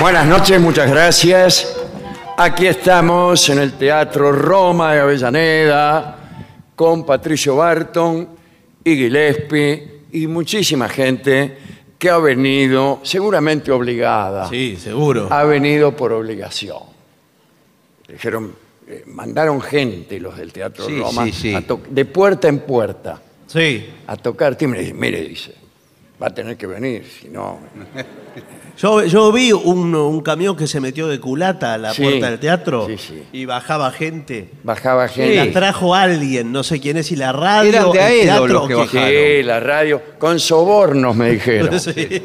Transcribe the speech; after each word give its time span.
Buenas 0.00 0.26
noches, 0.26 0.60
muchas 0.60 0.90
gracias. 0.90 1.76
Aquí 2.36 2.66
estamos 2.66 3.48
en 3.48 3.58
el 3.58 3.72
Teatro 3.74 4.30
Roma 4.32 4.92
de 4.94 5.00
Avellaneda 5.00 6.16
con 6.74 7.04
Patricio 7.06 7.56
Barton 7.56 8.28
y 8.84 8.94
Gillespie 8.96 10.00
y 10.12 10.26
muchísima 10.26 10.88
gente 10.88 11.56
que 11.98 12.10
ha 12.10 12.18
venido, 12.18 13.00
seguramente 13.02 13.72
obligada. 13.72 14.48
Sí, 14.48 14.76
seguro. 14.76 15.28
Ha 15.30 15.44
venido 15.44 15.96
por 15.96 16.12
obligación. 16.12 16.78
Dijeron, 18.06 18.54
eh, 18.86 19.02
mandaron 19.06 19.60
gente 19.62 20.20
los 20.20 20.36
del 20.36 20.52
Teatro 20.52 20.86
Sí, 20.86 20.98
Roma 21.00 21.24
sí, 21.24 21.32
sí. 21.32 21.54
a 21.54 21.66
to- 21.66 21.80
de 21.88 22.04
puerta 22.04 22.48
en 22.48 22.58
puerta 22.60 23.20
Sí. 23.46 23.88
a 24.06 24.16
tocar 24.16 24.56
timbre. 24.56 24.92
Mire, 24.92 25.22
dice, 25.22 25.54
va 26.22 26.26
a 26.26 26.34
tener 26.34 26.56
que 26.56 26.66
venir, 26.66 27.06
si 27.20 27.28
no... 27.28 27.58
Yo, 28.78 29.02
yo 29.04 29.32
vi 29.32 29.52
un, 29.52 29.94
un 29.94 30.20
camión 30.20 30.54
que 30.54 30.66
se 30.66 30.80
metió 30.80 31.08
de 31.08 31.18
culata 31.18 31.74
a 31.74 31.78
la 31.78 31.94
Sí. 31.94 32.02
puerta 32.02 32.28
del 32.30 32.38
teatro 32.38 32.86
Sí, 32.88 32.98
sí. 32.98 33.22
y 33.32 33.46
bajaba 33.46 33.90
gente. 33.90 34.50
Bajaba 34.62 35.08
gente. 35.08 35.34
La 35.34 35.50
trajo 35.50 35.94
alguien, 35.94 36.52
no 36.52 36.62
sé 36.62 36.78
quién 36.80 36.98
es, 36.98 37.10
y 37.10 37.16
la 37.16 37.32
radio, 37.32 37.70
Eran 37.70 37.92
de 37.92 37.98
el 37.98 38.04
Aedo 38.04 38.22
teatro, 38.22 38.46
los 38.48 38.68
que 38.68 38.74
bajaron. 38.74 39.08
Sí, 39.08 39.42
la 39.44 39.60
radio, 39.60 40.02
con 40.18 40.38
sobornos 40.38 41.16
me 41.16 41.30
dijeron. 41.30 41.80
Sí, 41.80 42.20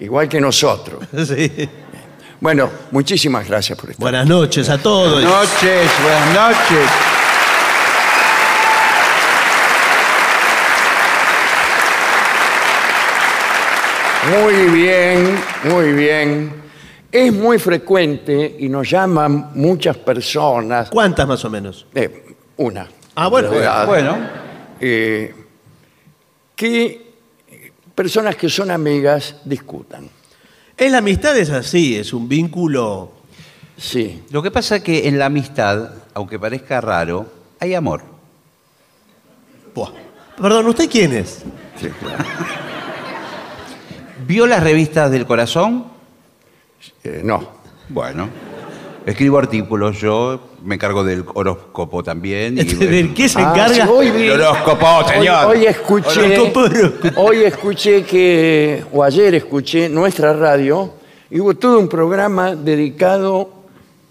Igual 0.00 0.28
que 0.28 0.40
nosotros. 0.40 1.04
sí. 1.26 1.50
Bueno, 2.40 2.68
muchísimas 2.90 3.46
gracias 3.48 3.78
por 3.78 3.90
estar. 3.90 4.00
Buenas 4.02 4.26
noches 4.26 4.68
a 4.68 4.78
todos. 4.78 5.12
Buenas 5.22 5.30
noches, 5.32 5.90
buenas 6.02 6.34
noches. 6.34 6.88
Muy 14.30 14.54
bien, 14.70 15.34
muy 15.64 15.92
bien. 15.92 16.52
Es 17.10 17.32
muy 17.32 17.58
frecuente 17.58 18.56
y 18.58 18.68
nos 18.68 18.88
llaman 18.88 19.50
muchas 19.54 19.96
personas. 19.98 20.88
¿Cuántas 20.90 21.26
más 21.26 21.44
o 21.44 21.50
menos? 21.50 21.86
eh, 21.94 22.34
una. 22.56 22.88
Ah, 23.14 23.28
bueno. 23.28 23.48
En 23.48 23.54
realidad, 23.54 23.86
Bueno, 23.86 24.16
eh, 24.80 25.34
que 26.54 27.12
personas 27.94 28.36
que 28.36 28.48
son 28.48 28.70
amigas 28.70 29.36
discutan. 29.44 30.08
Es 30.76 30.90
la 30.90 30.98
amistad 30.98 31.36
es 31.36 31.50
así, 31.50 31.96
es 31.96 32.12
un 32.12 32.28
vínculo. 32.28 33.12
Sí. 33.76 34.22
lo 34.30 34.42
que 34.42 34.50
pasa 34.50 34.76
es 34.76 34.82
que 34.84 35.08
en 35.08 35.18
la 35.18 35.26
amistad, 35.26 35.90
aunque 36.14 36.38
parezca 36.38 36.80
raro, 36.80 37.26
hay 37.58 37.74
amor. 37.74 38.02
Buah. 39.74 39.90
Perdón, 40.40 40.66
¿usted 40.68 40.88
quién 40.88 41.12
es? 41.12 41.42
sí, 41.80 41.88
claro. 42.00 42.24
¿Vio 44.26 44.46
las 44.46 44.62
revistas 44.62 45.10
del 45.10 45.26
corazón? 45.26 45.84
Eh, 47.04 47.20
no. 47.24 47.46
Bueno, 47.88 48.28
escribo 49.06 49.38
artículos, 49.38 49.98
yo 50.00 50.40
me 50.64 50.76
encargo 50.76 51.04
del 51.04 51.24
horóscopo 51.34 52.02
también. 52.02 52.56
y- 52.58 52.62
¿De 52.64 53.12
qué 53.14 53.28
se 53.28 53.40
Ah, 53.40 53.50
encarga? 53.52 53.74
sí, 53.86 53.90
hoy 53.92 54.10
vi- 54.10 54.28
El 54.28 54.40
horóscopo, 54.40 54.86
señor. 55.08 55.46
Hoy, 55.46 55.58
hoy 55.58 55.66
escuché, 55.66 56.38
Horóscopo. 56.38 57.20
hoy 57.20 57.36
escuché 57.44 58.04
que, 58.04 58.84
o 58.92 59.02
ayer 59.02 59.34
escuché 59.34 59.88
nuestra 59.88 60.32
radio 60.32 60.92
y 61.30 61.40
hubo 61.40 61.54
todo 61.54 61.78
un 61.78 61.88
programa 61.88 62.54
dedicado 62.54 63.50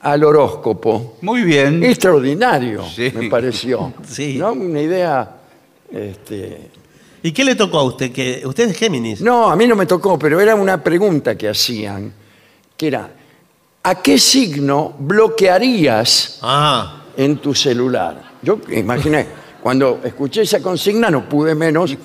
al 0.01 0.23
horóscopo. 0.23 1.17
Muy 1.21 1.43
bien. 1.43 1.83
Extraordinario, 1.83 2.83
Sí. 2.85 3.11
me 3.15 3.29
pareció. 3.29 3.93
Sí. 4.05 4.37
¿No? 4.37 4.51
Una 4.53 4.81
idea. 4.81 5.37
este, 5.91 6.69
¿Y 7.23 7.31
qué 7.31 7.43
le 7.43 7.55
tocó 7.55 7.79
a 7.79 7.83
usted? 7.83 8.11
que 8.11 8.41
¿Usted 8.45 8.69
es 8.69 8.77
Géminis? 8.77 9.21
No, 9.21 9.49
a 9.51 9.55
mí 9.55 9.67
no 9.67 9.75
me 9.75 9.85
tocó, 9.85 10.17
pero 10.17 10.39
era 10.39 10.55
una 10.55 10.83
pregunta 10.83 11.35
que 11.35 11.49
hacían, 11.49 12.11
que 12.75 12.87
era, 12.87 13.09
¿a 13.83 13.95
qué 14.01 14.17
signo 14.17 14.93
bloquearías 14.97 16.39
Ah, 16.41 17.03
en 17.15 17.37
tu 17.37 17.53
celular? 17.53 18.21
Yo 18.41 18.59
imaginé, 18.71 19.27
cuando 19.61 19.99
escuché 20.03 20.41
esa 20.41 20.61
consigna 20.61 21.11
no 21.11 21.29
pude 21.29 21.53
menos 21.53 21.95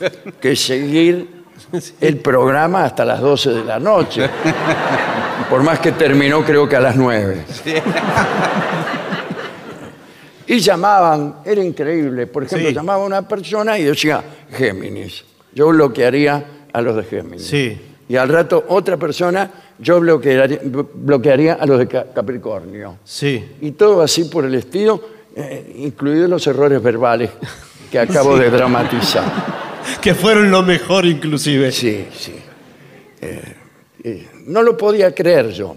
que 0.40 0.54
seguir 0.54 1.44
el 2.00 2.18
programa 2.18 2.84
hasta 2.84 3.04
las 3.06 3.20
12 3.20 3.50
de 3.50 3.64
la 3.64 3.78
noche. 3.80 4.28
Por 5.48 5.62
más 5.62 5.78
que 5.80 5.92
terminó 5.92 6.44
creo 6.44 6.68
que 6.68 6.76
a 6.76 6.80
las 6.80 6.96
9. 6.96 7.44
Y 10.46 10.58
llamaban, 10.60 11.36
era 11.44 11.62
increíble, 11.62 12.26
por 12.26 12.44
ejemplo, 12.44 12.68
Sí. 12.68 12.74
llamaba 12.74 13.02
a 13.02 13.06
una 13.06 13.26
persona 13.26 13.78
y 13.78 13.84
decía 13.84 14.22
Géminis. 14.52 15.24
Yo 15.54 15.68
bloquearía 15.68 16.44
a 16.72 16.80
los 16.82 16.96
de 16.96 17.04
Géminis. 17.04 17.46
Sí. 17.46 17.80
Y 18.08 18.16
al 18.16 18.28
rato 18.28 18.64
otra 18.68 18.96
persona, 18.96 19.50
yo 19.78 19.98
bloquearía, 20.00 20.60
bloquearía 20.94 21.54
a 21.54 21.66
los 21.66 21.78
de 21.80 21.88
Ca- 21.88 22.06
Capricornio 22.14 22.98
sí. 23.04 23.44
y 23.60 23.72
todo 23.72 24.02
así 24.02 24.24
por 24.24 24.44
el 24.44 24.54
estilo. 24.54 25.16
eh, 25.38 25.74
incluidos 25.80 26.30
los 26.30 26.46
errores 26.46 26.82
verbales 26.82 27.28
que 27.90 27.98
acabo 27.98 28.38
de 28.38 28.48
dramatizar. 28.56 29.24
Que 30.00 30.14
fueron 30.14 30.50
lo 30.50 30.62
mejor 30.62 31.04
inclusive. 31.06 31.70
Sí, 31.70 32.06
sí. 32.16 32.34
Eh, 33.20 33.54
eh, 34.02 34.28
no 34.46 34.62
lo 34.62 34.76
podía 34.78 35.14
creer 35.14 35.50
yo. 35.50 35.76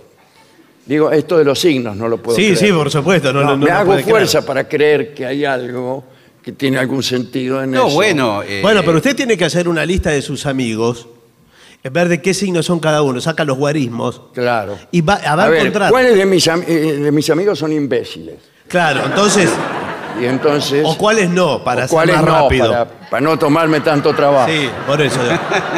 Digo, 0.89 1.11
esto 1.11 1.37
de 1.37 1.45
los 1.45 1.59
signos 1.59 1.95
no 1.95 2.07
lo 2.07 2.17
puedo 2.17 2.35
Sí, 2.35 2.45
creer. 2.45 2.57
sí, 2.57 2.71
por 2.73 2.89
supuesto. 2.89 3.31
No, 3.31 3.41
No, 3.41 3.45
no- 3.45 3.51
no 3.51 3.57
me 3.65 3.65
lo 3.67 3.73
hago 3.77 3.91
puede 3.91 4.03
fuerza 4.03 4.39
creer. 4.39 4.45
para 4.47 4.67
creer 4.67 5.13
que 5.13 5.23
hay 5.23 5.45
algo 5.45 6.03
que 6.41 6.51
tiene 6.53 6.79
algún 6.79 7.03
sentido 7.03 7.61
en 7.61 7.69
No, 7.69 7.85
eso. 7.85 7.95
bueno. 7.95 8.41
eh, 8.41 8.59
Bueno, 8.63 8.81
pero 8.83 8.97
usted 8.97 9.15
tiene 9.15 9.37
que 9.37 9.45
hacer 9.45 9.67
una 9.69 9.85
lista 9.85 10.09
de 10.09 10.23
sus 10.23 10.47
amigos, 10.47 11.07
eh, 11.83 11.89
ver 11.89 12.07
de 12.09 12.23
qué 12.23 12.33
signos 12.33 12.65
son 12.65 12.79
cada 12.79 13.03
uno, 13.03 13.21
saca 13.21 13.43
los 13.45 13.55
guarismos 13.55 14.19
Claro. 14.33 14.79
y 14.91 15.01
va, 15.01 15.13
a, 15.23 15.33
A 15.33 15.47
ver, 15.47 15.59
encontrar. 15.59 15.91
¿cuáles 15.91 16.15
de 16.15 16.25
mis, 16.25 16.47
am- 16.47 16.63
eh, 16.67 16.73
de 16.73 17.11
mis 17.11 17.29
amigos 17.29 17.59
son 17.59 17.71
imbéciles? 17.71 18.37
Claro, 18.67 19.01
entonces, 19.05 19.47
Y 20.19 20.25
entonces... 20.25 20.83
o 20.87 20.97
cuáles 20.97 21.29
no, 21.29 21.63
para 21.63 21.81
ser 21.87 21.89
cuáles 21.91 22.15
más 22.15 22.25
no, 22.25 22.31
rápido. 22.31 22.71
Para, 22.71 22.85
para 23.11 23.21
no 23.21 23.37
tomarme 23.37 23.81
tanto 23.81 24.11
trabajo. 24.15 24.49
Sí, 24.51 24.67
por 24.87 24.99
eso. 25.01 25.19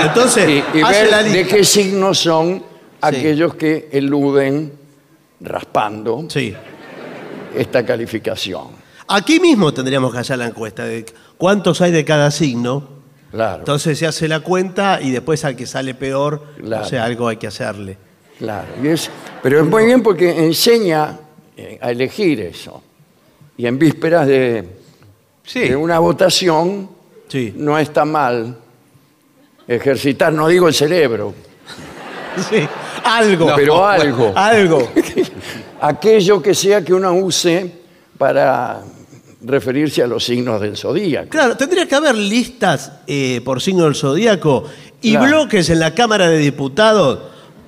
Entonces, 0.01 0.47
Y, 0.73 0.77
y 0.77 0.81
hace 0.81 1.01
ver 1.01 1.11
la 1.11 1.21
de 1.23 1.29
lista. 1.31 1.55
qué 1.57 1.63
signos 1.65 2.17
son 2.17 2.63
aquellos 3.01 3.55
que 3.55 3.89
eluden, 3.91 4.79
raspando, 5.41 6.25
Sí. 6.29 6.53
esta 7.55 7.85
calificación. 7.85 8.67
Aquí 9.07 9.39
mismo 9.39 9.73
tendríamos 9.73 10.13
que 10.13 10.19
hacer 10.19 10.37
la 10.37 10.45
encuesta 10.47 10.85
de 10.85 11.05
cuántos 11.37 11.81
hay 11.81 11.91
de 11.91 12.05
cada 12.05 12.31
signo. 12.31 13.01
Claro, 13.31 13.59
Entonces 13.59 13.97
se 13.97 14.05
hace 14.07 14.27
la 14.27 14.41
cuenta 14.41 14.99
y 15.01 15.11
después 15.11 15.43
al 15.45 15.55
que 15.55 15.65
sale 15.65 15.93
peor, 15.95 16.43
Claro. 16.61 16.83
o 16.85 16.87
sea, 16.87 17.05
algo 17.05 17.27
hay 17.27 17.37
que 17.37 17.47
hacerle. 17.47 17.97
claro. 18.37 18.67
Y 18.83 18.87
es, 18.87 19.09
pero 19.43 19.59
es 19.61 19.65
muy 19.67 19.85
bien 19.85 20.01
porque 20.03 20.45
enseña 20.45 21.17
eh, 21.57 21.77
a 21.81 21.91
elegir 21.91 22.39
eso. 22.41 22.81
Y 23.57 23.65
en 23.67 23.77
vísperas 23.77 24.27
de, 24.27 24.67
Sí. 25.43 25.59
de 25.69 25.75
una 25.75 25.99
votación 25.99 26.89
Sí. 27.27 27.53
no 27.55 27.77
está 27.77 28.03
mal 28.05 28.57
ejercitar, 29.67 30.33
no 30.33 30.47
digo 30.47 30.67
el 30.67 30.73
cerebro, 30.73 31.33
Sí, 32.49 32.65
algo. 33.03 33.51
pero 33.55 33.85
algo. 33.85 34.31
Algo. 34.35 34.91
Aquello 35.81 36.41
que 36.41 36.53
sea 36.53 36.83
que 36.83 36.93
uno 36.93 37.13
use 37.13 37.71
para 38.17 38.81
referirse 39.43 40.03
a 40.03 40.07
los 40.07 40.23
signos 40.23 40.61
del 40.61 40.77
zodíaco. 40.77 41.29
Claro, 41.29 41.57
tendría 41.57 41.87
que 41.87 41.95
haber 41.95 42.15
listas 42.15 42.91
eh, 43.07 43.41
por 43.43 43.61
signo 43.61 43.85
del 43.85 43.95
zodíaco 43.95 44.65
y 45.01 45.11
Claro. 45.13 45.25
bloques 45.27 45.69
en 45.71 45.79
la 45.79 45.95
Cámara 45.95 46.29
de 46.29 46.37
Diputados 46.37 47.19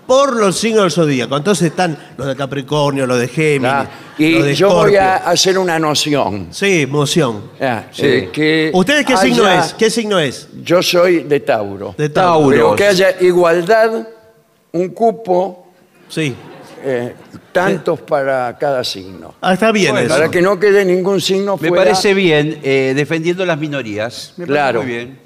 por 0.06 0.36
los 0.36 0.56
signos 0.60 0.84
del 0.84 0.92
zodíaco. 0.92 1.36
Entonces 1.36 1.70
están 1.72 1.98
los 2.18 2.28
de 2.28 2.36
Capricornio, 2.36 3.08
los 3.08 3.18
de 3.20 3.28
Géminis, 3.28 3.74
los 3.74 3.88
Y 4.20 4.42
de 4.44 4.54
yo 4.54 4.70
voy 4.70 4.96
a 4.98 5.16
hacer 5.16 5.58
una 5.58 5.80
noción. 5.80 6.50
Sí, 6.52 6.86
moción. 6.88 7.50
Ah, 7.60 7.86
Sí. 7.92 8.06
eh, 8.06 8.30
que 8.32 8.70
¿Usted 8.72 9.04
qué 9.04 9.14
haya- 9.14 9.22
signo 9.24 9.50
es? 9.50 9.74
¿Qué 9.74 9.90
signo 9.90 10.20
es? 10.20 10.50
Yo 10.64 10.84
soy 10.84 11.24
de 11.24 11.40
Tauro. 11.40 11.96
De 11.98 12.10
Tauro. 12.10 12.50
Pero 12.52 12.76
que 12.76 12.86
haya 12.86 13.16
igualdad, 13.22 14.08
un 14.74 14.90
cupo, 14.90 15.68
Sí. 16.10 16.36
eh, 16.84 17.14
tantos 17.52 18.02
para 18.02 18.58
cada 18.58 18.84
signo. 18.84 19.36
Ah, 19.42 19.54
está 19.54 19.72
bien 19.72 19.92
Bueno, 19.92 20.08
eso. 20.08 20.16
Para 20.16 20.32
que 20.32 20.42
no 20.42 20.60
quede 20.60 20.84
ningún 20.84 21.22
signo 21.22 21.58
Me 21.58 21.70
fuera. 21.70 21.84
parece 21.86 22.14
bien, 22.16 22.60
eh, 22.64 22.94
defendiendo 22.96 23.46
las 23.46 23.58
minorías. 23.60 24.34
Me 24.38 24.46
parece 24.48 24.54
Claro. 24.54 24.82
muy 24.84 24.92
bien. 24.92 25.20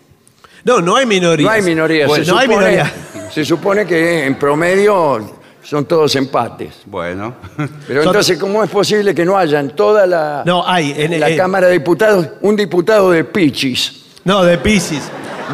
No, 0.66 0.82
no 0.82 0.98
hay 0.98 1.06
minorías. 1.06 1.46
No 1.48 1.52
hay 1.52 1.62
minorías. 1.62 2.08
Bueno, 2.10 2.26
se, 2.26 2.32
no 2.32 2.38
hay 2.38 2.48
supone, 2.48 2.66
minorías. 2.72 2.92
se 3.34 3.46
supone 3.46 3.86
que 3.86 4.26
en 4.26 4.36
promedio 4.38 5.32
son 5.64 5.86
todos 5.86 6.14
empates. 6.18 6.74
Bueno. 6.86 7.36
Pero 7.88 8.02
Son- 8.04 8.10
entonces, 8.10 8.38
¿cómo 8.38 8.62
es 8.66 8.70
posible 8.70 9.16
que 9.16 9.24
no 9.24 9.38
haya 9.38 9.62
en 9.62 9.70
toda 9.70 10.06
la, 10.06 10.44
No, 10.46 10.68
hay. 10.68 10.94
En, 10.98 11.18
la 11.22 11.30
en- 11.30 11.38
Cámara 11.38 11.68
de 11.68 11.74
Diputados 11.74 12.28
un 12.42 12.56
diputado 12.58 13.12
de 13.12 13.24
Pichis? 13.24 14.04
No, 14.26 14.44
de 14.44 14.58
Pisces. 14.58 15.04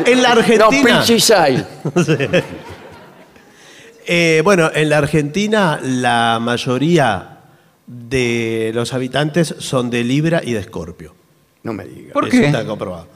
En 0.03 0.23
la 0.23 0.33
No, 0.33 0.39
Argentina. 0.41 0.99
Pichis 1.01 1.29
hay. 1.29 1.63
Eh, 4.05 4.41
bueno, 4.43 4.69
en 4.73 4.89
la 4.89 4.97
Argentina 4.97 5.79
la 5.81 6.39
mayoría 6.41 7.37
de 7.87 8.71
los 8.73 8.93
habitantes 8.93 9.55
son 9.59 9.89
de 9.89 10.03
Libra 10.03 10.41
y 10.43 10.53
de 10.53 10.59
Escorpio. 10.59 11.13
No 11.63 11.73
me 11.73 11.85
diga. 11.85 12.13
¿Por 12.13 12.27
Eso 12.27 12.37
qué? 12.39 12.45
está 12.47 12.65
comprobado. 12.65 13.07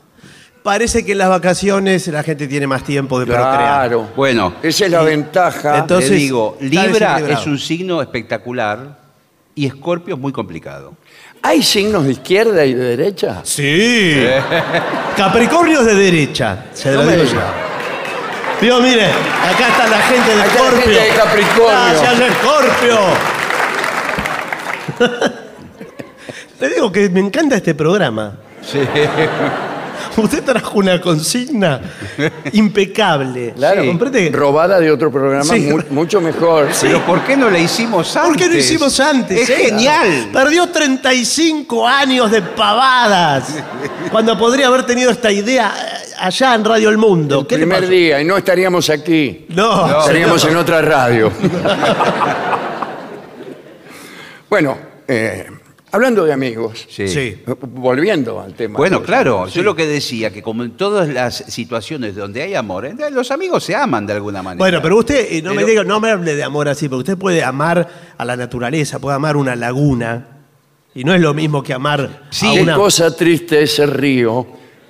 Parece 0.63 1.06
que 1.06 1.13
en 1.13 1.18
las 1.19 1.30
vacaciones 1.30 2.07
la 2.07 2.24
gente 2.24 2.48
tiene 2.48 2.68
más 2.68 2.84
tiempo 2.84 3.19
de 3.19 3.25
procrear. 3.25 3.57
Claro. 3.57 4.10
Bueno, 4.16 4.56
Esa 4.62 4.86
es 4.86 4.92
la 4.92 5.01
ventaja. 5.01 5.78
Entonces- 5.80 6.10
te 6.10 6.16
digo, 6.16 6.57
Libra 6.60 7.19
es 7.19 7.45
un 7.45 7.57
signo 7.57 8.01
espectacular 8.01 9.00
y 9.56 9.66
Escorpio 9.66 10.16
es 10.16 10.22
muy 10.22 10.31
complicado. 10.34 10.94
¿Hay 11.42 11.62
signos 11.63 12.04
de 12.06 12.12
izquierda 12.13 12.66
y 12.66 12.74
de 12.74 12.98
derecha? 12.98 13.42
Sí. 13.44 14.24
Capricornio 15.16 15.80
es 15.81 15.86
de 15.86 15.95
derecha. 15.95 16.66
Se 16.74 16.92
No 16.92 16.98
lo 16.98 17.04
me 17.04 17.18
digo 17.18 17.30
diga. 17.30 17.54
Digo, 18.62 18.80
mire, 18.81 19.06
acá 19.06 19.68
está 19.69 19.88
la 19.88 20.01
gente 20.01 20.36
de 20.36 20.42
Acá 20.42 20.54
la 20.54 20.56
Escorpio. 20.56 20.81
gente 20.81 21.00
de 21.01 21.09
Capricornio. 21.09 22.01
Gracias, 22.01 22.19
Escorpio. 22.19 23.00
Le 26.59 26.69
digo 26.69 26.92
que 26.92 27.09
me 27.09 27.19
encanta 27.19 27.56
este 27.56 27.75
programa. 27.75 28.38
Sí. 28.63 28.80
Usted 30.19 30.44
trajo 30.44 30.80
una 30.80 31.00
consigna 31.00 31.80
impecable. 32.54 33.54
Claro. 33.56 33.86
¿Comprende? 33.86 34.31
Robada 34.33 34.80
de 34.80 34.89
otro 34.92 35.12
programa 35.12 35.44
Sí. 35.44 35.60
mu- 35.71 35.83
mucho 35.92 36.19
mejor. 36.19 36.69
Pero 36.81 37.06
¿por 37.06 37.21
qué 37.21 37.38
no 37.38 37.51
la 37.51 37.60
hicimos 37.60 38.15
antes? 38.15 38.30
¿Por 38.31 38.38
qué 38.38 38.50
no 38.50 38.57
hicimos 38.57 39.00
antes? 39.00 39.39
Es 39.42 39.50
eh? 39.51 39.65
genial. 39.68 40.30
Perdió 40.33 40.68
35 40.69 41.88
años 41.88 42.31
de 42.31 42.42
pavadas. 42.42 43.50
Cuando 44.12 44.36
podría 44.36 44.65
haber 44.68 44.83
tenido 44.88 45.12
esta 45.12 45.31
idea 45.31 45.71
allá 46.19 46.56
en 46.56 46.66
Radio 46.66 46.90
El 46.90 46.98
Mundo. 46.98 47.42
El 47.42 47.48
¿Qué 47.48 47.56
primer 47.58 47.80
pasó? 47.80 47.92
día 47.92 48.22
y 48.22 48.25
no 48.25 48.38
estaríamos 48.38 48.90
aquí. 48.90 49.46
No, 49.50 50.00
Estaríamos 50.00 50.42
señor. 50.42 50.56
en 50.58 50.62
otra 50.62 50.81
radio. 50.81 51.31
bueno, 54.50 54.78
eh, 55.08 55.48
hablando 55.92 56.25
de 56.25 56.34
amigos, 56.34 56.86
Sí. 56.90 57.08
Sí. 57.08 57.42
volviendo 57.46 58.40
al 58.42 58.54
tema. 58.54 58.78
Bueno, 58.78 59.02
claro, 59.04 59.48
yo 59.48 59.64
lo 59.64 59.75
que 59.75 59.86
decía, 59.86 60.31
que 60.31 60.42
como 60.42 60.64
en 60.64 60.72
todas 60.72 61.08
las 61.10 61.36
situaciones 61.48 62.16
donde 62.16 62.42
hay 62.44 62.56
amor, 62.56 62.90
los 63.12 63.31
amigos 63.31 63.63
se 63.63 63.75
aman 63.75 64.06
de 64.06 64.13
alguna 64.13 64.42
manera. 64.42 64.60
Bueno, 64.60 64.81
pero 64.81 64.98
usted 64.98 65.28
eh, 65.31 65.42
no 65.42 65.52
me 65.52 65.58
Pero- 65.58 65.68
diga, 65.68 65.84
no 65.84 66.00
me 66.00 66.12
hable 66.12 66.36
de 66.36 66.44
amor 66.44 66.70
así, 66.70 66.88
porque 66.88 67.12
usted 67.12 67.18
puede 67.18 67.44
amar 67.44 67.88
a 68.18 68.25
la 68.25 68.36
naturaleza, 68.36 69.00
puede 69.00 69.16
amar 69.16 69.38
una 69.38 69.56
laguna. 69.56 70.28
Y 70.96 71.04
no 71.04 71.13
es 71.13 71.22
lo 71.22 71.34
mismo 71.36 71.62
que 71.62 71.74
amar 71.74 72.24
Sí, 72.31 72.48
a 72.48 72.54
Qué 72.54 72.62
una. 72.63 72.75
cosa 72.75 73.16
triste 73.16 73.62
ese 73.62 73.86
río. 73.86 74.48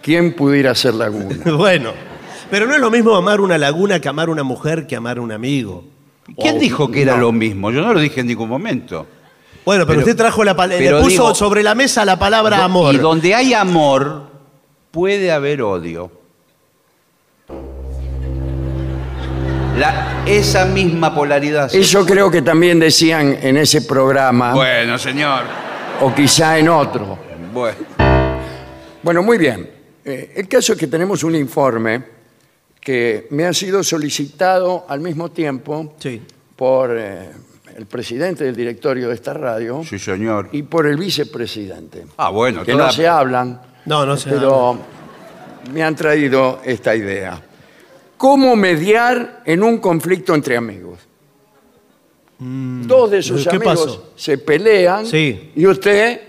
¿Quién 0.08 0.32
pudiera 0.34 0.74
ser 0.74 0.94
laguna? 0.94 1.36
Bueno, 1.58 1.92
pero 2.50 2.66
no 2.66 2.74
es 2.74 2.80
lo 2.80 2.90
mismo 2.90 3.14
amar 3.14 3.42
una 3.42 3.58
laguna 3.58 4.00
que 4.00 4.08
amar 4.08 4.30
una 4.30 4.42
mujer 4.44 4.88
que 4.88 4.96
amar 4.96 5.20
un 5.20 5.34
amigo. 5.34 5.84
¿Quién 6.40 6.56
Oh, 6.56 6.60
dijo 6.60 6.90
que 6.90 7.02
era 7.02 7.16
no. 7.16 7.24
lo 7.24 7.32
mismo? 7.34 7.72
Yo 7.72 7.82
no 7.82 7.94
lo 7.94 8.00
dije 8.00 8.22
en 8.22 8.28
ningún 8.28 8.48
momento. 8.48 9.06
Bueno, 9.66 9.86
pero, 9.86 10.00
Pero- 10.00 10.00
usted 10.00 10.16
trajo 10.16 10.46
la 10.46 10.56
palabra, 10.56 10.80
le 10.80 10.86
pero 10.86 11.00
puso 11.02 11.10
digo- 11.24 11.36
sobre 11.36 11.62
la 11.62 11.76
mesa 11.76 12.06
la 12.06 12.18
palabra 12.18 12.64
amor. 12.64 12.96
Y 12.96 13.00
donde 13.00 13.36
hay 13.36 13.54
amor, 13.54 14.28
puede 14.92 15.30
haber 15.30 15.62
odio. 15.62 16.10
La- 19.78 20.24
esa 20.26 20.64
misma 20.66 21.14
polaridad. 21.14 21.70
Eso 21.76 22.06
creo 22.06 22.32
que 22.32 22.42
también 22.42 22.80
decían 22.80 23.38
en 23.42 23.58
ese 23.58 23.82
programa, 23.82 24.54
Bueno, 24.54 24.98
señor. 24.98 25.42
o 26.02 26.16
quizá 26.16 26.58
en 26.58 26.70
otro. 26.70 27.20
Bueno. 27.54 27.78
Bueno, 29.04 29.22
muy 29.22 29.38
bien. 29.38 29.77
Eh, 30.10 30.32
el 30.38 30.48
caso 30.48 30.72
es 30.74 30.80
que 30.80 30.88
tenemos 30.88 31.22
un 31.26 31.36
informe 31.36 32.02
que 32.80 33.28
me 33.32 33.46
ha 33.46 33.54
sido 33.54 33.84
solicitado 33.84 34.86
al 34.88 35.02
mismo 35.02 35.32
tiempo 35.32 35.96
Sí. 36.00 36.22
por 36.56 36.96
eh, 36.98 37.30
el 37.76 37.86
presidente 37.88 38.46
del 38.46 38.56
directorio 38.56 39.10
de 39.10 39.16
esta 39.16 39.34
radio 39.34 39.84
Sí, 39.84 40.00
señor. 40.00 40.48
y 40.54 40.64
por 40.64 40.88
el 40.88 40.96
vicepresidente. 40.96 42.06
Ah, 42.16 42.30
bueno. 42.30 42.64
que 42.64 42.72
toda- 42.72 42.86
no 42.86 42.92
se 42.94 43.06
hablan, 43.06 43.62
No, 43.86 44.06
no 44.06 44.16
se 44.16 44.30
pero 44.30 44.78
me 45.74 45.84
han 45.84 45.96
traído 45.98 46.62
esta 46.64 46.96
idea. 46.96 47.42
¿Cómo 48.16 48.56
mediar 48.56 49.42
en 49.46 49.62
un 49.62 49.78
conflicto 49.80 50.34
entre 50.34 50.56
amigos? 50.56 51.00
Dos 52.40 53.12
de 53.12 53.22
sus 53.22 53.46
Mm. 53.46 53.50
¿qué 53.50 53.56
amigos 53.58 53.86
pasó? 53.86 54.14
se 54.16 54.38
pelean 54.38 55.06
Sí. 55.06 55.52
y 55.56 55.66
usted 55.68 56.22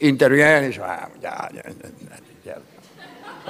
interviene 0.00 0.64
y 0.64 0.68
dice, 0.68 0.80
"Ah, 0.84 1.08
ya, 1.22 1.48
ya, 1.54 1.62
ya, 1.62 1.70
ya, 1.70 1.72
ya". 1.72 2.16
O 2.16 2.19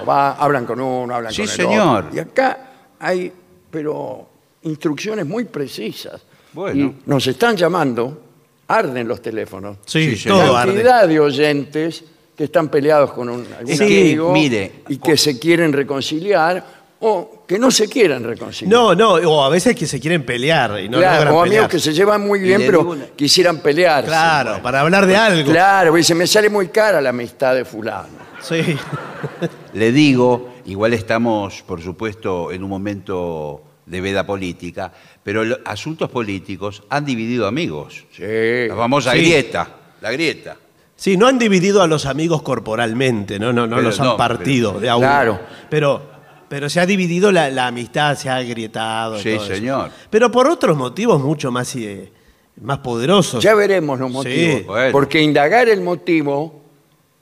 va, 0.05 0.33
hablan 0.33 0.67
con 0.67 0.81
uno, 0.81 1.15
hablan 1.15 1.33
Sí, 1.33 1.43
con 1.43 1.51
el 1.51 1.57
señor. 1.57 2.05
otro. 2.07 2.17
Y 2.17 2.19
acá 2.21 2.71
hay, 2.99 3.33
pero, 3.71 4.29
instrucciones 4.63 5.25
muy 5.27 5.45
precisas. 5.45 6.21
Bueno. 6.53 6.87
Y 6.87 6.97
nos 7.09 7.27
están 7.27 7.57
llamando, 7.57 8.23
arden 8.69 9.07
los 9.07 9.23
teléfonos 9.23 9.79
Sí, 9.87 10.17
Sí, 10.17 10.29
todo 10.29 10.57
arde. 10.57 10.73
cantidad 10.73 11.07
de 11.09 11.21
oyentes 11.21 12.05
que 12.37 12.45
están 12.45 12.69
peleados 12.69 13.13
con 13.13 13.29
un, 13.29 13.47
algún 13.59 13.79
que, 13.79 13.85
amigo 13.85 14.33
mire, 14.33 14.73
y 14.89 14.99
que 14.99 15.17
se 15.17 15.39
quieren 15.39 15.73
reconciliar 15.73 16.81
o 17.03 17.45
que 17.47 17.59
no 17.59 17.71
se 17.71 17.89
quieran 17.89 18.23
reconciliar. 18.25 18.73
No, 18.73 18.95
no, 18.95 19.13
o 19.15 19.43
a 19.45 19.49
veces 19.49 19.75
que 19.75 19.87
se 19.87 19.99
quieren 20.01 20.25
pelear 20.25 20.81
y 20.81 20.89
no 20.89 20.99
claro, 20.99 21.17
logran 21.17 21.35
o 21.35 21.41
amigos 21.41 21.49
pelear. 21.49 21.71
que 21.71 21.79
se 21.79 21.93
llevan 21.95 22.21
muy 22.27 22.41
bien, 22.41 22.63
pero 22.67 22.97
quisieran 23.17 23.59
pelear. 23.59 24.05
Claro, 24.05 24.61
para 24.63 24.81
hablar 24.81 25.07
de 25.07 25.17
algo. 25.17 25.51
Claro, 25.51 25.95
dice, 25.95 26.15
me 26.15 26.27
sale 26.27 26.49
muy 26.51 26.69
cara 26.69 27.01
la 27.01 27.11
amistad 27.11 27.55
de 27.55 27.65
fulano. 27.65 28.30
Sí. 28.43 28.61
Le 29.75 29.93
digo, 29.93 30.55
igual 30.67 30.93
estamos, 30.95 31.63
por 31.63 31.83
supuesto, 31.83 32.53
en 32.53 32.65
un 32.65 32.71
momento 32.71 33.63
de 33.87 34.01
veda 34.01 34.25
política, 34.27 34.93
pero 35.23 35.45
los 35.45 35.59
asuntos 35.65 36.09
políticos 36.11 36.83
han 36.89 37.05
dividido 37.05 37.47
amigos. 37.47 38.05
Sí. 38.13 38.69
La 38.69 38.77
famosa 38.77 39.13
Sí. 39.13 39.19
grieta, 39.19 39.69
la 40.01 40.13
grieta. 40.13 40.57
Sí, 40.97 41.17
no 41.17 41.27
han 41.27 41.39
dividido 41.39 41.83
a 41.83 41.87
los 41.87 42.05
amigos 42.07 42.43
corporalmente, 42.43 43.39
no, 43.39 43.53
no, 43.53 43.67
no 43.67 43.77
Pero 43.77 43.89
los 43.89 43.99
han 44.01 44.07
no, 44.07 44.17
partido 44.17 44.71
pero- 44.73 44.81
de 44.81 44.89
a 44.91 44.97
uno. 44.97 45.07
Claro. 45.07 45.41
Pero, 45.71 46.03
pero 46.49 46.69
se 46.69 46.79
ha 46.81 46.87
dividido 46.87 47.33
la, 47.33 47.49
la 47.51 47.69
amistad, 47.69 48.17
se 48.17 48.29
ha 48.29 48.37
agrietado. 48.37 49.19
Sí, 49.19 49.35
todo 49.35 49.45
eso. 49.45 49.55
señor. 49.55 49.91
Pero 50.11 50.31
por 50.31 50.47
otros 50.49 50.77
motivos 50.77 51.21
mucho 51.23 51.51
más, 51.51 51.75
eh, 51.77 52.13
más 52.61 52.79
poderosos. 52.79 53.43
Ya 53.43 53.55
veremos 53.55 53.99
los 53.99 54.11
motivos. 54.11 54.59
Sí. 54.61 54.65
Bueno. 54.67 54.93
Porque 54.93 55.23
indagar 55.23 55.69
el 55.71 55.81
motivo 55.81 56.60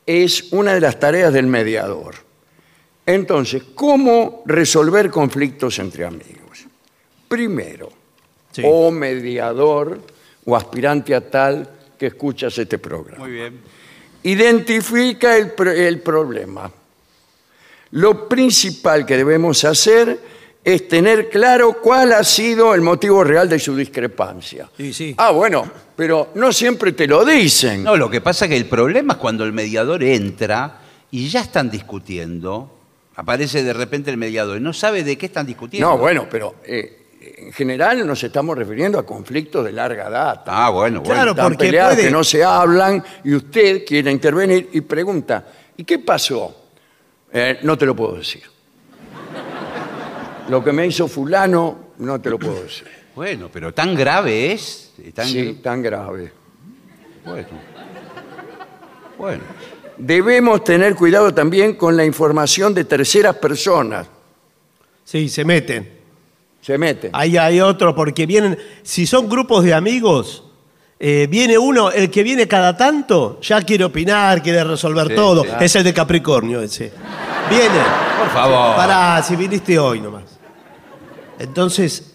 es 0.09 0.53
una 0.53 0.73
de 0.73 0.81
las 0.81 0.99
tareas 0.99 1.33
del 1.35 1.47
mediador. 1.47 2.15
Entonces, 3.05 3.63
¿cómo 3.75 4.43
resolver 4.47 5.11
conflictos 5.11 5.79
entre 5.79 6.07
amigos? 6.07 6.65
Primero, 7.29 7.91
Sí. 8.51 8.63
o 8.65 8.91
mediador 8.91 10.01
o 10.47 10.57
aspirante 10.57 11.15
a 11.15 11.21
tal 11.31 11.69
que 11.99 12.07
escuchas 12.07 12.57
este 12.57 12.79
programa. 12.79 13.19
Muy 13.19 13.33
bien. 13.33 13.61
Identifica 14.23 15.37
el, 15.37 15.53
pro- 15.53 15.71
el 15.71 16.01
problema. 16.01 16.71
Lo 17.93 18.29
principal 18.29 19.05
que 19.05 19.17
debemos 19.19 19.63
hacer 19.65 20.19
es 20.65 20.87
tener 20.89 21.29
claro 21.31 21.79
cuál 21.81 22.13
ha 22.13 22.23
sido 22.25 22.75
el 22.75 22.81
motivo 22.83 23.25
real 23.25 23.49
de 23.49 23.59
su 23.59 23.75
discrepancia. 23.77 24.69
Sí, 24.77 24.93
sí. 24.93 25.15
Ah, 25.17 25.31
bueno, 25.31 25.71
pero 25.97 26.31
no 26.35 26.53
siempre 26.53 26.93
te 26.93 27.07
lo 27.07 27.25
dicen. 27.25 27.85
No, 27.85 27.97
lo 27.97 28.11
que 28.11 28.21
pasa 28.21 28.45
es 28.45 28.51
que 28.51 28.57
el 28.57 28.67
problema 28.67 29.15
es 29.15 29.19
cuando 29.19 29.45
el 29.45 29.53
mediador 29.53 30.03
entra 30.03 30.81
y 31.11 31.29
ya 31.29 31.41
están 31.41 31.71
discutiendo, 31.71 32.71
aparece 33.17 33.63
de 33.63 33.73
repente 33.73 34.11
el 34.11 34.17
mediador 34.19 34.59
y 34.59 34.61
no 34.61 34.73
sabe 34.75 35.05
de 35.05 35.17
qué 35.17 35.27
están 35.27 35.47
discutiendo. 35.47 35.89
No, 35.89 35.97
bueno, 35.99 36.27
pero 36.31 36.57
eh, 36.65 37.07
en 37.39 37.53
general 37.53 38.07
nos 38.07 38.23
estamos 38.23 38.57
refiriendo 38.59 38.99
a 38.99 39.07
conflictos 39.07 39.65
de 39.65 39.73
larga 39.73 40.11
data. 40.11 40.53
Ah, 40.67 40.69
bueno, 40.71 41.01
bueno. 41.01 41.15
Claro, 41.15 41.31
Están 41.31 41.47
porque 41.53 41.65
peleadas 41.67 41.95
puede- 41.95 42.09
que 42.09 42.13
no 42.13 42.23
se 42.25 42.45
hablan 42.45 43.03
y 43.25 43.35
usted 43.35 43.85
quiere 43.87 44.11
intervenir 44.11 44.69
y 44.73 44.83
pregunta, 44.83 45.47
¿y 45.79 45.85
qué 45.85 45.99
pasó? 46.01 46.55
Eh, 47.33 47.59
no 47.63 47.79
te 47.79 47.87
lo 47.87 47.97
puedo 47.97 48.17
decir. 48.17 48.43
Lo 50.49 50.63
que 50.65 50.73
me 50.73 50.87
hizo 50.87 51.09
fulano, 51.09 51.79
no 51.99 52.21
te 52.21 52.31
lo 52.31 52.39
puedo 52.39 52.63
decir. 52.63 52.87
Bueno, 53.15 53.49
pero 53.53 53.73
tan 53.75 53.95
grave 53.95 54.53
es. 54.53 54.93
Tan 55.15 55.27
Sí, 55.27 55.61
tan 55.63 55.83
grave. 55.83 56.33
Bueno. 57.25 57.49
Bueno. 59.19 59.43
Debemos 59.97 60.63
tener 60.63 60.95
cuidado 60.95 61.35
también 61.35 61.75
con 61.75 61.97
la 61.97 62.05
información 62.05 62.73
de 62.73 62.85
terceras 62.85 63.37
personas. 63.37 64.07
Sí, 65.05 65.29
se 65.29 65.45
meten. 65.45 65.99
Se 66.61 66.79
meten. 66.79 67.11
Ahí 67.13 67.37
hay 67.37 67.61
otro, 67.61 67.95
porque 67.95 68.25
vienen, 68.27 68.57
si 68.83 69.07
son 69.07 69.29
grupos 69.29 69.65
de 69.65 69.75
amigos, 69.75 70.45
eh, 71.01 71.27
viene 71.29 71.59
uno, 71.59 71.91
el 71.91 72.11
que 72.11 72.23
viene 72.23 72.47
cada 72.47 72.77
tanto, 72.77 73.41
ya 73.41 73.63
quiere 73.63 73.85
opinar, 73.85 74.43
quiere 74.43 74.63
resolver 74.65 75.09
Sí, 75.09 75.15
todo. 75.15 75.43
sí. 75.45 75.51
Es 75.61 75.75
el 75.77 75.85
de 75.85 75.95
Capricornio 75.95 76.61
ese. 76.63 76.93
Viene. 77.51 77.81
Por 78.19 78.29
favor. 78.31 78.77
Para, 78.77 79.23
si 79.23 79.35
viniste 79.35 79.79
hoy 79.79 80.01
nomás. 80.01 80.38
Entonces, 81.39 82.15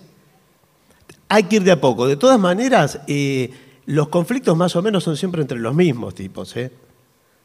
hay 1.30 1.44
que 1.44 1.58
ir 1.58 1.64
de 1.64 1.72
a 1.72 1.80
poco. 1.82 2.08
De 2.08 2.18
todas 2.18 2.40
maneras, 2.40 3.00
eh, 3.08 3.52
los 3.86 4.10
conflictos 4.10 4.56
más 4.56 4.76
o 4.76 4.82
menos 4.82 5.04
son 5.04 5.18
siempre 5.18 5.42
entre 5.42 5.60
los 5.60 5.74
mismos 5.74 6.14
tipos, 6.16 6.56
¿eh? 6.56 6.72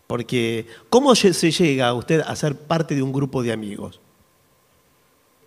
Porque, 0.06 0.66
¿cómo 0.88 1.14
se 1.14 1.32
llega 1.50 1.92
usted 1.94 2.20
a 2.20 2.34
ser 2.36 2.56
parte 2.56 2.94
de 2.94 3.02
un 3.02 3.12
grupo 3.12 3.42
de 3.42 3.52
amigos? 3.52 4.00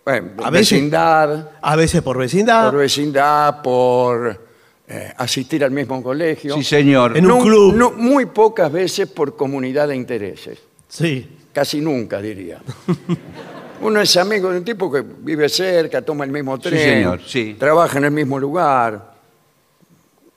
Bueno, 0.04 0.30
a 0.42 0.50
veces- 0.50 0.70
vecindad, 0.78 1.50
A 1.60 1.76
veces 1.76 2.02
por 2.02 2.18
vecindad, 2.18 2.70
por 2.70 2.80
vecindad, 2.80 3.62
por 3.62 4.52
eh, 4.88 5.12
asistir 5.16 5.64
al 5.64 5.70
mismo 5.70 6.02
colegio. 6.02 6.54
Sí, 6.56 6.64
señor. 6.64 7.16
En 7.16 7.24
un 7.30 7.38
No- 7.38 7.44
club. 7.44 7.74
no- 7.74 7.90
muy 7.92 8.26
pocas 8.26 8.70
veces 8.70 9.08
por 9.08 9.36
comunidad 9.36 9.88
de 9.88 9.96
intereses. 9.96 10.58
sí. 10.88 11.28
Casi 11.52 11.80
nunca, 11.82 12.20
diría. 12.22 12.62
Uno 13.82 14.00
es 14.00 14.16
amigo 14.16 14.50
de 14.50 14.58
un 14.58 14.64
tipo 14.64 14.90
que 14.90 15.02
vive 15.02 15.48
cerca, 15.48 16.02
toma 16.02 16.24
el 16.24 16.30
mismo 16.30 16.56
Sí, 16.56 16.62
tren, 16.62 16.78
señor, 16.78 17.20
sí. 17.26 17.56
trabaja 17.58 17.98
en 17.98 18.04
el 18.04 18.10
mismo 18.12 18.38
lugar. 18.38 19.12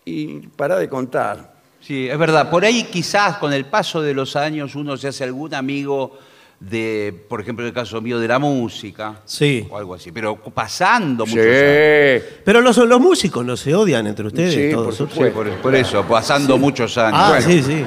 Y 0.03 0.39
para 0.47 0.77
de 0.77 0.89
contar. 0.89 1.53
Sí, 1.81 2.07
es 2.09 2.17
verdad. 2.17 2.49
Por 2.49 2.65
ahí 2.65 2.83
quizás 2.85 3.37
con 3.37 3.53
el 3.53 3.65
paso 3.65 4.01
de 4.01 4.13
los 4.13 4.35
años 4.35 4.75
uno 4.75 4.97
se 4.97 5.07
hace 5.09 5.23
algún 5.23 5.53
amigo 5.53 6.17
de, 6.59 7.13
por 7.29 7.41
ejemplo, 7.41 7.63
en 7.63 7.69
el 7.69 7.73
caso 7.73 8.01
mío, 8.01 8.17
de 8.19 8.27
la 8.27 8.39
música. 8.39 9.21
Sí. 9.25 9.67
O 9.69 9.77
algo 9.77 9.93
así. 9.93 10.11
Pero 10.11 10.35
pasando 10.37 11.25
Sí, 11.25 11.31
muchos 11.35 11.45
años. 11.45 12.23
Pero 12.43 12.61
los, 12.61 12.77
los 12.77 12.99
músicos 12.99 13.45
no 13.45 13.55
se 13.57 13.75
odian 13.75 14.07
entre 14.07 14.25
ustedes. 14.27 14.53
Sí, 14.55 14.71
todos. 14.71 14.85
por 14.97 15.07
Sí, 15.07 15.13
supuesto. 15.13 15.35
por, 15.37 15.51
por 15.57 15.75
eso, 15.75 16.03
pasando 16.05 16.57
muchos 16.57 16.97
años. 16.97 17.19
Ah, 17.21 17.29
Bueno, 17.29 17.45
sí, 17.47 17.61
sí. 17.61 17.83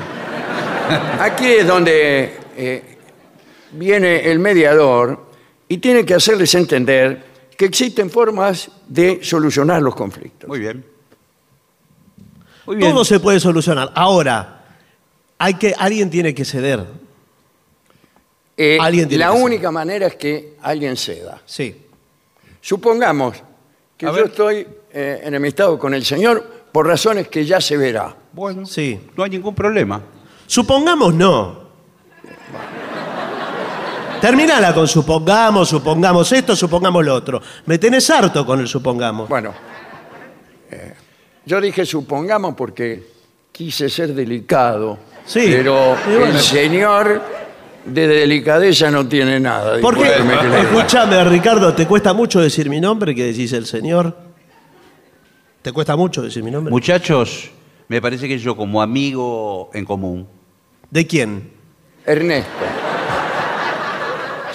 Aquí 1.20 1.46
es 1.46 1.66
donde 1.66 2.36
eh, 2.56 2.98
viene 3.72 4.30
el 4.30 4.38
mediador 4.38 5.26
y 5.68 5.78
tiene 5.78 6.04
que 6.04 6.14
hacerles 6.14 6.54
entender 6.54 7.24
que 7.56 7.64
existen 7.64 8.10
formas 8.10 8.70
de 8.86 9.20
solucionar 9.22 9.82
los 9.82 9.94
conflictos. 9.94 10.48
Muy 10.48 10.60
bien. 10.60 10.84
Muy 12.66 12.76
bien. 12.76 12.90
Todo 12.92 13.04
se 13.04 13.18
puede 13.20 13.40
solucionar. 13.40 13.90
Ahora, 13.94 14.64
hay 15.38 15.54
que, 15.54 15.74
alguien 15.76 16.10
tiene 16.10 16.34
que 16.34 16.44
ceder. 16.44 16.84
Eh, 18.56 18.76
Alguien 18.80 19.08
tiene 19.08 19.24
la 19.24 19.30
que 19.32 19.38
única 19.40 19.70
manera 19.70 20.08
es 20.08 20.16
que 20.16 20.56
alguien 20.62 20.96
ceda. 20.96 21.40
Sí. 21.46 21.76
Supongamos 22.60 23.36
que 23.96 24.04
A 24.06 24.10
yo 24.10 24.14
ver. 24.16 24.24
estoy 24.26 24.66
eh, 24.92 25.20
enemistado 25.22 25.78
con 25.78 25.94
el 25.94 26.04
Señor 26.04 26.44
por 26.72 26.86
razones 26.86 27.28
que 27.28 27.44
ya 27.44 27.60
se 27.60 27.76
verá. 27.76 28.16
Bueno, 28.32 28.66
Sí. 28.66 28.98
no 29.16 29.22
hay 29.22 29.30
ningún 29.30 29.54
problema. 29.54 30.02
Supongamos 30.46 31.14
no. 31.14 31.67
Terminala 34.20 34.74
con 34.74 34.88
supongamos, 34.88 35.68
supongamos 35.68 36.30
esto, 36.32 36.56
supongamos 36.56 37.04
lo 37.04 37.14
otro. 37.14 37.40
Me 37.66 37.78
tenés 37.78 38.08
harto 38.10 38.44
con 38.44 38.60
el 38.60 38.68
supongamos. 38.68 39.28
Bueno, 39.28 39.54
eh, 40.70 40.94
yo 41.44 41.60
dije 41.60 41.86
supongamos 41.86 42.54
porque 42.56 43.06
quise 43.52 43.88
ser 43.88 44.14
delicado, 44.14 44.98
Sí, 45.24 45.40
pero 45.50 45.96
bueno. 46.06 46.26
el 46.26 46.38
Señor 46.38 47.22
de 47.84 48.06
delicadeza 48.06 48.90
no 48.90 49.06
tiene 49.06 49.38
nada. 49.38 49.80
¿Por 49.80 49.96
qué? 49.96 50.04
diga. 50.20 50.60
Escúchame, 50.60 51.22
Ricardo, 51.24 51.72
¿te 51.74 51.86
cuesta 51.86 52.12
mucho 52.12 52.40
decir 52.40 52.68
mi 52.68 52.80
nombre 52.80 53.14
que 53.14 53.24
decís 53.24 53.52
el 53.52 53.66
Señor? 53.66 54.16
¿Te 55.62 55.72
cuesta 55.72 55.96
mucho 55.96 56.22
decir 56.22 56.42
mi 56.42 56.50
nombre? 56.50 56.70
Muchachos, 56.70 57.50
me 57.88 58.00
parece 58.00 58.26
que 58.26 58.38
yo 58.38 58.56
como 58.56 58.80
amigo 58.82 59.70
en 59.74 59.84
común, 59.84 60.26
¿De 60.90 61.06
quién? 61.06 61.50
Ernesto. 62.06 62.48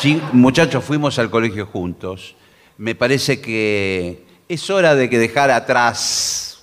Sí, 0.03 0.21
muchachos, 0.33 0.83
fuimos 0.83 1.17
al 1.17 1.29
colegio 1.29 1.65
juntos. 1.65 2.35
Me 2.77 2.93
parece 2.93 3.39
que 3.39 4.25
es 4.49 4.69
hora 4.69 4.95
de 4.95 5.09
que 5.09 5.17
dejar 5.17 5.49
atrás 5.49 6.61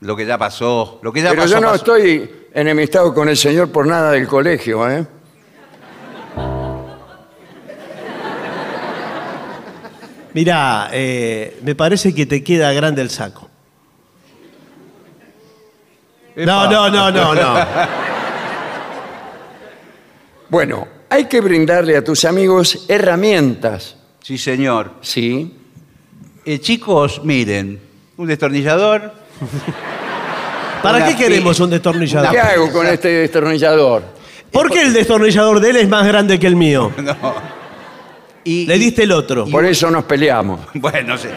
lo 0.00 0.14
que 0.14 0.26
ya 0.26 0.36
pasó, 0.36 0.98
lo 1.00 1.10
que 1.10 1.22
ya 1.22 1.30
Pero 1.30 1.42
pasó. 1.42 1.54
yo 1.54 1.60
no 1.62 1.68
pasó. 1.70 1.76
estoy 1.76 2.30
enemistado 2.52 3.14
con 3.14 3.30
el 3.30 3.38
Señor 3.38 3.72
por 3.72 3.86
nada 3.86 4.10
del 4.10 4.26
colegio, 4.26 4.86
¿eh? 4.90 5.06
Mirá, 10.34 10.90
eh, 10.92 11.60
me 11.62 11.74
parece 11.74 12.14
que 12.14 12.26
te 12.26 12.44
queda 12.44 12.70
grande 12.74 13.00
el 13.00 13.08
saco. 13.08 13.48
No, 16.36 16.70
no, 16.70 16.90
no, 16.90 17.10
no, 17.10 17.34
no. 17.34 17.66
Bueno, 20.50 20.86
hay 21.14 21.26
que 21.26 21.40
brindarle 21.40 21.96
a 21.96 22.02
tus 22.02 22.24
amigos 22.24 22.86
herramientas, 22.88 23.96
Sí, 24.20 24.36
señor. 24.38 24.94
¿sí? 25.02 25.54
Eh, 26.46 26.58
chicos, 26.58 27.20
miren, 27.22 27.78
un 28.16 28.26
destornillador. 28.26 29.12
¿Para 30.82 30.96
Una 30.96 31.06
qué 31.08 31.16
queremos 31.16 31.60
un 31.60 31.70
destornillador? 31.70 32.30
¿Qué 32.30 32.40
hago 32.40 32.72
con 32.72 32.86
este 32.86 33.08
destornillador? 33.08 34.02
¿Por 34.50 34.70
qué 34.70 34.82
el 34.82 34.92
destornillador 34.94 35.60
de 35.60 35.70
él 35.70 35.76
es 35.76 35.88
más 35.88 36.06
grande 36.06 36.38
que 36.38 36.46
el 36.46 36.56
mío? 36.56 36.90
Y, 38.46 38.66
Le 38.66 38.78
diste 38.78 39.04
el 39.04 39.12
otro. 39.12 39.46
Por 39.46 39.64
eso 39.64 39.90
nos 39.90 40.04
peleamos. 40.04 40.60
Bueno, 40.74 41.16
sí. 41.16 41.28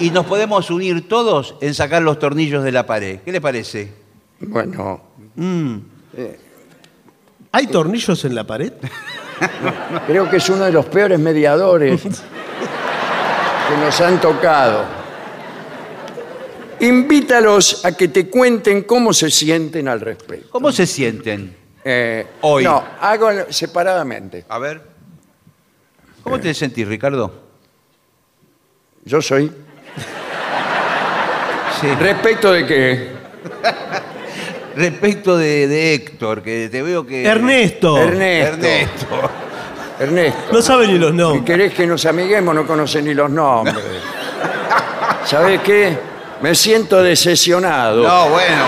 Y 0.00 0.10
nos 0.10 0.26
podemos 0.26 0.70
unir 0.72 1.06
todos 1.08 1.54
en 1.60 1.72
sacar 1.72 2.02
los 2.02 2.18
tornillos 2.18 2.64
de 2.64 2.72
la 2.72 2.84
pared. 2.84 3.20
¿Qué 3.24 3.30
le 3.30 3.40
parece? 3.40 3.92
Bueno, 4.40 5.00
¿Hay 7.52 7.66
tornillos 7.68 8.24
en 8.24 8.34
la 8.34 8.44
pared? 8.44 8.72
creo 10.06 10.28
que 10.28 10.36
es 10.36 10.48
uno 10.48 10.64
de 10.64 10.72
los 10.72 10.86
peores 10.86 11.18
mediadores 11.18 12.02
que 12.02 13.76
nos 13.84 14.00
han 14.00 14.20
tocado. 14.20 14.84
Invítalos 16.80 17.84
a 17.84 17.92
que 17.92 18.08
te 18.08 18.28
cuenten 18.28 18.82
cómo 18.82 19.12
se 19.12 19.30
sienten 19.30 19.88
al 19.88 20.00
respecto. 20.00 20.48
¿Cómo 20.50 20.70
se 20.70 20.86
sienten? 20.86 21.56
Eh, 21.84 22.26
Hoy. 22.42 22.64
No, 22.64 22.84
hago 23.00 23.30
separadamente. 23.50 24.44
A 24.48 24.58
ver. 24.58 24.80
¿Cómo 26.22 26.38
te 26.38 26.52
sentís, 26.54 26.86
Ricardo? 26.86 27.32
Yo 29.04 29.22
soy. 29.22 29.50
Sí. 31.80 31.86
¿Respecto 31.98 32.52
de 32.52 32.66
qué? 32.66 33.08
Respecto 34.78 35.36
de, 35.36 35.66
de 35.66 35.94
Héctor, 35.94 36.40
que 36.40 36.68
te 36.68 36.82
veo 36.82 37.04
que... 37.04 37.26
Ernesto. 37.26 37.98
Ernesto. 37.98 38.54
Ernesto. 38.66 39.30
Ernesto. 39.98 40.40
No 40.52 40.62
sabe 40.62 40.86
ni 40.86 40.98
los 40.98 41.10
Si 41.10 41.16
nombres. 41.16 41.44
querés 41.44 41.74
que 41.74 41.84
nos 41.84 42.06
amiguemos, 42.06 42.54
no 42.54 42.64
conoce 42.64 43.02
ni 43.02 43.12
los 43.12 43.28
nombres. 43.28 43.74
¿Sabés 45.24 45.60
qué? 45.62 45.98
Me 46.40 46.54
siento 46.54 47.02
decepcionado. 47.02 48.04
No, 48.06 48.28
bueno. 48.28 48.62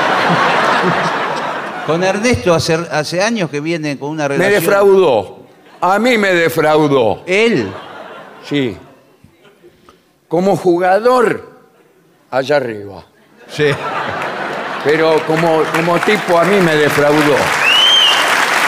Con 1.86 2.02
Ernesto 2.02 2.52
hace, 2.54 2.74
hace 2.90 3.22
años 3.22 3.48
que 3.48 3.60
viene 3.60 3.96
con 3.96 4.10
una 4.10 4.24
me 4.24 4.36
relación... 4.36 4.60
defraudó. 4.62 5.46
A 5.80 5.98
mí 6.00 6.18
me 6.18 6.34
defraudó. 6.34 7.22
Él. 7.24 7.70
Sí. 8.48 8.76
Como 10.26 10.56
jugador, 10.56 11.48
allá 12.32 12.56
arriba. 12.56 13.04
Sí. 13.48 13.66
Pero 14.84 15.24
como, 15.26 15.62
como 15.74 15.98
tipo 16.00 16.38
a 16.38 16.44
mí 16.44 16.56
me 16.60 16.74
defraudó. 16.74 17.36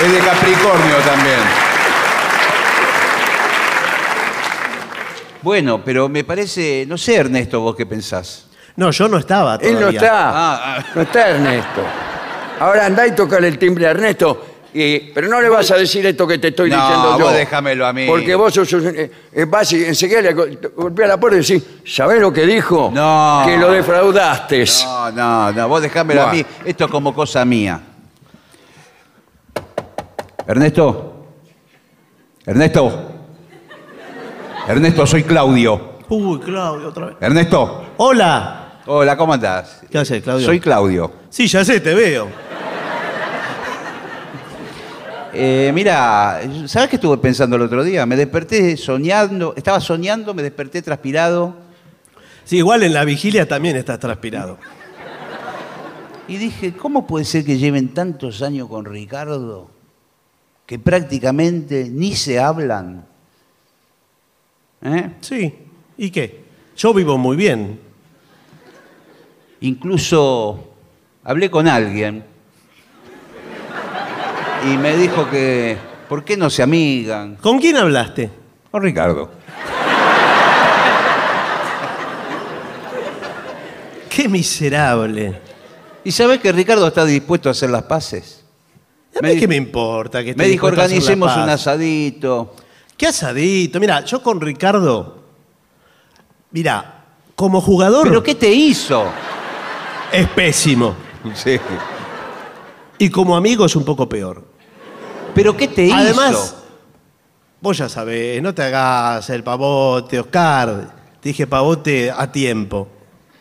Es 0.04 0.12
de 0.12 0.18
Capricornio 0.18 0.96
también. 1.06 1.38
Bueno, 5.42 5.82
pero 5.84 6.08
me 6.08 6.22
parece, 6.22 6.84
no 6.86 6.96
sé, 6.96 7.16
Ernesto, 7.16 7.60
vos 7.60 7.74
qué 7.74 7.84
pensás. 7.86 8.46
No, 8.76 8.90
yo 8.90 9.08
no 9.08 9.18
estaba 9.18 9.54
Él 9.56 9.74
todavía. 9.76 9.80
no 9.80 9.90
está. 9.90 10.28
Ah, 10.30 10.60
ah. 10.78 10.84
No 10.94 11.02
está 11.02 11.28
Ernesto. 11.30 11.82
Ahora 12.60 12.86
andá 12.86 13.06
y 13.06 13.12
tocale 13.12 13.48
el 13.48 13.58
timbre 13.58 13.86
a 13.86 13.90
Ernesto. 13.90 14.51
Y- 14.74 14.98
pero 15.12 15.28
no 15.28 15.40
le 15.40 15.48
vas 15.48 15.70
a 15.70 15.76
decir 15.76 16.04
esto 16.06 16.26
que 16.26 16.38
te 16.38 16.48
estoy 16.48 16.70
No, 16.70 16.76
diciendo 16.76 17.18
yo. 17.18 17.24
vos 17.26 17.34
déjamelo 17.34 17.86
a 17.86 17.92
mí. 17.92 18.06
Porque 18.06 18.34
vos 18.34 18.52
sos, 18.54 18.72
un- 18.72 18.86
eh, 18.88 19.10
eh, 19.32 19.44
vas 19.44 19.72
y 19.72 19.84
enseguida 19.84 20.22
le 20.22 20.32
go- 20.34 20.46
golpea 20.76 21.06
la 21.08 21.18
puerta 21.20 21.38
y 21.38 21.40
decís, 21.40 21.62
¿sabés 21.84 22.20
lo 22.20 22.32
que 22.32 22.46
dijo? 22.46 22.90
No. 22.92 23.42
Que 23.46 23.56
lo 23.58 23.70
defraudaste. 23.72 24.64
No, 24.84 25.10
no, 25.12 25.52
no, 25.52 25.68
vos 25.68 25.82
dejámelo 25.82 26.22
a 26.22 26.32
mí. 26.32 26.44
Esto 26.64 26.84
es 26.86 26.90
como 26.90 27.14
cosa 27.14 27.44
mía. 27.44 27.80
Ernesto. 30.46 31.26
Ernesto. 32.44 33.08
Ernesto, 34.68 35.06
soy 35.06 35.22
Claudio. 35.24 35.92
Uy, 36.08 36.40
Claudio, 36.40 36.88
otra 36.88 37.06
vez. 37.06 37.16
Ernesto. 37.20 37.86
Hola. 37.98 38.58
Hola, 38.86 39.16
¿cómo 39.16 39.32
andás? 39.32 39.80
¿Qué 39.90 39.98
haces, 39.98 40.22
Claudio? 40.22 40.44
Soy 40.46 40.58
Claudio. 40.60 41.12
Sí, 41.30 41.46
ya 41.46 41.64
sé, 41.64 41.80
te 41.80 41.94
veo. 41.94 42.28
Eh, 45.34 45.70
mira, 45.74 46.40
¿sabes 46.66 46.90
qué 46.90 46.96
estuve 46.96 47.16
pensando 47.18 47.56
el 47.56 47.62
otro 47.62 47.82
día? 47.82 48.04
Me 48.04 48.16
desperté 48.16 48.76
soñando, 48.76 49.54
estaba 49.56 49.80
soñando, 49.80 50.34
me 50.34 50.42
desperté 50.42 50.82
transpirado 50.82 51.56
Sí, 52.44 52.58
igual 52.58 52.82
en 52.82 52.92
la 52.92 53.04
vigilia 53.04 53.46
también 53.46 53.76
estás 53.76 53.98
transpirado. 53.98 54.58
y 56.28 56.36
dije, 56.36 56.72
¿cómo 56.72 57.06
puede 57.06 57.24
ser 57.24 57.44
que 57.44 57.56
lleven 57.56 57.94
tantos 57.94 58.42
años 58.42 58.68
con 58.68 58.84
Ricardo 58.84 59.70
que 60.66 60.78
prácticamente 60.78 61.88
ni 61.90 62.14
se 62.14 62.40
hablan? 62.40 63.06
¿Eh? 64.82 65.10
Sí. 65.20 65.54
¿Y 65.96 66.10
qué? 66.10 66.44
Yo 66.76 66.92
vivo 66.92 67.16
muy 67.16 67.36
bien. 67.36 67.78
Incluso 69.60 70.74
hablé 71.22 71.50
con 71.50 71.68
alguien 71.68 72.24
y 74.64 74.76
me 74.76 74.96
dijo 74.96 75.28
que, 75.28 75.76
¿por 76.08 76.24
qué 76.24 76.36
no 76.36 76.50
se 76.50 76.62
amigan? 76.62 77.36
¿Con 77.36 77.58
quién 77.58 77.76
hablaste? 77.76 78.30
Con 78.70 78.82
Ricardo. 78.82 79.30
Qué 84.08 84.28
miserable. 84.28 85.40
¿Y 86.04 86.12
sabes 86.12 86.40
que 86.40 86.52
Ricardo 86.52 86.86
está 86.86 87.04
dispuesto 87.04 87.48
a 87.48 87.52
hacer 87.52 87.70
las 87.70 87.84
paces? 87.84 88.44
A 89.20 89.26
mí 89.26 89.38
qué 89.38 89.48
me 89.48 89.56
importa 89.56 90.22
que 90.22 90.30
esté 90.30 90.42
Me 90.42 90.48
dijo, 90.48 90.66
dispuesto 90.66 90.80
a 90.80 90.84
hacer 90.84 90.96
la 90.96 91.02
organicemos 91.02 91.36
un 91.36 91.50
asadito. 91.50 92.56
Qué 92.96 93.06
asadito. 93.06 93.80
Mira, 93.80 94.04
yo 94.04 94.22
con 94.22 94.40
Ricardo. 94.40 95.22
Mira, 96.50 97.04
como 97.34 97.60
jugador 97.60 98.08
¿Pero 98.08 98.22
qué 98.22 98.34
te 98.34 98.50
hizo? 98.50 99.06
es 100.12 100.28
pésimo. 100.28 100.94
Sí. 101.34 101.58
Y 102.98 103.08
como 103.10 103.34
amigo 103.36 103.64
es 103.64 103.74
un 103.74 103.84
poco 103.84 104.08
peor. 104.08 104.51
¿Pero 105.34 105.56
qué 105.56 105.68
te 105.68 105.84
hizo? 105.84 105.94
Además, 105.96 106.54
vos 107.60 107.78
ya 107.78 107.88
sabés, 107.88 108.42
no 108.42 108.54
te 108.54 108.62
hagas 108.62 109.28
el 109.30 109.42
pavote, 109.42 110.20
Oscar. 110.20 110.88
Te 111.20 111.28
dije 111.30 111.46
pavote 111.46 112.10
a 112.10 112.30
tiempo. 112.30 112.88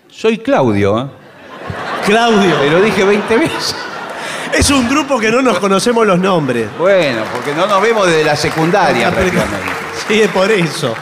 Soy 0.09 0.37
Claudio, 0.37 0.99
¿eh? 0.99 1.07
Claudio, 2.05 2.55
Te 2.59 2.69
lo 2.71 2.81
dije 2.81 3.03
20 3.03 3.37
veces. 3.37 3.75
es 4.53 4.69
un 4.71 4.87
grupo 4.89 5.19
que 5.19 5.31
no 5.31 5.41
nos 5.41 5.59
conocemos 5.59 6.05
los 6.05 6.19
nombres. 6.19 6.67
Bueno, 6.77 7.23
porque 7.33 7.53
no 7.53 7.67
nos 7.67 7.81
vemos 7.81 8.07
desde 8.07 8.23
la 8.23 8.35
secundaria 8.35 9.11
prácticamente. 9.13 9.57
Sí, 10.07 10.21
es 10.21 10.29
por 10.29 10.49
eso. 10.51 10.93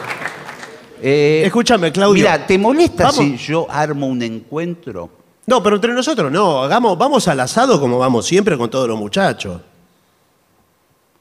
Eh, 1.02 1.42
Escúchame, 1.46 1.90
Claudio. 1.92 2.22
Mira, 2.24 2.46
¿te 2.46 2.58
molesta 2.58 3.04
Vamos. 3.04 3.16
si 3.16 3.36
yo 3.38 3.66
armo 3.70 4.06
un 4.06 4.22
encuentro? 4.22 5.08
No, 5.46 5.62
pero 5.62 5.76
entre 5.76 5.92
nosotros 5.92 6.30
no. 6.30 6.62
Hagamos, 6.62 6.96
vamos 6.98 7.26
al 7.28 7.40
asado 7.40 7.80
como 7.80 7.98
vamos 7.98 8.26
siempre 8.26 8.56
con 8.58 8.68
todos 8.70 8.86
los 8.86 8.98
muchachos. 8.98 9.60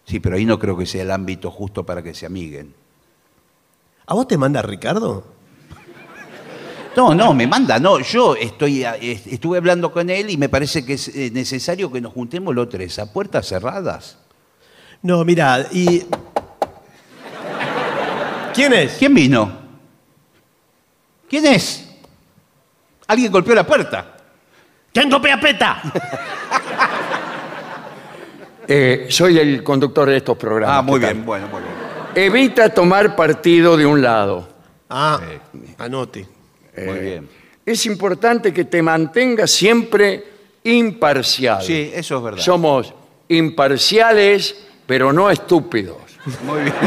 Sí, 0.10 0.20
pero 0.20 0.38
ahí 0.38 0.46
no 0.46 0.58
creo 0.58 0.76
que 0.76 0.88
sea 0.88 1.04
el 1.04 1.12
ámbito 1.12 1.52
justo 1.52 1.86
para 1.86 2.02
que 2.02 2.16
se 2.16 2.26
amiguen. 2.26 2.74
¿A 4.08 4.16
vos 4.16 4.28
te 4.28 4.40
manda 4.40 4.60
Ricardo? 4.64 5.24
No, 6.96 7.14
no, 7.14 7.32
me 7.36 7.46
manda, 7.46 7.78
no. 7.78 8.00
Yo 8.00 8.36
estoy, 8.36 8.84
estuve 8.84 9.60
hablando 9.60 9.92
con 9.92 10.10
él 10.10 10.32
y 10.32 10.38
me 10.38 10.50
parece 10.50 10.84
que 10.84 10.94
es 10.94 11.10
eh, 11.10 11.30
necesario 11.32 11.92
que 11.92 12.02
nos 12.02 12.12
juntemos 12.12 12.56
los 12.56 12.68
tres 12.70 12.98
a 12.98 13.14
puertas 13.14 13.48
cerradas. 13.48 14.18
No, 15.04 15.24
mira, 15.24 15.68
y. 15.72 16.04
¿Quién 18.56 18.74
es? 18.74 18.94
¿Quién 18.98 19.14
vino? 19.14 19.60
¿Quién 21.30 21.46
es? 21.46 21.88
Alguien 23.06 23.32
golpeó 23.32 23.54
la 23.54 23.68
puerta. 23.68 24.18
¿Quién 24.92 25.08
copia 25.12 25.40
peta? 25.40 25.84
Eh, 28.72 29.08
soy 29.10 29.40
el 29.40 29.64
conductor 29.64 30.08
de 30.08 30.18
estos 30.18 30.38
programas. 30.38 30.78
Ah, 30.78 30.82
muy 30.84 31.00
¿qué 31.00 31.08
tal? 31.08 31.16
bien, 31.16 31.26
bueno, 31.26 31.48
muy 31.48 31.62
bien. 31.62 31.74
Evita 32.14 32.70
tomar 32.72 33.16
partido 33.16 33.76
de 33.76 33.84
un 33.88 34.00
lado. 34.00 34.48
Ah, 34.88 35.20
anote. 35.80 36.28
Muy 36.78 37.00
bien. 37.00 37.30
Es 37.66 37.88
importante 37.88 38.54
que 38.54 38.66
te 38.66 38.84
mantengas 38.84 39.50
siempre 39.50 40.24
imparcial. 40.64 41.64
Sí, 41.64 41.92
eso 41.96 42.18
es 42.18 42.24
verdad. 42.24 42.42
Somos 42.44 42.94
imparciales, 43.28 44.56
pero 44.86 45.12
no 45.12 45.32
estúpidos. 45.32 45.98
Muy 46.46 46.62
bien. 46.62 46.74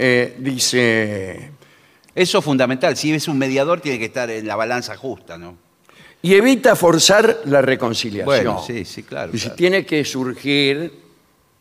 Eh, 0.00 0.36
dice, 0.38 1.50
Eso 2.14 2.38
es 2.38 2.44
fundamental. 2.44 2.96
Si 2.96 3.12
es 3.12 3.26
un 3.26 3.36
mediador, 3.36 3.80
tiene 3.80 3.98
que 3.98 4.04
estar 4.04 4.30
en 4.30 4.46
la 4.46 4.54
balanza 4.54 4.96
justa, 4.96 5.36
¿no? 5.36 5.56
Y 6.22 6.34
evita 6.34 6.74
forzar 6.76 7.42
la 7.44 7.62
reconciliación. 7.62 8.26
Bueno, 8.26 8.62
sí, 8.66 8.84
sí, 8.84 9.02
claro, 9.02 9.30
Y 9.34 9.38
si 9.38 9.44
claro. 9.44 9.56
tiene 9.56 9.86
que 9.86 10.04
surgir 10.04 10.92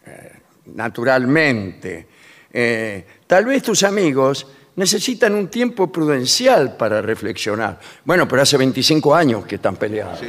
eh, 0.06 0.32
naturalmente. 0.74 2.08
Eh, 2.52 3.06
tal 3.28 3.46
vez 3.46 3.62
tus 3.62 3.84
amigos 3.84 4.48
necesitan 4.76 5.34
un 5.36 5.48
tiempo 5.50 5.92
prudencial 5.92 6.76
para 6.78 7.02
reflexionar. 7.02 7.80
Bueno, 8.06 8.28
pero 8.28 8.42
hace 8.42 8.58
25 8.58 9.14
años 9.16 9.46
que 9.46 9.56
están 9.56 9.76
peleados. 9.76 10.20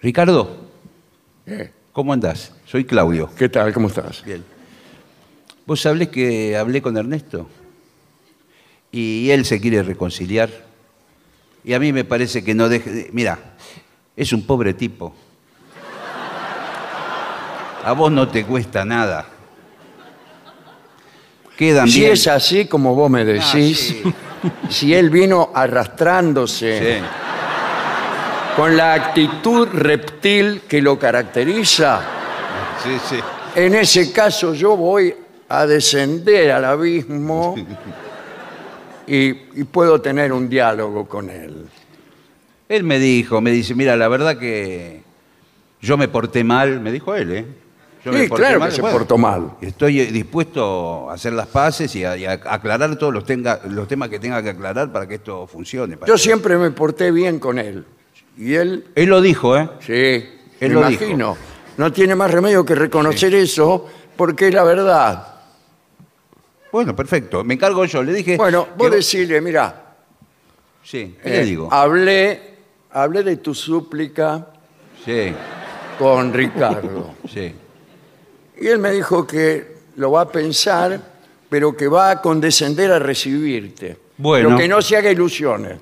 Ricardo, 0.00 0.64
Eh, 1.46 1.70
¿cómo 1.92 2.12
andás? 2.12 2.52
Soy 2.66 2.84
Claudio. 2.84 3.30
¿Qué 3.38 3.48
tal? 3.48 3.72
¿Cómo 3.72 3.86
estás? 3.88 4.24
Bien. 4.24 4.44
Vos 5.64 5.80
sabés 5.80 6.08
que 6.08 6.56
hablé 6.56 6.82
con 6.82 6.96
Ernesto 6.96 7.48
y 8.90 9.30
él 9.30 9.44
se 9.44 9.60
quiere 9.60 9.82
reconciliar. 9.84 10.50
Y 11.66 11.74
a 11.74 11.80
mí 11.80 11.92
me 11.92 12.04
parece 12.04 12.42
que 12.44 12.54
no 12.54 12.68
deje... 12.68 12.90
de- 12.90 13.10
Mira, 13.12 13.38
es 14.16 14.32
un 14.32 14.46
pobre 14.46 14.72
tipo. 14.72 15.12
A 17.84 17.92
vos 17.92 18.10
no 18.10 18.28
te 18.28 18.44
cuesta 18.46 18.84
nada. 18.84 19.26
Quedan 21.58 21.88
Si 21.88 22.00
bien. 22.00 22.12
es 22.12 22.26
así 22.28 22.66
como 22.66 22.94
vos 22.94 23.10
me 23.10 23.24
decís, 23.24 23.44
Ah, 23.44 23.52
sí. 23.52 24.14
si 24.68 24.94
él 24.94 25.10
vino 25.10 25.50
arrastrándose 25.54 26.98
Sí. 27.00 27.04
con 28.56 28.76
la 28.76 28.94
actitud 28.94 29.66
reptil 29.72 30.62
que 30.68 30.80
lo 30.80 30.98
caracteriza, 30.98 32.00
Sí, 32.82 32.96
sí. 33.08 33.16
en 33.56 33.74
ese 33.74 34.12
caso 34.12 34.54
yo 34.54 34.76
voy 34.76 35.14
a 35.48 35.66
descender 35.66 36.52
al 36.52 36.64
abismo 36.64 37.56
y, 39.06 39.28
y 39.60 39.64
puedo 39.64 40.00
tener 40.00 40.32
un 40.32 40.48
diálogo 40.48 41.06
con 41.08 41.30
él. 41.30 41.66
Él 42.68 42.82
me 42.84 42.98
dijo, 42.98 43.40
me 43.40 43.50
dice, 43.52 43.74
mira, 43.74 43.96
la 43.96 44.08
verdad 44.08 44.38
que 44.38 45.02
yo 45.80 45.96
me 45.96 46.08
porté 46.08 46.42
mal, 46.44 46.80
me 46.80 46.90
dijo 46.92 47.14
él, 47.14 47.32
¿eh? 47.32 47.46
Yo 48.04 48.12
me 48.12 48.22
Sí, 48.22 48.28
porté 48.28 48.42
claro 48.44 48.60
mal, 48.60 48.68
que 48.70 48.74
se 48.76 48.80
bueno, 48.82 48.98
portó 48.98 49.18
mal. 49.18 49.50
Estoy 49.60 50.00
eh, 50.00 50.06
dispuesto 50.12 51.10
a 51.10 51.14
hacer 51.14 51.32
las 51.32 51.46
paces 51.48 51.94
y 51.96 52.04
a, 52.04 52.16
y 52.16 52.24
a 52.24 52.32
aclarar 52.32 52.96
todos 52.96 53.12
los, 53.12 53.24
tenga- 53.24 53.60
los 53.68 53.86
temas 53.88 54.08
que 54.08 54.18
tenga 54.20 54.42
que 54.42 54.50
aclarar 54.50 54.92
para 54.92 55.06
que 55.08 55.16
esto 55.16 55.46
funcione. 55.46 55.96
para 55.96 56.06
Yo 56.08 56.14
que- 56.14 56.20
siempre 56.20 56.56
me 56.56 56.70
porté 56.70 57.10
bien 57.10 57.38
con 57.38 57.58
él. 57.58 57.84
Y 58.38 58.54
él, 58.54 58.84
Él 58.94 59.08
lo 59.08 59.20
dijo, 59.20 59.56
¿eh? 59.56 59.68
sí, 59.80 59.92
Él 59.92 60.28
me 60.60 60.68
lo 60.68 60.80
imagino. 60.90 61.36
No 61.78 61.92
tiene 61.92 62.14
más 62.14 62.30
remedio 62.30 62.64
que 62.64 62.74
reconocer 62.74 63.34
eso 63.34 63.88
porque 64.16 64.48
es 64.48 64.54
la 64.54 64.62
verdad. 64.64 65.35
Bueno, 66.76 66.94
perfecto. 66.94 67.42
Me 67.42 67.54
encargo 67.54 67.86
yo. 67.86 68.02
Le 68.02 68.12
dije. 68.12 68.36
Bueno, 68.36 68.68
vos 68.76 68.90
que- 68.90 68.96
decirle, 68.96 69.40
mira, 69.40 69.94
Sí, 70.82 71.16
¿qué 71.22 71.28
eh, 71.28 71.38
le 71.38 71.44
digo? 71.46 71.68
hablé, 71.72 72.54
hablé 72.90 73.22
de 73.22 73.38
tu 73.38 73.54
súplica 73.54 74.46
Sí, 75.02 75.32
con 75.98 76.34
Ricardo. 76.34 77.14
sí. 77.32 77.54
Y 78.60 78.66
él 78.66 78.78
me 78.78 78.90
dijo 78.90 79.26
que 79.26 79.76
lo 79.96 80.10
va 80.12 80.20
a 80.20 80.28
pensar, 80.30 81.00
pero 81.48 81.74
que 81.74 81.88
va 81.88 82.10
a 82.10 82.20
condescender 82.20 82.92
a 82.92 82.98
recibirte. 82.98 83.96
Bueno. 84.18 84.48
Pero 84.50 84.58
que 84.60 84.68
no 84.68 84.82
se 84.82 84.98
haga 84.98 85.10
ilusiones. 85.10 85.78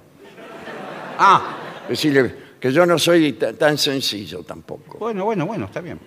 Ah, 1.19 1.57
Decirle 1.89 2.35
que 2.61 2.71
yo 2.73 2.87
no 2.87 3.01
soy 3.01 3.33
ta- 3.33 3.53
tan 3.53 3.77
sencillo 3.79 4.45
tampoco. 4.45 4.99
bueno, 4.99 5.25
bueno, 5.25 5.45
bueno, 5.45 5.65
está 5.65 5.81
bien. 5.81 5.99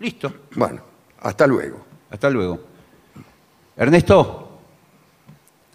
Listo. 0.00 0.32
Bueno, 0.54 0.80
hasta 1.20 1.46
luego. 1.46 1.84
Hasta 2.10 2.30
luego. 2.30 2.75
Ernesto. 3.76 4.42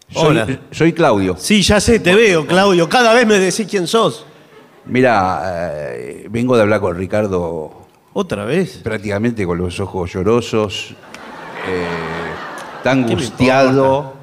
Soy, 0.09 0.25
Hola. 0.27 0.59
Soy 0.71 0.93
Claudio. 0.93 1.35
Sí, 1.37 1.61
ya 1.61 1.79
sé, 1.79 1.99
te 1.99 2.13
veo, 2.13 2.45
Claudio. 2.45 2.89
Cada 2.89 3.13
vez 3.13 3.25
me 3.25 3.39
decís 3.39 3.65
quién 3.69 3.87
sos. 3.87 4.25
Mira, 4.85 5.41
eh, 5.93 6.27
vengo 6.29 6.55
de 6.55 6.63
hablar 6.63 6.81
con 6.81 6.97
Ricardo 6.97 7.71
¿Otra 8.13 8.43
vez? 8.45 8.77
prácticamente 8.83 9.45
con 9.45 9.57
los 9.57 9.79
ojos 9.79 10.11
llorosos. 10.11 10.95
eh, 11.67 11.85
está 12.77 12.95
me 12.95 13.03
angustiado. 13.03 14.15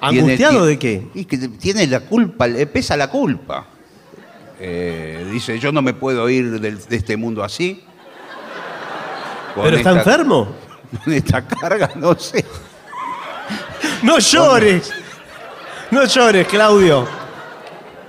¿Angustiado 0.00 0.66
de 0.66 0.78
qué? 0.78 1.08
Y 1.14 1.24
que 1.24 1.38
tiene 1.48 1.86
la 1.86 2.00
culpa, 2.00 2.46
le 2.46 2.66
pesa 2.66 2.96
la 2.96 3.08
culpa. 3.08 3.66
Eh, 4.60 5.26
dice, 5.32 5.58
yo 5.58 5.72
no 5.72 5.80
me 5.82 5.94
puedo 5.94 6.28
ir 6.28 6.60
del- 6.60 6.84
de 6.84 6.96
este 6.96 7.16
mundo 7.16 7.42
así. 7.42 7.82
Con 9.54 9.64
¿Pero 9.64 9.76
está 9.76 9.90
esta- 9.90 10.00
enfermo? 10.10 10.48
Con 11.04 11.12
esta 11.14 11.46
carga, 11.46 11.90
no 11.96 12.16
sé. 12.18 12.44
No 14.02 14.18
llores. 14.18 14.92
No 15.90 16.04
llores, 16.04 16.46
Claudio. 16.48 17.06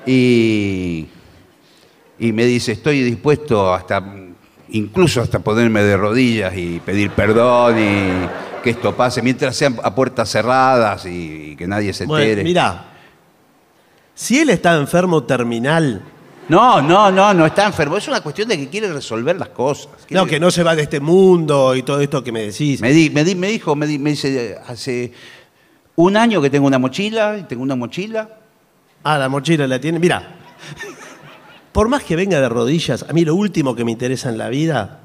Y, 0.05 1.07
y 2.19 2.31
me 2.31 2.45
dice, 2.45 2.73
estoy 2.73 3.01
dispuesto 3.03 3.73
hasta, 3.73 4.03
incluso 4.69 5.21
hasta 5.21 5.39
ponerme 5.39 5.81
de 5.83 5.95
rodillas 5.97 6.53
y 6.57 6.79
pedir 6.79 7.11
perdón 7.11 7.77
y 7.79 8.61
que 8.63 8.71
esto 8.71 8.95
pase, 8.95 9.21
mientras 9.21 9.55
sean 9.55 9.77
a 9.83 9.93
puertas 9.93 10.29
cerradas 10.29 11.05
y, 11.05 11.51
y 11.51 11.55
que 11.55 11.67
nadie 11.67 11.93
se 11.93 12.05
entere. 12.05 12.27
Bueno, 12.35 12.43
mira. 12.43 12.89
Si 14.15 14.39
él 14.39 14.49
está 14.51 14.75
enfermo 14.75 15.23
terminal, 15.23 16.01
No, 16.49 16.81
no, 16.81 17.09
no, 17.09 17.33
no 17.33 17.45
está 17.45 17.65
enfermo. 17.65 17.95
Es 17.97 18.07
una 18.07 18.21
cuestión 18.21 18.47
de 18.49 18.57
que 18.57 18.67
quiere 18.67 18.91
resolver 18.91 19.37
las 19.37 19.49
cosas. 19.49 19.87
Quiere- 20.05 20.21
no, 20.23 20.27
que 20.29 20.39
no 20.39 20.51
se 20.51 20.61
va 20.63 20.75
de 20.75 20.83
este 20.83 20.99
mundo 20.99 21.73
y 21.75 21.83
todo 21.83 21.99
esto 22.01 22.21
que 22.23 22.31
me 22.33 22.41
decís. 22.41 22.81
Me, 22.81 22.91
di- 22.91 23.09
me, 23.09 23.23
di- 23.23 23.35
me 23.35 23.47
dijo, 23.47 23.75
me, 23.75 23.87
di- 23.87 23.97
me 23.99 24.09
dice, 24.11 24.57
hace 24.67 25.11
un 25.95 26.17
año 26.17 26.41
que 26.41 26.49
tengo 26.49 26.67
una 26.67 26.79
mochila, 26.79 27.37
y 27.37 27.43
tengo 27.43 27.63
una 27.63 27.75
mochila. 27.75 28.29
Ah, 29.03 29.17
la 29.17 29.29
mochila 29.29 29.67
la 29.67 29.79
tiene. 29.79 29.99
Mira, 29.99 30.35
por 31.71 31.89
más 31.89 32.03
que 32.03 32.15
venga 32.15 32.39
de 32.39 32.49
rodillas, 32.49 33.03
a 33.07 33.13
mí 33.13 33.25
lo 33.25 33.35
último 33.35 33.75
que 33.75 33.83
me 33.83 33.91
interesa 33.91 34.29
en 34.29 34.37
la 34.37 34.49
vida 34.49 34.99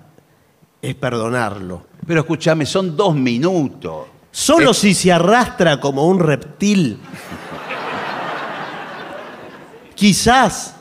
es 0.81 0.95
perdonarlo. 0.95 1.87
Pero 2.07 2.21
escúchame, 2.21 2.65
son 2.65 2.97
dos 2.97 3.15
minutos. 3.15 4.07
Solo 4.31 4.73
si 4.73 4.95
se 4.95 5.13
arrastra 5.13 5.81
como 5.81 6.07
un 6.07 6.21
reptil. 6.21 6.99
Quizás, 9.95 10.77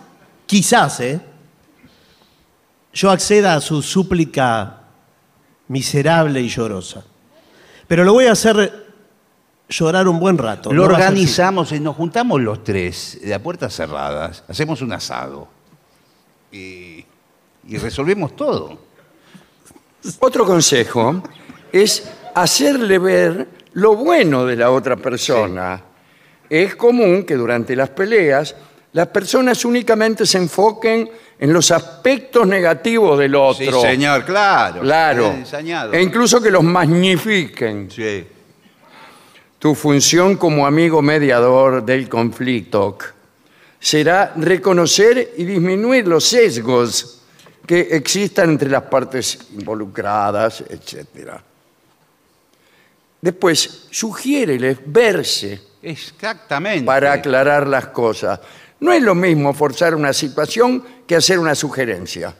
quizás, 0.46 1.00
¿eh? 1.00 1.20
Yo 2.94 3.10
acceda 3.10 3.56
a 3.56 3.62
su 3.62 3.82
súplica 3.82 4.82
miserable 5.68 6.42
y 6.42 6.50
llorosa. 6.50 7.04
Pero 7.88 8.04
lo 8.04 8.14
voy 8.14 8.26
a 8.26 8.34
hacer 8.34 8.87
llorar 9.70 10.08
un 10.08 10.20
buen 10.20 10.38
rato. 10.38 10.72
Lo 10.72 10.88
no 10.88 10.94
organizamos, 10.94 11.72
y 11.72 11.80
nos 11.80 11.96
juntamos 11.96 12.42
los 12.42 12.64
tres, 12.64 13.20
de 13.22 13.34
a 13.34 13.42
puertas 13.42 13.76
cerradas, 13.76 14.44
hacemos 14.48 14.82
un 14.82 14.94
asado 14.94 15.48
y, 16.52 17.06
y 17.68 17.78
resolvemos 17.78 18.36
todo. 18.36 18.78
Otro 20.20 20.46
consejo 20.46 21.22
es 21.72 22.10
hacerle 22.34 22.98
ver 22.98 23.48
lo 23.74 23.96
bueno 23.96 24.46
de 24.46 24.56
la 24.56 24.72
otra 24.72 24.96
persona. 24.96 25.82
Es 26.50 26.76
común 26.76 27.24
que 27.24 27.36
durante 27.36 27.76
las 27.76 27.90
peleas 27.90 28.56
las 28.94 29.08
personas 29.08 29.64
únicamente 29.66 30.26
se 30.26 30.38
enfoquen 30.38 31.10
en 31.38 31.54
los 31.54 31.70
aspectos 31.72 32.48
negativos 32.48 33.20
del 33.20 33.36
otro. 33.36 33.82
señor, 33.82 34.24
claro. 34.24 34.82
Claro. 34.82 35.36
E 35.92 36.02
incluso 36.02 36.42
que 36.42 36.50
los 36.50 36.64
magnifiquen. 36.64 37.92
Sí. 37.92 38.26
Tu 39.60 39.74
función 39.74 40.36
como 40.38 40.68
amigo 40.68 41.02
mediador 41.02 41.84
del 41.84 42.08
conflicto 42.08 42.98
será 43.80 44.34
reconocer 44.36 45.34
y 45.38 45.46
disminuir 45.46 46.08
los 46.08 46.26
sesgos 46.26 47.24
que 47.66 47.82
existan 47.92 48.52
entre 48.52 48.70
las 48.70 48.84
partes 48.84 49.40
involucradas, 49.54 50.62
etc. 50.62 51.32
Después, 53.20 53.88
sugiéreles 53.90 54.78
verse 54.86 55.60
Exactamente. 55.82 56.86
para 56.86 57.14
aclarar 57.14 57.68
las 57.68 57.88
cosas. 57.88 58.40
No 58.80 58.94
es 58.94 59.02
lo 59.02 59.16
mismo 59.16 59.54
forzar 59.54 59.96
una 59.96 60.14
situación 60.14 60.84
que 61.06 61.16
hacer 61.16 61.40
una 61.40 61.56
sugerencia. 61.56 62.36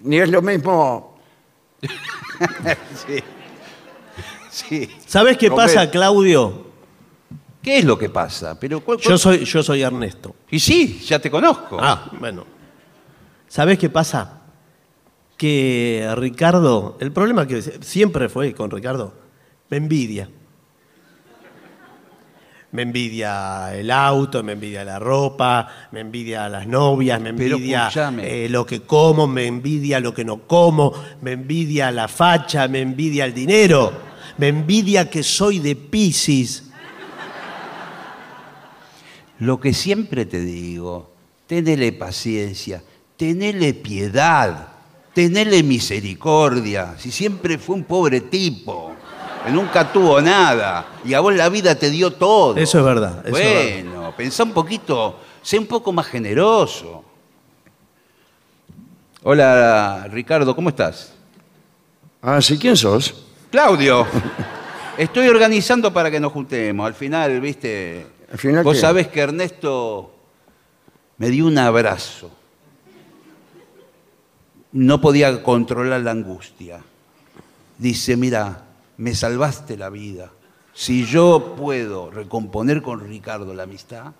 Ni 0.00 0.18
es 0.18 0.28
lo 0.28 0.42
mismo... 0.42 1.18
Sí. 3.06 3.22
Sí. 4.56 4.88
¿Sabes 5.06 5.36
qué 5.36 5.50
pasa, 5.50 5.90
Claudio? 5.90 6.64
¿Qué 7.62 7.78
es 7.78 7.84
lo 7.84 7.98
que 7.98 8.08
pasa? 8.08 8.58
Pero, 8.58 8.80
¿cuál- 8.80 8.96
cuál- 8.98 9.08
Yo 9.10 9.18
soy, 9.18 9.44
yo 9.44 9.62
soy 9.62 9.82
Ernesto. 9.82 10.34
Y 10.50 10.58
sí, 10.60 11.00
ya 11.06 11.18
te 11.18 11.30
conozco. 11.30 11.76
Ah, 11.80 12.10
bueno. 12.18 12.46
¿Sabes 13.48 13.78
qué 13.78 13.90
pasa? 13.90 14.40
Que 15.36 16.08
Ricardo, 16.16 16.96
el 17.00 17.12
problema 17.12 17.46
que 17.46 17.60
siempre 17.60 18.28
fue 18.30 18.54
con 18.54 18.70
Ricardo, 18.70 19.12
me 19.68 19.76
envidia. 19.76 20.28
Me 22.72 22.82
envidia 22.82 23.74
el 23.74 23.90
auto, 23.90 24.42
me 24.42 24.52
envidia 24.52 24.84
la 24.84 24.98
ropa, 24.98 25.68
me 25.92 26.00
envidia 26.00 26.48
las 26.48 26.66
novias, 26.66 27.20
me 27.20 27.32
Pero 27.32 27.56
envidia 27.56 27.82
escúchame. 27.88 28.44
eh, 28.44 28.48
lo 28.48 28.66
que 28.66 28.82
como, 28.82 29.26
me 29.26 29.46
envidia 29.46 30.00
lo 30.00 30.12
que 30.12 30.24
no 30.24 30.42
como, 30.46 30.92
me 31.22 31.32
envidia 31.32 31.90
la 31.90 32.08
facha, 32.08 32.68
me 32.68 32.80
envidia 32.80 33.24
el 33.24 33.32
dinero, 33.34 33.92
me 34.38 34.48
envidia 34.48 35.08
que 35.08 35.22
soy 35.22 35.58
de 35.58 35.76
Piscis. 35.76 36.64
Lo 39.38 39.60
que 39.60 39.74
siempre 39.74 40.24
te 40.24 40.40
digo, 40.40 41.10
tenele 41.46 41.92
paciencia, 41.92 42.82
tenele 43.16 43.74
piedad, 43.74 44.68
tenele 45.12 45.62
misericordia. 45.62 46.94
Si 46.98 47.10
siempre 47.10 47.58
fue 47.58 47.76
un 47.76 47.84
pobre 47.84 48.22
tipo, 48.22 48.92
que 49.44 49.52
nunca 49.52 49.92
tuvo 49.92 50.22
nada, 50.22 50.86
y 51.04 51.12
a 51.12 51.20
vos 51.20 51.34
la 51.34 51.50
vida 51.50 51.74
te 51.74 51.90
dio 51.90 52.12
todo. 52.12 52.56
Eso 52.56 52.78
es 52.78 52.84
verdad, 52.84 53.26
eso 53.26 53.36
es 53.36 53.84
bueno, 53.84 54.14
pensá 54.16 54.42
un 54.42 54.52
poquito, 54.52 55.20
sé 55.42 55.58
un 55.58 55.66
poco 55.66 55.92
más 55.92 56.06
generoso. 56.06 57.04
Hola, 59.22 60.06
Ricardo, 60.10 60.56
¿cómo 60.56 60.70
estás? 60.70 61.12
Ah, 62.22 62.40
¿sí? 62.40 62.56
¿Quién 62.58 62.76
sos? 62.76 63.25
Claudio, 63.56 64.06
estoy 64.98 65.28
organizando 65.28 65.90
para 65.90 66.10
que 66.10 66.20
nos 66.20 66.30
juntemos. 66.30 66.86
Al 66.86 66.92
final, 66.92 67.40
viste, 67.40 68.06
¿Al 68.30 68.36
final 68.36 68.62
vos 68.62 68.74
qué? 68.74 68.80
sabés 68.82 69.08
que 69.08 69.20
Ernesto 69.20 70.14
me 71.16 71.30
dio 71.30 71.46
un 71.46 71.56
abrazo. 71.56 72.30
No 74.72 75.00
podía 75.00 75.42
controlar 75.42 76.02
la 76.02 76.10
angustia. 76.10 76.82
Dice, 77.78 78.18
mira, 78.18 78.62
me 78.98 79.14
salvaste 79.14 79.78
la 79.78 79.88
vida. 79.88 80.30
Si 80.74 81.06
yo 81.06 81.54
puedo 81.56 82.10
recomponer 82.10 82.82
con 82.82 83.00
Ricardo 83.08 83.54
la 83.54 83.62
amistad, 83.62 84.12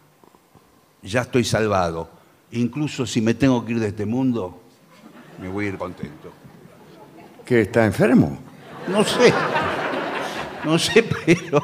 ya 1.03 1.21
estoy 1.21 1.45
salvado. 1.45 2.09
Incluso 2.53 3.05
si 3.05 3.21
me 3.21 3.35
tengo 3.35 3.63
que 3.67 3.73
ir 3.73 3.81
de 3.81 3.89
este 3.89 4.07
mundo, 4.07 4.63
me 5.39 5.51
voy 5.51 5.67
a 5.67 5.69
ir 5.69 5.77
contento. 5.77 6.33
¿Que 7.45 7.61
está 7.61 7.85
enfermo? 7.85 8.46
No 8.89 9.05
sé. 9.05 9.33
No 10.65 10.79
sé, 10.79 11.03
pero 11.03 11.63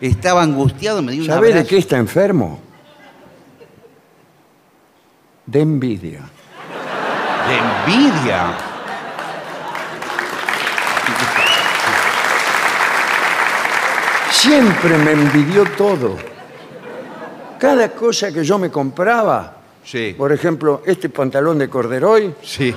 estaba 0.00 0.42
angustiado, 0.42 1.00
me 1.02 1.12
dio 1.12 1.22
un 1.22 1.26
¿Sabe 1.28 1.52
de 1.52 1.64
qué 1.64 1.78
está 1.78 1.96
enfermo? 1.96 2.60
De 5.46 5.60
envidia. 5.60 6.20
De 7.48 7.58
envidia. 7.58 8.56
Siempre 14.30 14.98
me 14.98 15.12
envidió 15.12 15.64
todo. 15.76 16.16
Cada 17.58 17.90
cosa 17.90 18.32
que 18.32 18.44
yo 18.44 18.58
me 18.58 18.70
compraba, 18.70 19.56
Sí, 19.84 20.14
por 20.16 20.32
ejemplo, 20.32 20.82
este 20.86 21.08
pantalón 21.08 21.58
de 21.58 21.68
corderoy, 21.68 22.34
sí. 22.42 22.74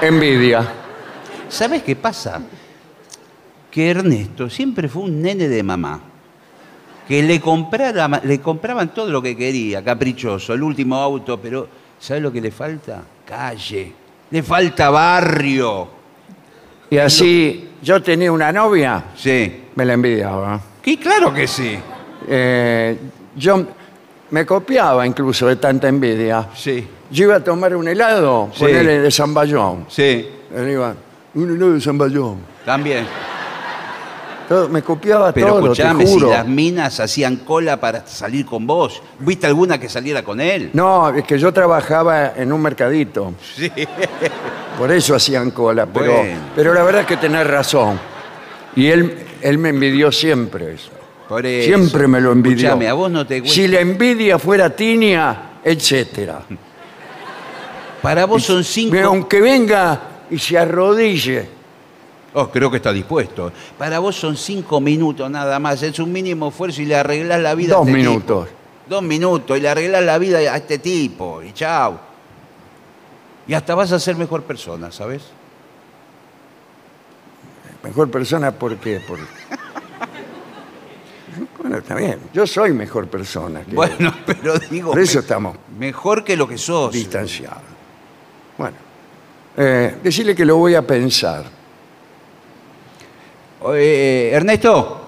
envidia. 0.00 0.79
¿Sabes 1.50 1.82
qué 1.82 1.96
pasa? 1.96 2.40
Que 3.70 3.90
Ernesto 3.90 4.48
siempre 4.48 4.88
fue 4.88 5.02
un 5.02 5.20
nene 5.20 5.48
de 5.48 5.62
mamá. 5.62 6.00
Que 7.06 7.22
le, 7.22 7.40
comprara- 7.40 8.20
le 8.24 8.40
compraban 8.40 8.94
todo 8.94 9.08
lo 9.10 9.20
que 9.20 9.36
quería, 9.36 9.82
caprichoso, 9.84 10.54
el 10.54 10.62
último 10.62 10.96
auto, 10.96 11.40
pero 11.40 11.66
¿sabes 11.98 12.22
lo 12.22 12.30
que 12.32 12.40
le 12.40 12.50
falta? 12.52 13.02
Calle. 13.26 13.92
Le 14.30 14.42
falta 14.44 14.90
barrio. 14.90 15.88
Y 16.88 16.98
así 16.98 17.68
yo 17.82 18.00
tenía 18.02 18.30
una 18.30 18.52
novia, 18.52 19.06
Sí. 19.16 19.64
me 19.74 19.84
la 19.84 19.94
envidiaba. 19.94 20.60
Y 20.84 20.96
claro 20.98 21.32
que 21.34 21.46
sí. 21.48 21.76
Eh, 22.28 22.96
yo 23.36 23.66
me 24.30 24.46
copiaba 24.46 25.04
incluso 25.06 25.46
de 25.48 25.56
tanta 25.56 25.88
envidia. 25.88 26.48
Sí, 26.54 26.86
Yo 27.10 27.24
iba 27.24 27.36
a 27.36 27.42
tomar 27.44 27.74
un 27.74 27.88
helado, 27.88 28.50
Sí. 28.54 28.60
ponele 28.60 29.00
de 29.00 29.10
Zamballón. 29.10 29.86
sí. 29.88 30.28
Él 30.54 30.78
iba, 31.34 31.44
un 31.44 31.56
helado 31.56 31.72
de 31.74 31.80
Zamballón. 31.80 32.38
También. 32.64 33.06
Todo- 34.48 34.68
me 34.68 34.82
copiaba 34.82 35.32
Pero 35.32 35.46
todo, 35.48 35.60
escuchame, 35.72 36.04
te 36.04 36.06
si 36.10 36.14
juro. 36.14 36.30
las 36.30 36.44
minas 36.46 36.98
hacían 36.98 37.36
cola 37.36 37.76
para 37.78 38.04
salir 38.06 38.44
con 38.44 38.66
vos, 38.66 39.00
¿viste 39.20 39.46
alguna 39.46 39.78
que 39.78 39.88
saliera 39.88 40.24
con 40.24 40.40
él? 40.40 40.70
No, 40.72 41.08
es 41.10 41.22
que 41.24 41.38
yo 41.38 41.52
trabajaba 41.52 42.32
en 42.36 42.52
un 42.52 42.60
mercadito. 42.60 43.32
Sí. 43.56 43.70
Por 44.76 44.90
eso 44.90 45.14
hacían 45.14 45.50
cola. 45.52 45.86
Pero, 45.86 46.12
Bueno. 46.16 46.38
pero 46.56 46.74
la 46.74 46.82
verdad 46.82 47.02
es 47.02 47.06
que 47.06 47.16
tenés 47.18 47.46
razón. 47.46 48.00
Y 48.74 48.86
él, 48.88 49.18
él 49.40 49.58
me 49.58 49.68
envidió 49.68 50.10
siempre 50.10 50.74
eso. 50.74 50.90
Por 51.28 51.46
eso. 51.46 51.66
Siempre 51.68 52.08
me 52.08 52.20
lo 52.20 52.32
envidió. 52.32 52.68
Escuchame, 52.70 52.88
a 52.88 52.94
vos 52.94 53.08
no 53.10 53.24
te 53.24 53.40
cuesta. 53.40 53.54
Si 53.54 53.68
la 53.68 53.78
envidia 53.80 54.36
fuera 54.38 54.70
tinia, 54.70 55.42
etcétera. 55.62 56.40
Para 58.02 58.24
vos 58.24 58.42
son 58.42 58.64
cinco. 58.64 58.96
Aunque 59.04 59.40
venga 59.40 60.00
y 60.30 60.38
se 60.38 60.58
arrodille. 60.58 61.48
Oh, 62.34 62.48
creo 62.48 62.70
que 62.70 62.76
está 62.76 62.92
dispuesto. 62.92 63.52
Para 63.76 63.98
vos 63.98 64.14
son 64.16 64.36
cinco 64.36 64.80
minutos 64.80 65.28
nada 65.30 65.58
más. 65.58 65.82
Es 65.82 65.98
un 65.98 66.12
mínimo 66.12 66.48
esfuerzo 66.48 66.80
y 66.82 66.84
le 66.86 66.94
arreglás 66.96 67.40
la 67.40 67.54
vida 67.54 67.74
Dos 67.76 67.86
a 67.86 67.90
este 67.90 67.96
minutos. 68.02 68.46
tipo. 68.48 68.58
Dos 68.88 69.02
minutos 69.02 69.58
y 69.58 69.60
le 69.60 69.68
arreglás 69.68 70.02
la 70.04 70.18
vida 70.18 70.38
a 70.38 70.56
este 70.56 70.78
tipo. 70.78 71.42
Y 71.42 71.52
chao. 71.52 71.98
Y 73.48 73.54
hasta 73.54 73.74
vas 73.74 73.90
a 73.92 73.98
ser 73.98 74.14
mejor 74.16 74.42
persona, 74.44 74.92
¿sabes? 74.92 75.22
Mejor 77.82 78.10
persona, 78.10 78.52
¿por 78.52 78.76
qué? 78.76 79.00
Por- 79.00 79.18
Bueno, 81.60 81.78
está 81.78 81.94
bien. 81.94 82.18
Yo 82.32 82.46
soy 82.46 82.72
mejor 82.72 83.06
persona. 83.08 83.62
que- 83.62 83.74
Bueno, 83.74 84.14
pero 84.26 84.58
digo. 84.58 84.90
Por 84.92 85.00
eso 85.00 85.20
estamos 85.20 85.56
Mejor 85.78 86.24
que 86.24 86.36
lo 86.36 86.46
que 86.48 86.58
sos. 86.58 86.92
distanciados. 86.92 87.62
Bueno, 88.58 88.76
eh, 89.62 89.94
decirle 90.02 90.34
que 90.34 90.44
lo 90.46 90.56
voy 90.56 90.74
a 90.74 90.80
pensar. 90.86 91.44
Eh, 93.74 94.30
Ernesto, 94.32 95.06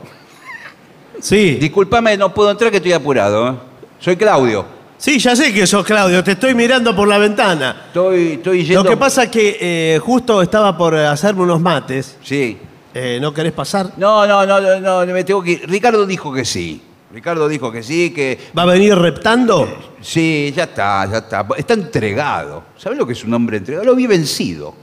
Sí. 1.20 1.54
discúlpame, 1.54 2.16
no 2.18 2.34
puedo 2.34 2.50
entrar 2.50 2.70
que 2.70 2.76
estoy 2.76 2.92
apurado. 2.92 3.48
¿eh? 3.48 3.54
Soy 3.98 4.16
Claudio. 4.16 4.66
Sí, 4.98 5.18
ya 5.18 5.34
sé 5.34 5.52
que 5.54 5.66
sos 5.66 5.84
Claudio, 5.86 6.22
te 6.22 6.32
estoy 6.32 6.54
mirando 6.54 6.94
por 6.94 7.08
la 7.08 7.18
ventana. 7.18 7.84
Estoy, 7.86 8.32
estoy 8.34 8.64
yendo. 8.64 8.84
Lo 8.84 8.90
que 8.90 8.96
pasa 8.96 9.24
es 9.24 9.30
que 9.30 9.56
eh, 9.60 9.98
justo 10.00 10.42
estaba 10.42 10.76
por 10.76 10.94
hacerme 10.94 11.42
unos 11.42 11.60
mates. 11.60 12.18
Sí. 12.22 12.58
Eh, 12.94 13.18
¿No 13.20 13.32
querés 13.32 13.52
pasar? 13.52 13.92
No, 13.96 14.26
no, 14.26 14.44
no, 14.44 14.60
no, 14.60 15.06
no, 15.06 15.12
me 15.12 15.24
tengo 15.24 15.42
que 15.42 15.52
ir. 15.52 15.68
Ricardo 15.68 16.04
dijo 16.06 16.32
que 16.32 16.44
sí. 16.44 16.82
Ricardo 17.12 17.46
dijo 17.46 17.70
que 17.70 17.82
sí, 17.82 18.10
que 18.10 18.38
¿Va 18.56 18.62
a 18.62 18.66
venir 18.66 18.94
reptando? 18.94 19.68
Sí, 20.00 20.50
ya 20.56 20.64
está, 20.64 21.04
ya 21.10 21.18
está. 21.18 21.46
Está 21.56 21.74
entregado. 21.74 22.64
¿Sabes 22.78 22.98
lo 22.98 23.06
que 23.06 23.12
es 23.12 23.22
un 23.22 23.34
hombre 23.34 23.58
entregado? 23.58 23.84
Lo 23.84 23.94
vi 23.94 24.06
vencido. 24.06 24.74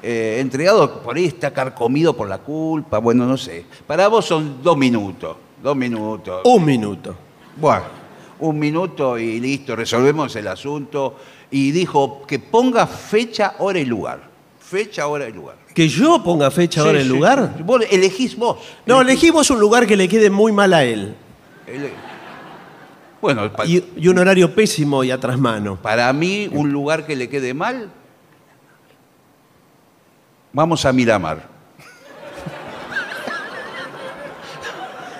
Eh, 0.00 0.38
entregado 0.38 1.02
por 1.02 1.16
ahí 1.16 1.26
está 1.26 1.52
carcomido 1.52 2.16
por 2.16 2.28
la 2.28 2.38
culpa, 2.38 2.98
bueno, 2.98 3.26
no 3.26 3.36
sé. 3.36 3.66
Para 3.86 4.08
vos 4.08 4.24
son 4.24 4.62
dos 4.62 4.76
minutos, 4.76 5.36
dos 5.60 5.76
minutos. 5.76 6.42
Un 6.44 6.64
minuto. 6.64 7.16
Bueno, 7.56 7.84
un 8.38 8.58
minuto 8.58 9.18
y 9.18 9.40
listo, 9.40 9.74
resolvemos 9.74 10.34
el 10.36 10.46
asunto. 10.46 11.16
Y 11.50 11.72
dijo 11.72 12.22
que 12.28 12.38
ponga 12.38 12.86
fecha, 12.86 13.56
hora 13.58 13.80
y 13.80 13.84
lugar. 13.84 14.30
Fecha, 14.60 15.08
hora 15.08 15.28
y 15.28 15.32
lugar. 15.32 15.56
¿Que 15.74 15.88
yo 15.88 16.22
ponga 16.22 16.48
fecha, 16.52 16.84
hora 16.84 17.00
y 17.00 17.02
sí, 17.02 17.08
lugar? 17.08 17.56
Vos 17.64 17.82
elegís 17.90 18.36
vos. 18.36 18.58
No, 18.86 19.00
elegimos 19.00 19.50
un 19.50 19.58
lugar 19.58 19.84
que 19.84 19.96
le 19.96 20.08
quede 20.08 20.30
muy 20.30 20.52
mal 20.52 20.72
a 20.72 20.84
él. 20.84 21.16
Bueno, 23.20 23.52
pa- 23.52 23.66
Y, 23.66 23.92
y 23.96 24.08
un 24.08 24.18
horario 24.18 24.54
pésimo 24.54 25.04
y 25.04 25.10
atrás 25.10 25.38
mano. 25.38 25.76
Para 25.76 26.12
mí, 26.12 26.48
un 26.52 26.72
lugar 26.72 27.06
que 27.06 27.14
le 27.16 27.28
quede 27.28 27.52
mal, 27.54 27.90
vamos 30.52 30.84
a 30.86 30.92
Miramar. 30.92 31.48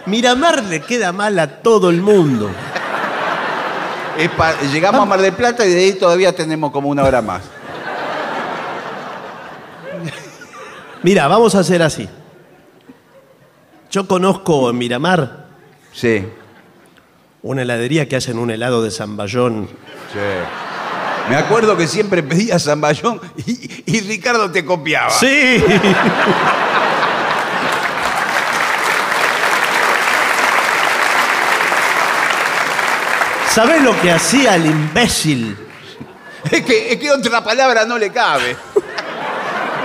Miramar 0.07 0.65
le 0.65 0.81
queda 0.81 1.13
mal 1.13 1.39
a 1.39 1.47
todo 1.63 1.91
el 1.91 2.01
mundo. 2.01 2.51
Es 4.19 4.31
pa- 4.31 4.59
llegamos 4.73 5.01
a 5.03 5.05
Mar 5.05 5.21
del 5.21 5.33
Plata 5.35 5.65
y 5.65 5.71
de 5.71 5.81
ahí 5.81 5.93
todavía 5.93 6.35
tenemos 6.35 6.73
como 6.73 6.89
una 6.89 7.05
hora 7.05 7.23
más. 7.23 7.43
Mira, 11.03 11.29
vamos 11.29 11.55
a 11.55 11.61
hacer 11.61 11.83
así. 11.83 12.09
Yo 13.91 14.07
conozco 14.07 14.71
en 14.71 14.79
Miramar 14.79 15.47
Sí, 15.93 16.25
una 17.43 17.63
heladería 17.63 18.09
que 18.09 18.17
hacen 18.17 18.39
un 18.39 18.51
helado 18.51 18.83
de 18.83 18.91
zamballón. 18.91 19.69
sí. 20.13 20.19
Me 21.29 21.37
acuerdo 21.37 21.77
que 21.77 21.87
siempre 21.87 22.25
pedía 22.25 22.59
Zamballón 22.59 23.21
y, 23.47 23.83
y 23.87 24.01
Ricardo 24.01 24.51
te 24.51 24.65
copiaba. 24.65 25.11
¡Sí! 25.11 25.63
¿Sabés 33.51 33.83
lo 33.83 34.01
que 34.01 34.11
hacía 34.11 34.57
el 34.57 34.67
imbécil? 34.67 35.57
Es 36.51 36.63
que, 36.65 36.93
es 36.93 36.99
que 36.99 37.11
otra 37.11 37.45
palabra 37.45 37.85
no 37.85 37.99
le 37.99 38.11
cabe. 38.11 38.57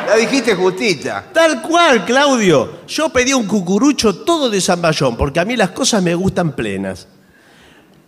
La 0.08 0.16
dijiste 0.16 0.56
justita. 0.56 1.26
Tal 1.34 1.62
cual, 1.62 2.06
Claudio. 2.06 2.80
Yo 2.88 3.10
pedí 3.10 3.34
un 3.34 3.46
cucurucho 3.48 4.16
todo 4.16 4.50
de 4.50 4.62
zamballón, 4.62 5.18
porque 5.18 5.40
a 5.40 5.46
mí 5.46 5.56
las 5.56 5.72
cosas 5.72 6.02
me 6.02 6.16
gustan 6.16 6.54
plenas. 6.54 7.08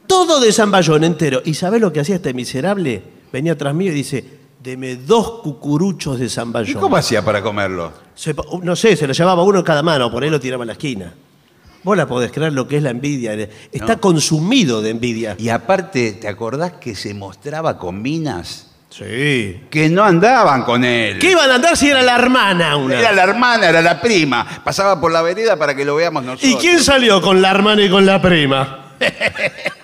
Todo 0.08 0.39
de 0.39 0.52
zamballón 0.54 1.04
entero. 1.04 1.41
¿Y 1.46 1.54
sabés 1.54 1.82
lo 1.82 1.91
que 1.93 2.00
hacía 2.00 2.15
este 2.15 2.34
miserable? 2.34 3.04
Venía 3.32 3.54
atrás 3.54 3.76
mío 3.76 3.91
y 3.91 3.96
dice, 3.96 4.24
deme 4.63 4.96
dos 4.96 5.41
cucuruchos 5.43 6.17
de 6.20 6.26
¿Y 6.26 6.30
zamballón. 6.30 6.80
cómo 6.82 6.96
hacía 6.96 7.24
para 7.24 7.41
comerlo? 7.41 7.91
Se- 8.15 8.36
no 8.63 8.76
sé, 8.76 8.96
se 8.96 9.06
lo 9.06 9.13
llevaba 9.13 9.43
uno 9.43 9.60
en 9.60 9.65
cada 9.65 9.84
mano, 9.84 10.10
por 10.12 10.24
ahí 10.24 10.30
lo 10.30 10.39
tiraba 10.39 10.63
a 10.63 10.67
la 10.67 10.72
esquina. 10.74 11.13
Vos 11.84 11.96
la 11.96 12.06
podés 12.08 12.32
creer 12.32 12.54
lo 12.54 12.67
que 12.67 12.78
es 12.78 12.84
la 12.84 12.89
envidia. 12.89 13.34
Está 13.72 13.96
No. 13.96 14.02
consumido 14.02 14.82
de 14.82 14.89
envidia. 14.89 15.36
Y 15.38 15.50
aparte, 15.50 16.13
¿te 16.13 16.28
acordás 16.28 16.74
que 16.82 16.96
se 16.96 17.13
mostraba 17.13 17.78
con 17.78 18.02
minas? 18.02 18.72
Sí. 18.89 19.62
Que 19.70 19.88
no 19.89 20.04
andaban 20.04 20.63
con 20.63 20.84
él. 20.84 21.20
¿Qué 21.20 21.32
iban 21.32 21.50
a 21.52 21.56
andar 21.56 21.78
si 21.78 21.89
era 21.89 22.02
la 22.02 22.15
hermana 22.15 22.76
una? 22.78 22.98
Era 23.00 23.12
la 23.12 23.24
hermana, 23.24 23.70
era 23.70 23.82
la 23.82 24.02
prima. 24.02 24.62
Pasaba 24.63 25.00
por 25.00 25.12
la 25.12 25.22
vereda 25.22 25.56
para 25.58 25.76
que 25.76 25.86
lo 25.86 25.96
veamos 25.96 26.24
nosotros. 26.24 26.50
¿Y 26.52 26.56
quién 26.56 26.80
salió 26.80 27.22
con 27.22 27.41
la 27.41 27.52
hermana 27.52 27.84
y 27.84 27.89
con 27.89 28.06
la 28.06 28.22
prima? 28.22 28.96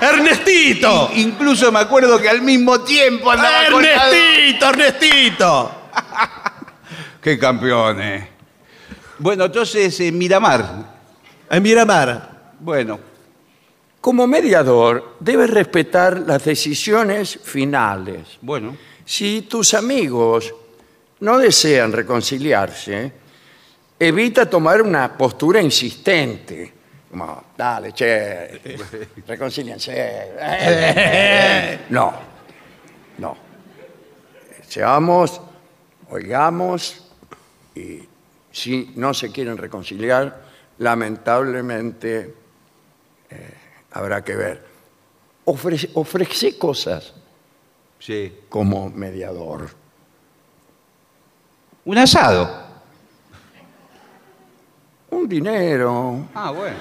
¡Ernestito! 0.00 1.10
Incluso 1.14 1.70
me 1.72 1.80
acuerdo 1.80 2.20
que 2.20 2.28
al 2.28 2.42
mismo 2.42 2.80
tiempo 2.80 3.30
andaba 3.30 3.70
con 3.70 3.82
la... 3.82 4.08
¡Ernestito, 4.08 4.68
Ernestito! 4.70 5.74
¡Qué 7.22 7.38
campeones! 7.38 8.28
Bueno, 9.18 9.44
entonces, 9.44 9.98
eh, 10.00 10.12
Miramar. 10.12 10.94
En 11.50 11.62
Miramar. 11.62 12.52
Bueno, 12.60 12.98
Como 14.00 14.26
mediador, 14.26 15.16
debes 15.20 15.48
respetar 15.50 16.18
las 16.26 16.44
decisiones 16.44 17.38
finales. 17.42 18.38
bueno. 18.40 18.76
Si 19.06 19.42
tus 19.42 19.74
amigos 19.74 20.54
no 21.20 21.36
desean 21.38 21.92
reconciliarse, 21.92 23.12
evita 23.98 24.48
tomar 24.48 24.80
una 24.82 25.16
postura 25.16 25.60
insistente. 25.60 26.72
Como, 27.14 27.44
dale, 27.56 27.92
che, 27.92 28.58
reconcíliense. 29.28 30.32
No, 31.90 32.12
no. 33.18 33.36
Seamos, 34.66 35.40
oigamos 36.10 37.06
y 37.76 38.08
Si 38.50 38.92
no 38.96 39.14
se 39.14 39.30
quieren 39.30 39.56
reconciliar, 39.58 40.42
lamentablemente 40.78 42.34
eh, 43.30 43.54
habrá 43.92 44.24
que 44.24 44.34
ver. 44.34 44.66
Ofrece, 45.44 45.90
ofrece 45.94 46.58
cosas 46.58 47.14
Sí. 48.00 48.40
como 48.48 48.90
mediador. 48.90 49.70
Un 51.84 51.96
asado. 51.98 52.63
Un 55.14 55.28
dinero. 55.28 56.28
Ah, 56.34 56.50
bueno. 56.50 56.76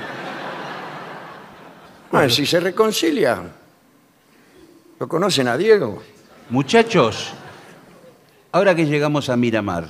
Ah, 2.12 2.28
si 2.28 2.48
se 2.48 2.60
reconcilian. 2.60 3.52
¿Lo 5.00 5.08
conocen 5.08 5.48
a 5.48 5.56
Diego? 5.56 6.02
Muchachos, 6.50 7.32
ahora 8.52 8.74
que 8.74 8.88
llegamos 8.88 9.30
a 9.30 9.38
Miramar, 9.38 9.88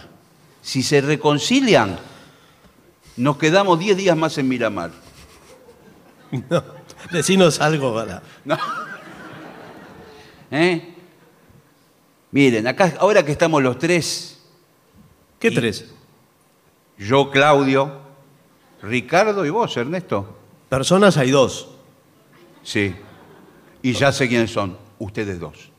si 0.62 0.84
se 0.84 1.00
reconcilian, 1.00 1.98
nos 3.16 3.38
quedamos 3.38 3.80
10 3.80 3.96
días 3.96 4.18
más 4.18 4.38
en 4.38 4.48
Miramar. 4.50 4.92
No, 6.50 6.64
decinos 7.12 7.62
algo 7.62 7.94
para. 7.94 8.24
No. 8.44 8.58
¿Eh? 10.50 10.96
Miren, 12.32 12.66
acá, 12.66 12.92
ahora 13.00 13.24
que 13.24 13.32
estamos 13.32 13.62
los 13.62 13.78
tres, 13.78 14.40
¿Qué 15.38 15.52
tres? 15.52 15.94
yo, 16.98 17.30
Claudio, 17.30 18.03
Ricardo 18.84 19.46
y 19.46 19.50
vos, 19.50 19.76
Ernesto. 19.78 20.38
Personas 20.68 21.16
hay 21.18 21.32
dos. 21.32 21.70
Sí. 22.64 22.94
Y 23.82 23.94
ya 23.94 24.12
sé 24.12 24.28
quiénes 24.28 24.52
son, 24.52 24.78
ustedes 25.00 25.40
dos. 25.40 25.72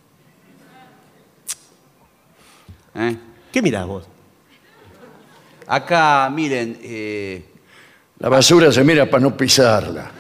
¿Eh? 2.95 3.17
¿Qué 3.53 3.61
mirás 3.61 3.87
vos? 3.87 4.05
Acá, 5.67 6.31
miren, 6.33 6.79
eh, 6.83 7.45
La 8.19 8.29
basura 8.29 8.71
se 8.73 8.83
mira 8.85 9.09
para 9.09 9.23
no 9.23 9.37
pisarla. 9.37 10.11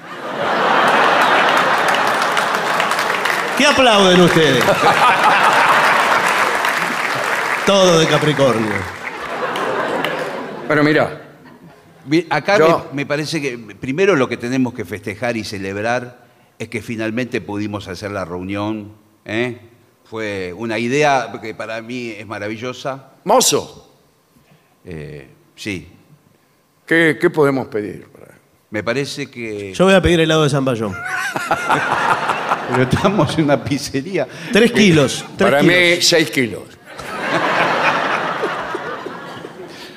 ¿Qué 3.56 3.66
aplauden 3.66 4.20
ustedes? 4.20 4.64
Todo 7.66 7.98
de 7.98 8.06
Capricornio. 8.06 8.74
Pero 10.66 10.82
mira, 10.82 11.23
acá 12.30 12.58
Yo- 12.58 12.86
me, 12.90 13.02
me 13.02 13.06
parece 13.06 13.40
que 13.40 13.56
primero 13.58 14.16
lo 14.16 14.28
que 14.28 14.36
tenemos 14.36 14.74
que 14.74 14.84
festejar 14.84 15.36
y 15.36 15.44
celebrar 15.44 16.24
es 16.58 16.68
que 16.68 16.82
finalmente 16.82 17.40
pudimos 17.40 17.88
hacer 17.88 18.10
la 18.12 18.24
reunión. 18.24 18.92
¿eh? 19.24 19.58
Fue 20.04 20.52
una 20.56 20.78
idea 20.78 21.32
que 21.42 21.54
para 21.54 21.80
mí 21.82 22.10
es 22.10 22.26
maravillosa. 22.26 23.12
mozo, 23.24 23.90
Eh, 24.84 25.28
sí, 25.56 25.88
¿qué, 26.86 27.16
qué 27.20 27.30
podemos 27.30 27.66
pedir? 27.68 28.06
me 28.70 28.82
parece 28.82 29.30
que... 29.30 29.72
Yo 29.72 29.84
voy 29.84 29.94
a 29.94 30.02
pedir 30.02 30.18
helado 30.18 30.42
de 30.42 30.50
Zamballón. 30.50 30.92
Pero 32.70 32.82
estamos 32.82 33.38
en 33.38 33.44
una 33.44 33.62
pizzería. 33.62 34.26
Tres 34.52 34.72
kilos. 34.72 35.24
Tres 35.36 35.50
Para 35.50 35.60
kilos. 35.60 35.76
mí, 35.76 36.02
seis 36.02 36.30
kilos. 36.30 36.62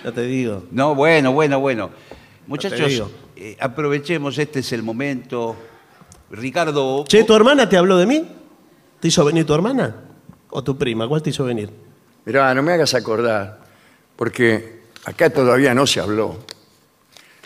Ya 0.08 0.14
te 0.14 0.22
digo. 0.22 0.64
No, 0.72 0.96
bueno, 0.96 1.34
bueno, 1.34 1.60
bueno. 1.60 1.90
Muchachos, 2.48 3.12
eh, 3.36 3.58
aprovechemos, 3.60 4.38
este 4.38 4.60
es 4.60 4.72
el 4.72 4.82
momento. 4.82 5.54
Ricardo, 6.32 7.04
Che, 7.06 7.26
¿tu 7.26 7.34
hermana 7.34 7.68
te 7.68 7.76
habló 7.76 7.98
de 7.98 8.06
mí? 8.06 8.26
¿Te 9.02 9.10
hizo 9.10 9.26
venir 9.26 9.46
tu 9.46 9.54
hermana? 9.54 9.94
¿O 10.50 10.64
tu 10.64 10.78
prima? 10.78 11.10
¿Cuál 11.10 11.22
te 11.22 11.32
hizo 11.32 11.44
venir? 11.44 11.70
Mirá, 12.24 12.54
no 12.54 12.64
me 12.64 12.72
hagas 12.72 12.94
acordar, 12.94 13.60
porque 14.16 14.84
acá 15.04 15.30
todavía 15.30 15.74
no 15.74 15.86
se 15.86 16.00
habló 16.00 16.38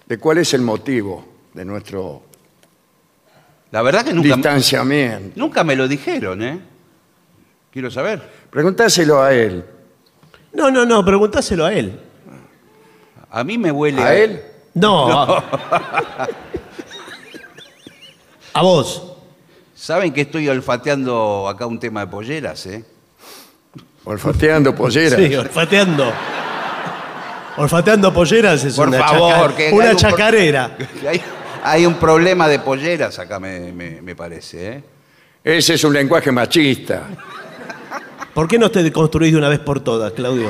de 0.06 0.20
cuál 0.20 0.38
es 0.38 0.54
el 0.54 0.62
motivo 0.62 1.26
de 1.56 1.66
nuestro 1.66 2.22
la 3.72 3.82
verdad 3.82 4.06
que 4.06 4.14
nunca, 4.14 4.36
distanciamiento. 4.36 5.32
nunca 5.36 5.64
me 5.64 5.76
lo 5.76 5.88
dijeron, 5.88 6.44
¿eh? 6.44 6.60
Quiero 7.72 7.90
saber. 7.90 8.22
Preguntáselo 8.52 9.20
a 9.20 9.34
él. 9.34 9.66
No, 10.54 10.70
no, 10.70 10.86
no, 10.86 11.04
preguntáselo 11.04 11.66
a 11.66 11.74
él. 11.74 12.11
A 13.32 13.44
mí 13.44 13.58
me 13.58 13.72
huele 13.72 14.02
¿A 14.02 14.14
él? 14.16 14.42
No. 14.74 15.08
A, 15.12 16.28
a 18.54 18.62
vos. 18.62 19.14
Saben 19.76 20.14
que 20.14 20.22
estoy 20.22 20.48
olfateando 20.50 21.48
acá 21.48 21.66
un 21.66 21.80
tema 21.80 22.02
de 22.02 22.08
polleras, 22.08 22.66
¿eh? 22.68 22.84
Olfateando 24.04 24.76
polleras. 24.76 25.20
Sí, 25.20 25.34
olfateando. 25.36 26.12
Olfateando 27.58 28.14
polleras 28.14 28.64
es 28.64 28.76
Por 28.76 28.88
una, 28.90 29.00
favor, 29.00 29.52
chaca- 29.52 29.56
que 29.56 29.72
una 29.72 29.86
hay 29.86 29.92
un 29.92 29.98
pro- 29.98 30.10
chacarera. 30.10 30.78
Hay, 31.08 31.22
hay 31.64 31.86
un 31.86 31.94
problema 31.96 32.48
de 32.48 32.60
polleras 32.60 33.20
acá, 33.20 33.40
me, 33.40 33.72
me- 33.72 34.02
me 34.02 34.16
parece, 34.16 34.68
¿eh? 34.72 34.84
Ese 35.44 35.76
es 35.76 35.84
un 35.84 35.94
lenguaje 35.94 36.32
machista. 36.32 37.04
¿Por 38.34 38.48
qué 38.48 38.58
no 38.58 38.70
te 38.72 38.82
deconstruís 38.84 39.32
de 39.32 39.38
una 39.38 39.50
vez 39.50 39.60
por 39.60 39.80
todas, 39.82 40.12
Claudio? 40.14 40.50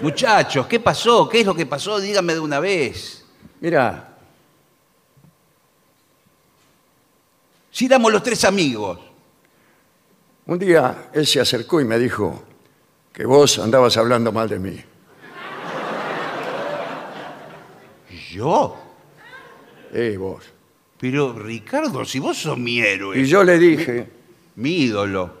Muchachos, 0.00 0.66
¿qué 0.66 0.80
pasó? 0.80 1.28
¿Qué 1.28 1.40
es 1.40 1.46
lo 1.46 1.54
que 1.54 1.66
pasó? 1.66 1.98
Díganme 1.98 2.34
de 2.34 2.40
una 2.40 2.60
vez. 2.60 3.24
Mira, 3.60 4.16
Si 7.76 7.84
éramos 7.84 8.10
los 8.10 8.22
tres 8.22 8.42
amigos. 8.46 8.98
un 10.46 10.58
día 10.58 11.10
él 11.12 11.26
se 11.26 11.40
acercó 11.40 11.78
y 11.78 11.84
me 11.84 11.98
dijo 11.98 12.42
que 13.12 13.26
vos 13.26 13.58
andabas 13.58 13.98
hablando 13.98 14.32
mal 14.32 14.48
de 14.48 14.58
mí. 14.58 14.82
¿Yo? 18.32 18.78
Eh, 19.92 20.16
vos. 20.18 20.42
Pero 20.98 21.34
Ricardo, 21.34 22.02
si 22.06 22.18
vos 22.18 22.38
sos 22.38 22.56
mi 22.56 22.80
héroe, 22.80 23.18
Y 23.20 23.26
yo 23.26 23.44
le 23.44 23.58
dije 23.58 24.08
mi 24.54 24.70
ídolo, 24.76 25.34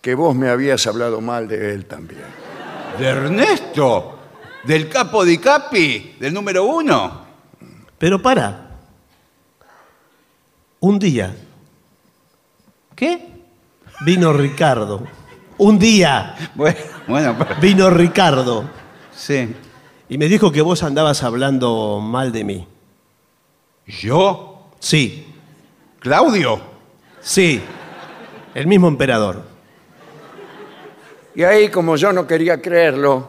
que 0.00 0.14
vos 0.14 0.34
me 0.34 0.48
habías 0.48 0.86
hablado 0.86 1.20
mal 1.20 1.48
de 1.48 1.74
él 1.74 1.84
también. 1.84 2.47
De 2.98 3.06
Ernesto, 3.06 4.18
del 4.64 4.88
capo 4.88 5.24
di 5.24 5.38
capi, 5.38 6.16
del 6.18 6.32
número 6.34 6.64
uno. 6.64 7.26
Pero 7.98 8.20
para. 8.20 8.66
Un 10.80 10.98
día 10.98 11.34
¿Qué? 12.94 13.26
vino 14.04 14.32
Ricardo. 14.32 15.02
Un 15.58 15.76
día 15.78 16.36
Bueno, 16.54 16.78
bueno, 17.08 17.34
pero- 17.36 17.60
vino 17.60 17.90
Ricardo 17.90 18.64
sí. 19.12 19.52
y 20.08 20.18
me 20.18 20.26
dijo 20.28 20.52
que 20.52 20.62
vos 20.62 20.84
andabas 20.84 21.24
hablando 21.24 21.98
mal 22.00 22.30
de 22.30 22.44
mí. 22.44 22.66
¿Yo? 23.86 24.68
Sí, 24.78 25.26
¿Claudio? 25.98 26.60
sí. 27.20 27.60
El 28.54 28.66
mismo 28.68 28.86
emperador. 28.88 29.44
Y 31.34 31.42
ahí, 31.44 31.68
como 31.68 31.96
yo 31.96 32.12
no 32.12 32.26
quería 32.26 32.60
creerlo, 32.60 33.28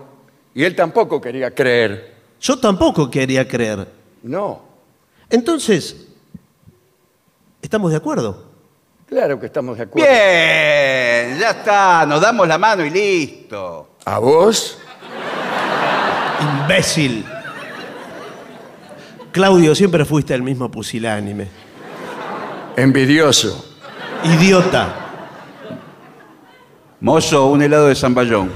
y 0.53 0.63
él 0.63 0.75
tampoco 0.75 1.19
quería 1.21 1.53
creer, 1.53 2.15
Yo 2.41 2.57
tampoco 2.59 3.09
quería 3.09 3.47
creer. 3.47 3.87
no, 4.23 4.61
Entonces, 5.29 6.07
¿estamos 7.61 7.91
de 7.91 7.97
acuerdo? 7.97 8.45
claro 9.07 9.39
que 9.39 9.47
estamos 9.47 9.75
de 9.77 9.83
acuerdo. 9.83 10.07
Bien, 10.07 11.39
ya 11.39 11.49
está, 11.51 12.05
nos 12.05 12.21
damos 12.21 12.47
la 12.47 12.57
mano 12.59 12.85
y 12.85 12.89
listo. 12.91 13.89
¿A 14.05 14.19
vos? 14.19 14.77
Imbécil. 16.63 17.25
Claudio, 19.31 19.73
siempre 19.75 20.05
fuiste 20.05 20.33
el 20.33 20.41
mismo 20.43 20.69
pusilánime. 20.71 21.47
Envidioso. 22.75 23.65
Idiota. 24.23 25.08
Mozo, 27.01 27.45
un 27.45 27.61
helado 27.61 27.87
de 27.87 27.95
zamballón. 27.95 28.51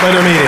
Bueno, 0.00 0.22
mire. 0.22 0.38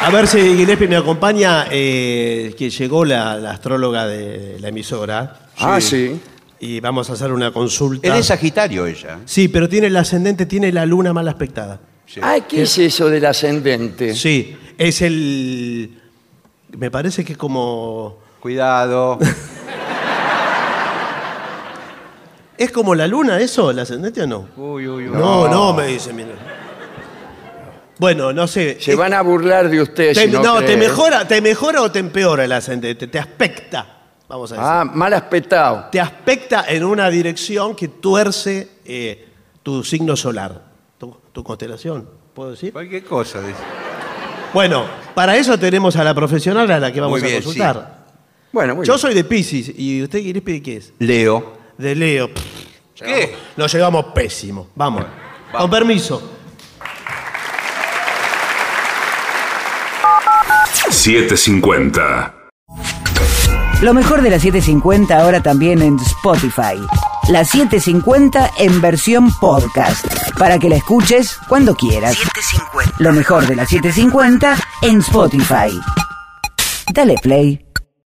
A 0.00 0.10
ver 0.10 0.26
si 0.26 0.38
Gillespie 0.56 0.88
me 0.88 0.96
acompaña, 0.96 1.66
eh, 1.70 2.52
que 2.58 2.68
llegó 2.68 3.04
la, 3.04 3.36
la 3.36 3.52
astróloga 3.52 4.08
de 4.08 4.56
la 4.58 4.68
emisora. 4.70 5.36
Ah, 5.58 5.80
sí. 5.80 6.20
Y 6.58 6.80
vamos 6.80 7.08
a 7.10 7.12
hacer 7.12 7.30
una 7.30 7.52
consulta. 7.52 8.08
Él 8.08 8.14
es 8.14 8.26
Sagitario 8.26 8.86
ella. 8.86 9.20
Sí, 9.24 9.46
pero 9.46 9.68
tiene 9.68 9.86
el 9.86 9.96
ascendente, 9.96 10.46
tiene 10.46 10.72
la 10.72 10.84
luna 10.84 11.12
mal 11.12 11.28
aspectada. 11.28 11.78
Sí. 12.06 12.18
Ay, 12.20 12.42
¿qué 12.48 12.62
es 12.62 12.76
eso 12.76 13.08
del 13.08 13.24
ascendente? 13.24 14.16
Sí, 14.16 14.56
es 14.76 15.00
el... 15.02 16.01
Me 16.76 16.90
parece 16.90 17.24
que 17.24 17.36
como... 17.36 18.18
Cuidado. 18.40 19.18
¿Es 22.58 22.70
como 22.70 22.94
la 22.94 23.06
luna 23.06 23.38
eso, 23.40 23.70
el 23.70 23.78
ascendente 23.78 24.22
o 24.22 24.26
no? 24.26 24.48
Uy, 24.56 24.86
uy, 24.86 25.08
uy. 25.08 25.16
No, 25.16 25.48
no, 25.48 25.72
me 25.72 25.86
dice, 25.86 26.12
mira. 26.12 26.30
Bueno, 27.98 28.32
no 28.32 28.46
sé. 28.46 28.78
Se 28.80 28.94
van 28.94 29.14
a 29.14 29.22
burlar 29.22 29.68
de 29.68 29.80
usted 29.80 30.14
Te- 30.14 30.26
si 30.26 30.30
no, 30.30 30.42
no, 30.42 30.58
te 30.60 30.66
cree. 30.66 30.76
mejora, 30.76 31.26
te 31.26 31.40
mejora 31.40 31.82
o 31.82 31.90
te 31.90 31.98
empeora 31.98 32.44
el 32.44 32.52
ascendente, 32.52 33.06
te 33.06 33.18
aspecta. 33.18 33.86
vamos 34.28 34.50
a 34.52 34.54
decir. 34.56 34.68
Ah, 34.68 34.84
mal 34.84 35.12
aspectado. 35.14 35.86
Te 35.90 36.00
aspecta 36.00 36.64
en 36.68 36.84
una 36.84 37.08
dirección 37.10 37.74
que 37.76 37.88
tuerce 37.88 38.70
eh, 38.84 39.28
tu 39.62 39.82
signo 39.84 40.16
solar, 40.16 40.62
tu, 40.98 41.16
tu 41.32 41.44
constelación, 41.44 42.08
¿puedo 42.34 42.50
decir? 42.50 42.72
Cualquier 42.72 43.04
cosa, 43.04 43.40
dice. 43.40 43.60
Bueno, 44.52 44.84
para 45.14 45.36
eso 45.36 45.58
tenemos 45.58 45.96
a 45.96 46.04
la 46.04 46.14
profesional 46.14 46.70
a 46.70 46.78
la 46.78 46.92
que 46.92 47.00
vamos 47.00 47.20
Muy 47.20 47.28
bien, 47.28 47.40
a 47.40 47.44
consultar. 47.44 48.02
Bueno, 48.52 48.76
muy 48.76 48.86
Yo 48.86 48.92
bien. 48.92 49.00
soy 49.00 49.14
de 49.14 49.24
Pisces 49.24 49.72
y 49.76 50.02
usted 50.02 50.20
Gillespie 50.20 50.54
de 50.54 50.62
qué 50.62 50.76
es? 50.76 50.92
Leo. 50.98 51.56
De 51.78 51.94
Leo. 51.94 52.30
¿Qué? 52.94 53.34
Nos 53.56 53.72
llevamos 53.72 54.06
pésimo. 54.14 54.68
Vamos. 54.74 55.04
Con 55.56 55.70
permiso. 55.70 56.22
750. 60.90 62.34
Lo 63.80 63.94
mejor 63.94 64.22
de 64.22 64.30
la 64.30 64.38
750 64.38 65.18
ahora 65.18 65.42
también 65.42 65.82
en 65.82 65.98
Spotify. 65.98 66.78
La 67.28 67.44
750 67.44 68.52
en 68.58 68.80
versión 68.80 69.32
podcast. 69.40 70.04
Para 70.38 70.58
que 70.58 70.68
la 70.68 70.76
escuches 70.76 71.36
cuando 71.48 71.74
quieras. 71.74 72.16
Lo 73.02 73.12
mejor 73.12 73.46
de 73.48 73.56
la 73.56 73.66
750 73.66 74.56
en 74.82 75.00
Spotify. 75.00 75.76
Dale 76.94 77.16
play. 77.20 77.60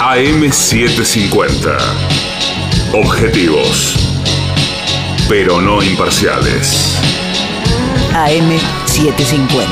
AM750. 0.08 1.78
Objetivos. 2.93 3.95
Pero 5.28 5.60
no 5.60 5.82
imparciales. 5.82 6.95
AM750. 8.14 9.66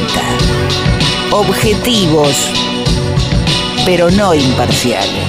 Objetivos, 1.29 2.49
pero 3.85 4.09
no 4.09 4.33
imparciales. 4.33 5.23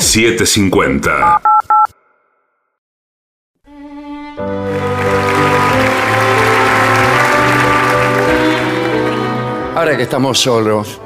$7.50. 0.00 1.57
Ahora 9.78 9.96
que 9.96 10.02
estamos 10.02 10.40
solos, 10.40 11.00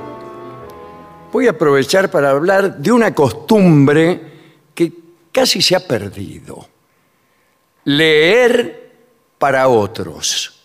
voy 1.31 1.47
a 1.47 1.51
aprovechar 1.51 2.11
para 2.11 2.31
hablar 2.31 2.79
de 2.79 2.91
una 2.91 3.15
costumbre 3.15 4.19
que 4.75 4.91
casi 5.31 5.61
se 5.61 5.77
ha 5.77 5.87
perdido. 5.87 6.67
Leer 7.85 8.93
para 9.37 9.69
otros. 9.69 10.59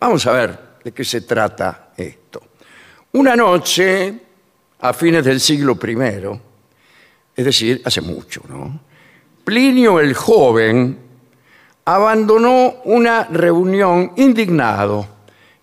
Vamos 0.00 0.26
a 0.26 0.32
ver 0.32 0.58
de 0.82 0.90
qué 0.90 1.04
se 1.04 1.20
trata 1.20 1.92
esto. 1.96 2.42
Una 3.12 3.36
noche, 3.36 4.12
a 4.80 4.92
fines 4.92 5.24
del 5.24 5.38
siglo 5.38 5.78
I, 5.86 6.40
es 7.36 7.44
decir, 7.44 7.80
hace 7.84 8.00
mucho, 8.00 8.42
¿no? 8.48 8.80
Plinio 9.44 10.00
el 10.00 10.14
joven 10.14 10.98
abandonó 11.84 12.82
una 12.86 13.22
reunión 13.30 14.14
indignado 14.16 15.06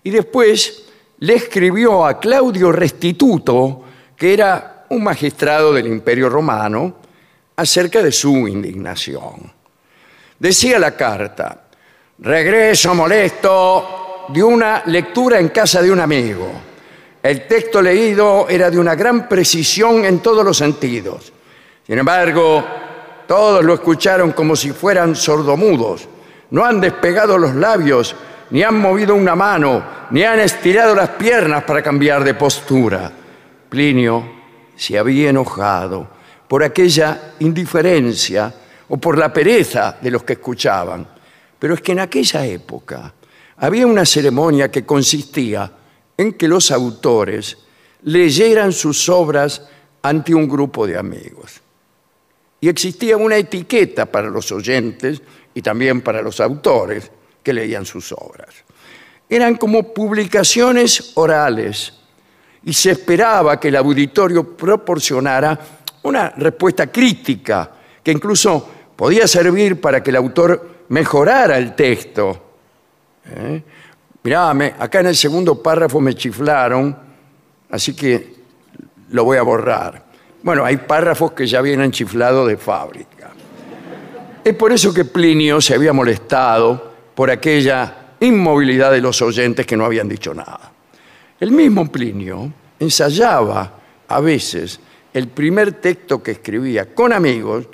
y 0.02 0.08
después 0.08 0.88
le 1.22 1.34
escribió 1.34 2.04
a 2.04 2.18
Claudio 2.18 2.72
Restituto, 2.72 3.84
que 4.16 4.34
era 4.34 4.86
un 4.88 5.04
magistrado 5.04 5.72
del 5.72 5.86
Imperio 5.86 6.28
Romano, 6.28 6.96
acerca 7.54 8.02
de 8.02 8.10
su 8.10 8.48
indignación. 8.48 9.52
Decía 10.36 10.80
la 10.80 10.96
carta, 10.96 11.62
regreso 12.18 12.92
molesto 12.96 14.26
de 14.30 14.42
una 14.42 14.82
lectura 14.86 15.38
en 15.38 15.50
casa 15.50 15.80
de 15.80 15.92
un 15.92 16.00
amigo. 16.00 16.50
El 17.22 17.46
texto 17.46 17.80
leído 17.80 18.48
era 18.48 18.68
de 18.68 18.80
una 18.80 18.96
gran 18.96 19.28
precisión 19.28 20.04
en 20.04 20.18
todos 20.18 20.44
los 20.44 20.56
sentidos. 20.56 21.32
Sin 21.86 21.98
embargo, 21.98 22.64
todos 23.28 23.64
lo 23.64 23.74
escucharon 23.74 24.32
como 24.32 24.56
si 24.56 24.72
fueran 24.72 25.14
sordomudos. 25.14 26.08
No 26.50 26.64
han 26.64 26.80
despegado 26.80 27.38
los 27.38 27.54
labios, 27.54 28.16
ni 28.52 28.62
han 28.62 28.78
movido 28.78 29.14
una 29.14 29.34
mano, 29.34 29.82
ni 30.10 30.24
han 30.24 30.38
estirado 30.40 30.94
las 30.94 31.08
piernas 31.10 31.64
para 31.64 31.82
cambiar 31.82 32.22
de 32.22 32.34
postura. 32.34 33.10
Plinio 33.66 34.30
se 34.76 34.98
había 34.98 35.30
enojado 35.30 36.06
por 36.46 36.62
aquella 36.62 37.32
indiferencia 37.38 38.52
o 38.90 38.98
por 38.98 39.16
la 39.16 39.32
pereza 39.32 39.96
de 39.98 40.10
los 40.10 40.22
que 40.22 40.34
escuchaban. 40.34 41.08
Pero 41.58 41.72
es 41.72 41.80
que 41.80 41.92
en 41.92 42.00
aquella 42.00 42.44
época 42.44 43.14
había 43.56 43.86
una 43.86 44.04
ceremonia 44.04 44.70
que 44.70 44.84
consistía 44.84 45.72
en 46.18 46.34
que 46.34 46.46
los 46.46 46.70
autores 46.70 47.56
leyeran 48.02 48.72
sus 48.72 49.08
obras 49.08 49.66
ante 50.02 50.34
un 50.34 50.46
grupo 50.46 50.86
de 50.86 50.98
amigos. 50.98 51.62
Y 52.60 52.68
existía 52.68 53.16
una 53.16 53.38
etiqueta 53.38 54.04
para 54.04 54.28
los 54.28 54.52
oyentes 54.52 55.22
y 55.54 55.62
también 55.62 56.02
para 56.02 56.20
los 56.20 56.38
autores 56.38 57.10
que 57.42 57.52
leían 57.52 57.84
sus 57.84 58.12
obras. 58.12 58.48
Eran 59.28 59.56
como 59.56 59.92
publicaciones 59.92 61.12
orales 61.14 61.92
y 62.64 62.72
se 62.72 62.92
esperaba 62.92 63.58
que 63.58 63.68
el 63.68 63.76
auditorio 63.76 64.56
proporcionara 64.56 65.58
una 66.02 66.30
respuesta 66.30 66.86
crítica 66.88 67.70
que 68.02 68.12
incluso 68.12 68.68
podía 68.96 69.26
servir 69.26 69.80
para 69.80 70.02
que 70.02 70.10
el 70.10 70.16
autor 70.16 70.84
mejorara 70.88 71.58
el 71.58 71.74
texto. 71.74 72.42
¿Eh? 73.26 73.62
Mirá, 74.22 74.50
acá 74.78 75.00
en 75.00 75.06
el 75.06 75.16
segundo 75.16 75.60
párrafo 75.60 76.00
me 76.00 76.14
chiflaron, 76.14 76.96
así 77.70 77.94
que 77.94 78.34
lo 79.10 79.24
voy 79.24 79.38
a 79.38 79.42
borrar. 79.42 80.04
Bueno, 80.42 80.64
hay 80.64 80.76
párrafos 80.76 81.32
que 81.32 81.46
ya 81.46 81.60
vienen 81.60 81.90
chiflados 81.90 82.48
de 82.48 82.56
fábrica. 82.56 83.30
Es 84.44 84.54
por 84.54 84.72
eso 84.72 84.92
que 84.92 85.04
Plinio 85.04 85.60
se 85.60 85.74
había 85.74 85.92
molestado 85.92 86.91
por 87.14 87.30
aquella 87.30 88.14
inmovilidad 88.20 88.92
de 88.92 89.00
los 89.00 89.20
oyentes 89.22 89.66
que 89.66 89.76
no 89.76 89.84
habían 89.84 90.08
dicho 90.08 90.32
nada. 90.32 90.72
El 91.40 91.50
mismo 91.50 91.90
Plinio 91.90 92.52
ensayaba 92.78 93.78
a 94.08 94.20
veces 94.20 94.78
el 95.12 95.28
primer 95.28 95.72
texto 95.72 96.22
que 96.22 96.32
escribía 96.32 96.94
con 96.94 97.12
amigos 97.12 97.66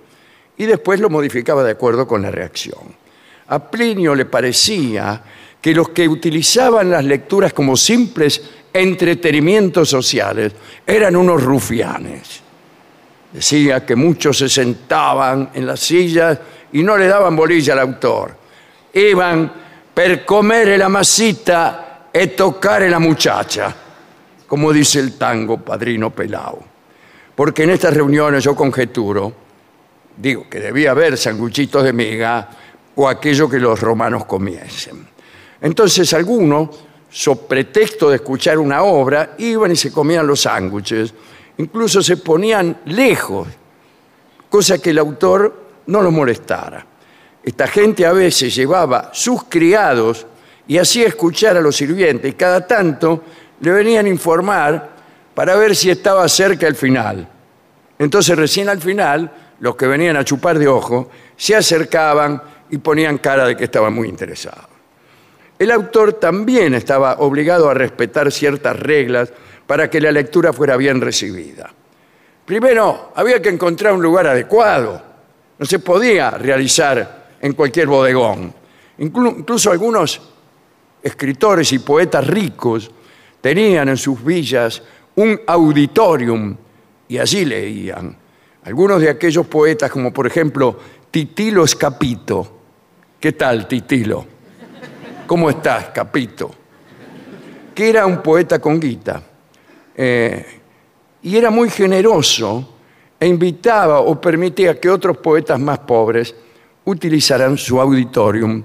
y 0.57 0.64
después 0.64 1.01
lo 1.01 1.11
modificaba 1.11 1.62
de 1.62 1.72
acuerdo 1.72 2.07
con 2.07 2.22
la 2.22 2.30
reacción. 2.30 2.97
A 3.49 3.70
Plinio 3.70 4.14
le 4.14 4.24
parecía 4.24 5.22
que 5.61 5.74
los 5.74 5.91
que 5.91 6.09
utilizaban 6.09 6.91
las 6.91 7.05
lecturas 7.05 7.53
como 7.53 7.76
simples 7.76 8.43
entretenimientos 8.72 9.89
sociales 9.89 10.53
eran 10.86 11.16
unos 11.16 11.43
rufianes. 11.43 12.41
Decía 13.32 13.84
que 13.84 13.97
muchos 13.97 14.39
se 14.39 14.49
sentaban 14.49 15.51
en 15.55 15.66
las 15.66 15.80
sillas 15.80 16.39
y 16.72 16.82
no 16.82 16.97
le 16.97 17.07
daban 17.07 17.36
bolilla 17.36 17.74
al 17.74 17.80
autor. 17.80 18.38
Iban 18.93 19.51
per 19.93 20.24
comere 20.24 20.76
la 20.76 20.89
masita 20.89 22.09
e 22.11 22.34
toccare 22.34 22.89
la 22.89 22.99
muchacha, 22.99 23.74
como 24.47 24.72
dice 24.72 25.01
el 25.01 25.16
tango 25.16 25.59
Padrino 25.59 26.11
Pelao. 26.11 26.64
Porque 27.34 27.64
en 27.64 27.70
estas 27.70 27.95
reuniones 27.95 28.45
yo 28.45 28.57
conjeturo, 28.57 29.32
digo 30.16 30.49
que 30.49 30.61
debía 30.61 30.93
haber 30.93 31.16
sanguchitos 31.16 31.84
de 31.84 31.93
miga 31.93 32.49
o 32.97 33.09
aquello 33.09 33.49
que 33.49 33.59
los 33.59 33.80
romanos 33.80 34.24
comiesen. 34.24 35.07
Entonces 35.61 36.12
algunos, 36.14 36.70
so 37.11 37.47
pretexto 37.47 38.11
de 38.11 38.16
escuchar 38.16 38.59
una 38.59 38.82
obra, 38.82 39.34
iban 39.39 39.72
y 39.72 39.76
se 39.76 39.93
comían 39.93 40.26
los 40.26 40.41
sándwiches, 40.41 41.14
incluso 41.59 42.03
se 42.03 42.16
ponían 42.16 42.80
lejos, 42.86 43.49
cosa 44.49 44.78
que 44.78 44.91
el 44.91 44.99
autor 44.99 45.66
no 45.86 46.03
lo 46.03 46.11
molestara. 46.11 46.84
Esta 47.49 47.66
gente 47.66 48.05
a 48.05 48.12
veces 48.12 48.55
llevaba 48.55 49.09
sus 49.14 49.44
criados 49.44 50.26
y 50.66 50.76
hacía 50.76 51.07
escuchar 51.07 51.57
a 51.57 51.62
los 51.62 51.76
sirvientes 51.76 52.30
y 52.30 52.34
cada 52.34 52.66
tanto 52.66 53.24
le 53.61 53.72
venían 53.72 54.05
a 54.05 54.11
informar 54.11 54.90
para 55.34 55.57
ver 55.57 55.74
si 55.74 55.88
estaba 55.88 56.28
cerca 56.28 56.66
el 56.66 56.74
final. 56.74 57.26
Entonces 57.99 58.36
recién 58.36 58.68
al 58.68 58.82
final, 58.82 59.32
los 59.61 59.76
que 59.76 59.86
venían 59.86 60.18
a 60.18 60.26
chupar 60.26 60.59
de 60.59 60.68
ojo 60.68 61.09
se 61.38 61.57
acercaban 61.57 62.42
y 62.68 62.76
ponían 62.76 63.16
cara 63.16 63.46
de 63.46 63.57
que 63.57 63.64
estaban 63.64 63.94
muy 63.94 64.09
interesados. 64.11 64.68
el 65.59 65.70
autor 65.70 66.12
también 66.12 66.74
estaba 66.74 67.14
obligado 67.20 67.70
a 67.70 67.72
respetar 67.72 68.30
ciertas 68.30 68.78
reglas 68.78 69.32
para 69.66 69.88
que 69.88 70.03
la 70.03 70.12
lectura 70.12 70.53
fuera 70.53 70.76
bien 70.76 71.01
recibida. 71.01 71.70
Primero, 72.44 73.12
había 73.14 73.40
que 73.40 73.49
encontrar 73.49 73.94
un 73.94 74.03
lugar 74.03 74.26
adecuado. 74.26 75.03
No 75.59 75.64
se 75.64 75.78
podía 75.78 76.32
realizar 76.32 77.17
en 77.41 77.53
cualquier 77.53 77.86
bodegón. 77.86 78.53
Inclu- 78.99 79.39
incluso 79.39 79.70
algunos 79.70 80.20
escritores 81.03 81.72
y 81.72 81.78
poetas 81.78 82.26
ricos 82.26 82.91
tenían 83.41 83.89
en 83.89 83.97
sus 83.97 84.22
villas 84.24 84.82
un 85.16 85.41
auditorium 85.47 86.57
y 87.09 87.18
allí 87.18 87.45
leían. 87.45 88.16
Algunos 88.64 89.01
de 89.01 89.09
aquellos 89.11 89.47
poetas, 89.47 89.91
como 89.91 90.12
por 90.12 90.26
ejemplo 90.26 90.78
Titilo 91.11 91.64
Escapito. 91.64 92.59
¿Qué 93.18 93.32
tal, 93.32 93.66
Titilo? 93.66 94.26
¿Cómo 95.26 95.51
estás, 95.51 95.86
Capito? 95.86 96.51
Que 97.74 97.89
era 97.91 98.07
un 98.07 98.22
poeta 98.22 98.59
con 98.59 98.78
guita. 98.78 99.22
Eh, 99.95 100.47
y 101.22 101.36
era 101.36 101.51
muy 101.51 101.70
generoso 101.70 102.76
e 103.18 103.26
invitaba 103.26 104.01
o 104.01 104.20
permitía 104.20 104.78
que 104.78 104.89
otros 104.89 105.16
poetas 105.18 105.59
más 105.59 105.80
pobres 105.80 106.34
utilizaran 106.89 107.59
su 107.59 107.80
auditorium 107.80 108.64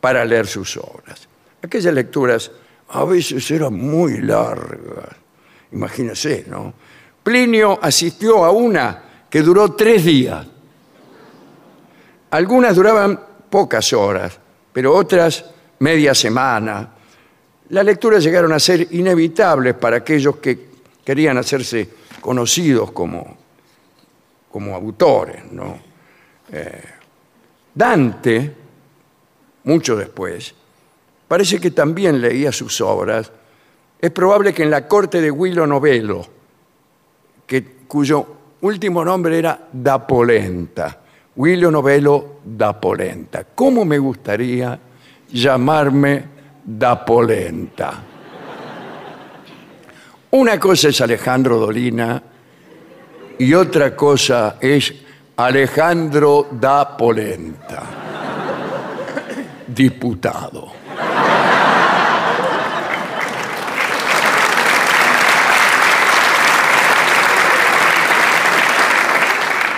para 0.00 0.24
leer 0.24 0.46
sus 0.46 0.76
obras. 0.76 1.28
Aquellas 1.62 1.92
lecturas 1.92 2.50
a 2.88 3.04
veces 3.04 3.50
eran 3.50 3.74
muy 3.74 4.18
largas. 4.18 5.16
Imagínense, 5.72 6.44
¿no? 6.48 6.72
Plinio 7.22 7.78
asistió 7.82 8.44
a 8.44 8.52
una 8.52 9.02
que 9.28 9.42
duró 9.42 9.72
tres 9.72 10.04
días. 10.04 10.46
Algunas 12.30 12.76
duraban 12.76 13.18
pocas 13.50 13.92
horas, 13.92 14.38
pero 14.72 14.94
otras 14.94 15.44
media 15.80 16.14
semana. 16.14 16.92
Las 17.70 17.84
lecturas 17.84 18.22
llegaron 18.22 18.52
a 18.52 18.60
ser 18.60 18.86
inevitables 18.92 19.74
para 19.74 19.96
aquellos 19.96 20.36
que 20.36 20.68
querían 21.04 21.36
hacerse 21.38 21.88
conocidos 22.20 22.92
como, 22.92 23.36
como 24.52 24.76
autores. 24.76 25.50
¿no? 25.50 25.80
Eh, 26.52 26.95
Dante, 27.76 28.54
mucho 29.64 29.96
después, 29.96 30.54
parece 31.28 31.60
que 31.60 31.70
también 31.70 32.22
leía 32.22 32.50
sus 32.50 32.80
obras. 32.80 33.30
Es 34.00 34.10
probable 34.12 34.54
que 34.54 34.62
en 34.62 34.70
la 34.70 34.88
corte 34.88 35.20
de 35.20 35.30
Guido 35.30 35.66
Novello, 35.66 36.26
que, 37.46 37.76
cuyo 37.86 38.26
último 38.62 39.04
nombre 39.04 39.38
era 39.38 39.68
Da 39.70 40.06
Polenta, 40.06 41.02
Guido 41.36 41.70
Novello 41.70 42.40
da 42.42 42.80
Polenta. 42.80 43.44
¿Cómo 43.54 43.84
me 43.84 43.98
gustaría 43.98 44.78
llamarme 45.28 46.24
Da 46.64 47.04
Polenta? 47.04 48.02
Una 50.30 50.58
cosa 50.58 50.88
es 50.88 51.00
Alejandro 51.02 51.58
Dolina 51.58 52.22
y 53.38 53.52
otra 53.52 53.94
cosa 53.94 54.56
es 54.58 54.94
Alejandro 55.38 56.48
da 56.50 56.96
Polenta, 56.96 57.82
diputado. 59.66 60.72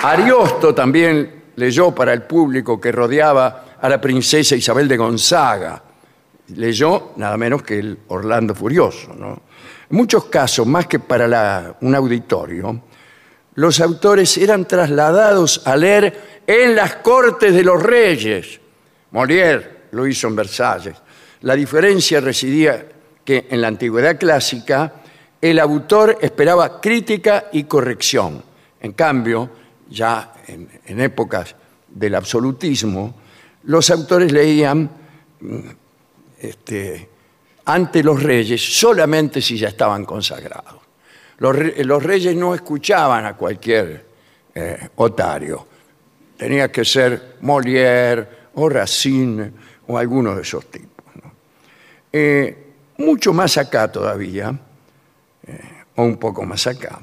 Ariosto 0.01 0.73
también 0.73 1.43
leyó 1.57 1.93
para 1.93 2.13
el 2.13 2.23
público 2.23 2.81
que 2.81 2.93
rodeaba 2.93 3.65
a 3.81 3.89
la 3.89 4.01
princesa 4.01 4.55
Isabel 4.55 4.87
de 4.87 4.97
Gonzaga. 4.97 5.83
Leyó 6.55 7.15
nada 7.17 7.37
menos 7.37 7.65
que 7.65 7.81
el 7.81 7.99
Orlando 8.07 8.55
Furioso. 8.55 9.13
¿no? 9.13 9.43
Muchos 9.91 10.27
casos, 10.27 10.69
más 10.69 10.87
que 10.87 11.01
para 11.01 11.75
un 11.81 11.95
auditorio, 11.97 12.81
los 13.59 13.81
autores 13.81 14.39
eran 14.39 14.69
trasladados 14.69 15.63
a 15.65 15.77
leer 15.77 16.43
en 16.47 16.77
las 16.77 16.95
cortes 16.97 17.53
de 17.53 17.65
los 17.65 17.83
reyes. 17.83 18.61
Molière 19.11 19.89
lo 19.91 20.07
hizo 20.07 20.29
en 20.29 20.37
Versalles. 20.37 20.95
La 21.41 21.57
diferencia 21.57 22.21
residía 22.21 22.87
que 23.25 23.49
en 23.51 23.61
la 23.61 23.67
antigüedad 23.67 24.17
clásica 24.17 24.93
el 25.41 25.59
autor 25.59 26.19
esperaba 26.21 26.81
crítica 26.81 27.47
y 27.51 27.65
corrección. 27.65 28.45
En 28.81 28.93
cambio, 28.93 29.51
ya 29.91 30.35
en, 30.47 31.01
épocas 31.01 31.57
del 31.89 32.15
absolutismo, 32.15 33.17
los 33.65 33.91
autores 33.91 34.31
leían 34.31 34.89
mm, 35.41 35.59
este, 36.39 37.09
ante 37.65 38.05
los 38.05 38.23
reyes 38.23 38.63
solamente 38.63 39.43
si 39.43 39.59
ya 39.59 39.67
estaban 39.67 40.05
consagrados. 40.05 40.88
Los, 41.39 41.57
re- 41.57 41.85
los 41.85 42.03
reyes 42.03 42.35
no 42.37 42.55
escuchaban 42.55 43.25
a 43.27 43.37
cualquier 43.37 44.05
eh, 44.55 44.89
otario. 44.97 45.67
Tenía 46.37 46.71
que 46.71 46.85
ser 46.85 47.37
Molière 47.43 48.27
o 48.55 48.69
Racine 48.69 49.53
o 49.87 49.99
alguno 49.99 50.35
de 50.35 50.43
esos 50.43 50.67
tipos. 50.67 51.05
Eh, 52.13 52.67
mucho 52.99 53.33
más 53.33 53.57
acá 53.57 53.91
todavía, 53.91 54.59
eh, 55.47 55.61
o 55.97 56.03
un 56.03 56.17
poco 56.17 56.45
más 56.45 56.67
acá, 56.67 57.01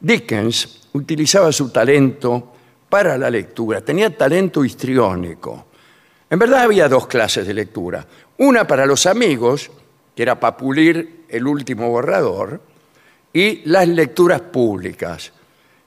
Dickens 0.00 0.88
utilizaba 0.92 1.50
su 1.52 1.70
talento 1.70 2.52
para 2.88 3.16
la 3.18 3.30
lectura. 3.30 3.80
Tenía 3.80 4.16
talento 4.16 4.64
histriónico. 4.64 5.66
En 6.30 6.38
verdad 6.38 6.62
había 6.62 6.88
dos 6.88 7.06
clases 7.06 7.46
de 7.46 7.54
lectura. 7.54 8.06
Una 8.38 8.66
para 8.66 8.84
los 8.86 9.06
amigos, 9.06 9.70
que 10.14 10.22
era 10.22 10.38
para 10.38 10.56
pulir 10.56 11.24
el 11.28 11.46
último 11.46 11.88
borrador, 11.88 12.60
y 13.32 13.62
las 13.68 13.86
lecturas 13.88 14.40
públicas, 14.40 15.32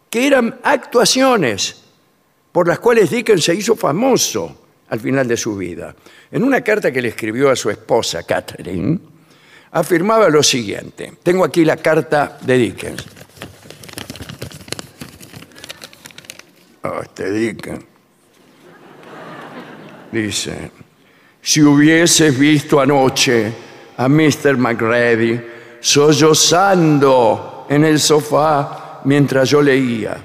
que 0.10 0.28
eran 0.28 0.60
actuaciones 0.64 1.84
por 2.52 2.68
las 2.68 2.80
cuales 2.80 3.10
Dickens 3.10 3.44
se 3.44 3.56
hizo 3.56 3.76
famoso 3.76 4.58
al 4.90 5.00
final 5.00 5.28
de 5.28 5.38
su 5.38 5.56
vida. 5.56 5.96
En 6.32 6.44
una 6.44 6.62
carta 6.62 6.92
que 6.92 7.02
le 7.02 7.10
escribió 7.10 7.50
a 7.50 7.56
su 7.56 7.70
esposa, 7.70 8.24
Catherine, 8.24 9.00
afirmaba 9.72 10.30
lo 10.30 10.44
siguiente. 10.44 11.14
Tengo 11.24 11.46
aquí 11.46 11.64
la 11.64 11.78
carta 11.78 12.38
de 12.42 12.58
Dickens. 12.58 13.06
Oh, 16.84 17.02
este 17.02 17.32
Dickens. 17.32 17.86
Dice, 20.12 20.72
si 21.42 21.62
hubieses 21.62 22.38
visto 22.38 22.82
anoche 22.82 23.54
a 23.96 24.10
Mr. 24.10 24.58
McReady 24.58 25.51
sollozando 25.82 27.66
en 27.68 27.84
el 27.84 28.00
sofá 28.00 29.02
mientras 29.04 29.50
yo 29.50 29.62
leía, 29.62 30.16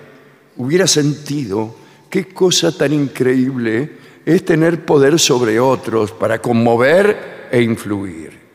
hubiera 0.57 0.87
sentido 0.87 1.75
qué 2.09 2.29
cosa 2.29 2.77
tan 2.77 2.93
increíble 2.93 3.99
es 4.25 4.45
tener 4.45 4.85
poder 4.85 5.19
sobre 5.19 5.59
otros 5.59 6.13
para 6.13 6.41
conmover 6.41 7.49
e 7.51 7.63
influir. 7.63 8.47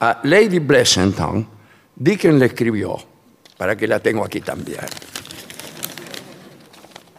A 0.00 0.20
Lady 0.24 0.58
Blessington, 0.58 1.48
Dickens 1.96 2.38
le 2.38 2.46
escribió, 2.46 2.96
para 3.56 3.76
que 3.76 3.88
la 3.88 3.98
tengo 3.98 4.24
aquí 4.24 4.40
también. 4.40 4.80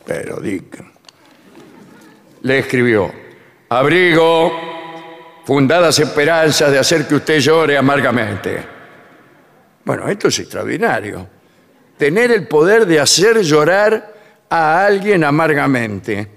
Pero 0.06 0.40
Dickens 0.40 0.88
le 2.42 2.60
escribió, 2.60 3.12
abrigo 3.70 4.52
fundadas 5.46 5.98
esperanzas 6.00 6.72
de 6.72 6.80
hacer 6.80 7.08
que 7.08 7.16
usted 7.16 7.40
llore 7.40 7.78
amargamente. 7.78 8.79
Bueno, 9.86 10.08
esto 10.08 10.28
es 10.28 10.40
extraordinario. 10.40 11.28
Tener 11.98 12.32
el 12.32 12.48
poder 12.48 12.86
de 12.86 13.00
hacer 13.00 13.42
llorar 13.42 14.14
a 14.50 14.86
alguien 14.86 15.24
amargamente. 15.24 16.28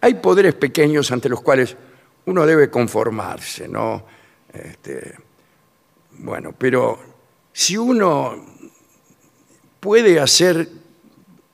Hay 0.00 0.14
poderes 0.14 0.54
pequeños 0.54 1.10
ante 1.10 1.28
los 1.28 1.40
cuales 1.42 1.76
uno 2.26 2.46
debe 2.46 2.70
conformarse, 2.70 3.68
¿no? 3.68 4.04
Este, 4.52 5.14
bueno, 6.18 6.54
pero 6.56 6.98
si 7.52 7.76
uno 7.76 8.34
puede 9.78 10.20
hacer 10.20 10.68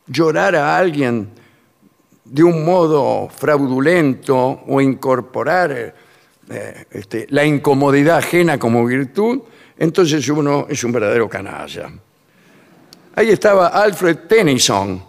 llorar 0.07 0.57
a 0.57 0.77
alguien 0.77 1.31
de 2.25 2.43
un 2.43 2.65
modo 2.65 3.29
fraudulento 3.29 4.63
o 4.67 4.81
incorporar 4.81 5.95
eh, 6.51 6.85
este, 6.91 7.27
la 7.31 7.45
incomodidad 7.45 8.19
ajena 8.19 8.59
como 8.59 8.85
virtud, 8.85 9.41
entonces 9.79 10.29
uno 10.29 10.67
es 10.69 10.83
un 10.85 10.93
verdadero 10.93 11.29
canalla. 11.29 11.91
Ahí 13.15 13.31
estaba 13.31 13.69
Alfred 13.69 14.19
Tennyson, 14.29 15.03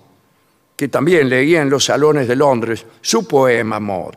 que 0.75 0.87
también 0.87 1.27
leía 1.27 1.61
en 1.61 1.69
los 1.69 1.85
salones 1.85 2.27
de 2.27 2.35
Londres 2.35 2.85
su 3.01 3.27
poema 3.27 3.79
Maud. 3.79 4.13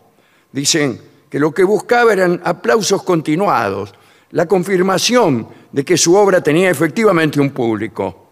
Dicen 0.53 1.01
que 1.29 1.39
lo 1.39 1.53
que 1.53 1.65
buscaba 1.65 2.13
eran 2.13 2.41
aplausos 2.45 3.03
continuados, 3.03 3.95
la 4.33 4.47
confirmación 4.47 5.49
de 5.73 5.85
que 5.85 5.97
su 5.97 6.15
obra 6.15 6.41
tenía 6.41 6.71
efectivamente 6.71 7.41
un 7.41 7.51
público. 7.51 8.29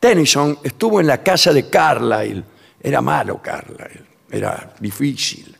Tennyson 0.00 0.58
estuvo 0.62 1.00
en 1.00 1.06
la 1.06 1.22
casa 1.22 1.52
de 1.52 1.68
Carlyle, 1.68 2.42
era 2.80 3.00
malo 3.00 3.40
Carlyle, 3.42 4.04
era 4.30 4.74
difícil, 4.80 5.56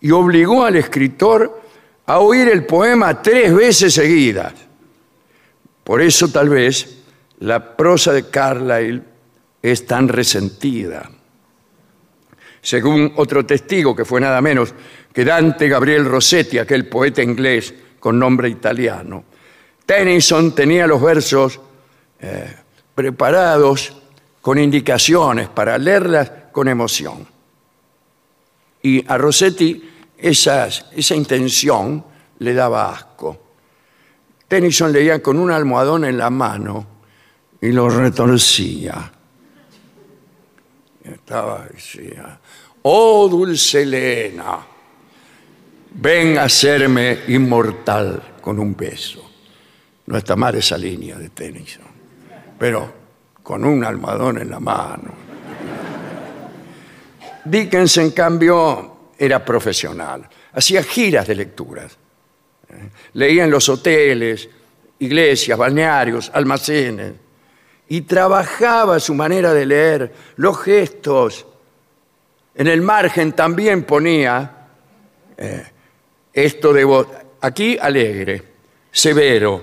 y 0.00 0.10
obligó 0.10 0.64
al 0.64 0.76
escritor 0.76 1.60
a 2.06 2.18
oír 2.18 2.48
el 2.48 2.64
poema 2.66 3.22
tres 3.22 3.54
veces 3.54 3.94
seguidas. 3.94 4.69
Por 5.84 6.02
eso 6.02 6.28
tal 6.28 6.48
vez 6.48 6.98
la 7.40 7.76
prosa 7.76 8.12
de 8.12 8.28
Carlyle 8.28 9.02
es 9.62 9.86
tan 9.86 10.08
resentida. 10.08 11.10
Según 12.62 13.12
otro 13.16 13.44
testigo, 13.46 13.96
que 13.96 14.04
fue 14.04 14.20
nada 14.20 14.40
menos 14.40 14.74
que 15.12 15.24
Dante 15.24 15.68
Gabriel 15.68 16.04
Rossetti, 16.04 16.58
aquel 16.58 16.88
poeta 16.88 17.22
inglés 17.22 17.74
con 17.98 18.18
nombre 18.18 18.48
italiano, 18.48 19.24
Tennyson 19.86 20.54
tenía 20.54 20.86
los 20.86 21.02
versos 21.02 21.58
eh, 22.20 22.54
preparados 22.94 23.96
con 24.40 24.58
indicaciones 24.58 25.48
para 25.48 25.78
leerlas 25.78 26.30
con 26.52 26.68
emoción. 26.68 27.26
Y 28.82 29.04
a 29.10 29.18
Rossetti 29.18 29.90
esa 30.16 31.14
intención 31.14 32.04
le 32.38 32.54
daba 32.54 32.92
asco. 32.92 33.49
Tennyson 34.50 34.92
leía 34.92 35.22
con 35.22 35.38
un 35.38 35.52
almohadón 35.52 36.04
en 36.04 36.18
la 36.18 36.28
mano 36.28 36.84
y 37.60 37.70
lo 37.70 37.88
retorcía. 37.88 39.12
Estaba, 41.04 41.68
decía, 41.72 42.40
oh 42.82 43.28
dulce 43.28 43.82
Elena, 43.82 44.58
ven 45.92 46.36
a 46.36 46.42
hacerme 46.42 47.20
inmortal 47.28 48.38
con 48.40 48.58
un 48.58 48.74
beso. 48.74 49.30
No 50.06 50.18
está 50.18 50.34
mal 50.34 50.56
esa 50.56 50.76
línea 50.76 51.16
de 51.16 51.28
Tennyson, 51.28 51.84
pero 52.58 52.92
con 53.44 53.64
un 53.64 53.84
almohadón 53.84 54.38
en 54.38 54.50
la 54.50 54.58
mano. 54.58 55.14
Dickens, 57.44 57.98
en 57.98 58.10
cambio, 58.10 59.10
era 59.16 59.44
profesional. 59.44 60.28
Hacía 60.52 60.82
giras 60.82 61.28
de 61.28 61.36
lecturas. 61.36 61.96
Leía 63.14 63.44
en 63.44 63.50
los 63.50 63.68
hoteles, 63.68 64.48
iglesias, 64.98 65.58
balnearios, 65.58 66.30
almacenes. 66.32 67.14
Y 67.88 68.02
trabajaba 68.02 69.00
su 69.00 69.14
manera 69.14 69.52
de 69.52 69.66
leer, 69.66 70.12
los 70.36 70.60
gestos. 70.60 71.46
En 72.54 72.68
el 72.68 72.82
margen 72.82 73.32
también 73.32 73.84
ponía 73.84 74.68
eh, 75.36 75.66
esto 76.32 76.72
de 76.72 76.84
voz. 76.84 77.08
Aquí 77.40 77.76
alegre, 77.80 78.42
severo, 78.92 79.62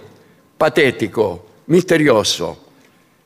patético, 0.58 1.46
misterioso. 1.68 2.66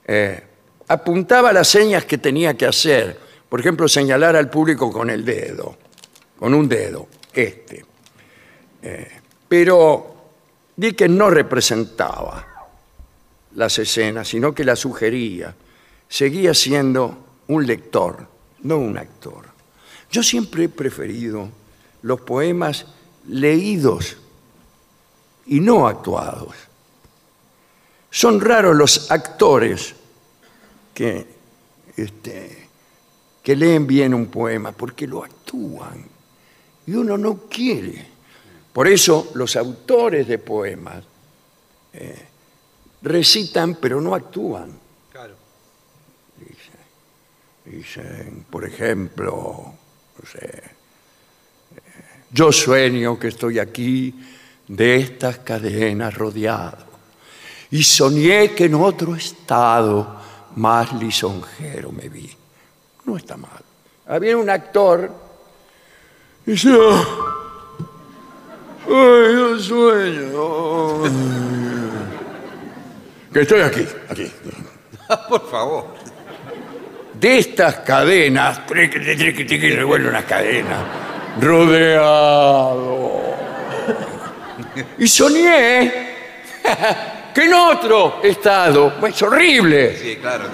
Eh, 0.06 0.44
apuntaba 0.88 1.54
las 1.54 1.68
señas 1.68 2.06
que 2.06 2.18
tenía 2.18 2.54
que 2.56 2.66
hacer. 2.66 3.18
Por 3.50 3.60
ejemplo, 3.60 3.88
señalar 3.88 4.36
al 4.36 4.50
público 4.50 4.92
con 4.92 5.10
el 5.10 5.26
dedo, 5.26 5.78
con 6.38 6.54
un 6.54 6.68
dedo, 6.68 7.08
este. 7.34 7.86
Eh, 8.84 9.21
pero 9.52 10.16
Dickens 10.78 11.14
no 11.14 11.30
representaba 11.30 12.70
las 13.56 13.78
escenas, 13.80 14.30
sino 14.30 14.56
que 14.56 14.64
las 14.64 14.80
sugería. 14.80 15.54
Seguía 16.08 16.54
siendo 16.54 17.18
un 17.50 17.68
lector, 17.68 18.30
no 18.62 18.78
un 18.78 18.98
actor. 18.98 19.44
Yo 20.10 20.24
siempre 20.24 20.64
he 20.64 20.70
preferido 20.70 21.50
los 22.04 22.22
poemas 22.22 22.86
leídos 23.28 24.16
y 25.48 25.60
no 25.60 25.86
actuados. 25.86 26.56
Son 28.10 28.40
raros 28.40 28.78
los 28.78 29.12
actores 29.12 29.96
que, 30.94 31.28
este, 31.98 32.70
que 33.44 33.58
leen 33.58 33.86
bien 33.86 34.14
un 34.14 34.28
poema, 34.28 34.72
porque 34.72 35.08
lo 35.08 35.26
actúan 35.26 36.06
y 36.88 36.94
uno 36.94 37.18
no 37.18 37.50
quiere. 37.50 38.11
Por 38.74 38.88
eso 38.88 39.32
los 39.36 39.56
autores 39.56 40.28
de 40.28 40.38
poemas 40.38 41.04
eh, 41.94 42.26
recitan 43.02 43.76
pero 43.76 44.00
no 44.00 44.16
actúan. 44.16 44.80
Dicen, 47.64 48.46
por 48.50 48.66
ejemplo, 48.66 49.74
no 50.18 50.30
sé, 50.30 50.46
eh, 50.46 50.72
yo 52.32 52.52
sueño 52.52 53.20
que 53.20 53.28
estoy 53.28 53.60
aquí 53.60 54.14
de 54.68 54.96
estas 54.98 55.38
cadenas 55.40 56.14
rodeado 56.14 56.86
y 57.70 57.84
soñé 57.84 58.54
que 58.56 58.66
en 58.66 58.76
otro 58.76 59.16
estado 59.16 60.20
más 60.56 60.92
lisonjero 60.94 61.92
me 61.92 62.10
vi. 62.10 62.30
No 63.06 63.16
está 63.16 63.38
mal. 63.38 63.64
Había 64.08 64.36
un 64.38 64.50
actor 64.50 65.12
y 66.46 66.52
decía, 66.52 66.72
ay, 68.92 69.34
yo 69.34 69.60
sueño 69.60 71.04
ay, 71.06 71.12
que 73.34 73.42
estoy 73.42 73.62
aquí, 73.62 73.88
aquí. 74.10 74.32
Por 75.30 75.50
favor. 75.50 75.86
de 77.14 77.38
estas 77.38 77.76
cadenas, 77.78 78.66
triqui, 78.66 79.00
triqui, 79.00 79.46
triqui, 79.46 79.70
revuelve 79.72 80.10
unas 80.10 80.26
cadenas, 80.26 80.80
rodeado. 81.40 83.22
Y 84.98 85.08
soñé 85.08 85.94
que 87.34 87.46
en 87.46 87.54
otro 87.54 88.20
estado, 88.24 88.94
pues, 89.00 89.16
es 89.16 89.22
horrible. 89.22 89.98
Sí, 89.98 90.18
claro. 90.18 90.46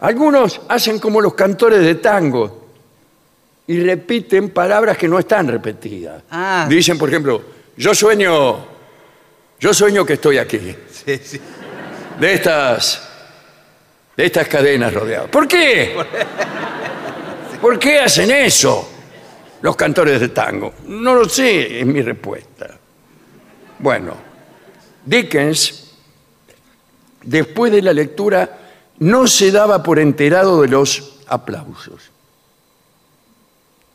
Algunos 0.00 0.60
hacen 0.68 0.98
como 0.98 1.20
los 1.20 1.34
cantores 1.34 1.80
de 1.80 1.96
tango 1.96 2.59
y 3.70 3.80
repiten 3.84 4.50
palabras 4.50 4.98
que 4.98 5.06
no 5.06 5.16
están 5.16 5.46
repetidas. 5.46 6.24
Ah. 6.28 6.66
Dicen, 6.68 6.98
por 6.98 7.08
ejemplo, 7.08 7.40
yo 7.76 7.94
sueño, 7.94 8.66
yo 9.60 9.72
sueño 9.72 10.04
que 10.04 10.14
estoy 10.14 10.38
aquí. 10.38 10.58
Sí, 10.90 11.20
sí. 11.22 11.40
de 12.18 12.34
estas, 12.34 13.08
de 14.16 14.26
estas 14.26 14.48
cadenas 14.48 14.92
rodeadas. 14.92 15.30
¿Por 15.30 15.46
qué? 15.46 15.94
¿Por 17.60 17.78
qué 17.78 18.00
hacen 18.00 18.32
eso 18.32 18.90
los 19.62 19.76
cantores 19.76 20.18
de 20.18 20.30
tango? 20.30 20.74
No 20.88 21.14
lo 21.14 21.28
sé, 21.28 21.78
es 21.78 21.86
mi 21.86 22.02
respuesta. 22.02 22.76
Bueno, 23.78 24.16
Dickens, 25.06 25.92
después 27.22 27.70
de 27.70 27.82
la 27.82 27.92
lectura, 27.92 28.58
no 28.98 29.28
se 29.28 29.52
daba 29.52 29.80
por 29.84 30.00
enterado 30.00 30.60
de 30.60 30.66
los 30.66 31.20
aplausos. 31.28 32.10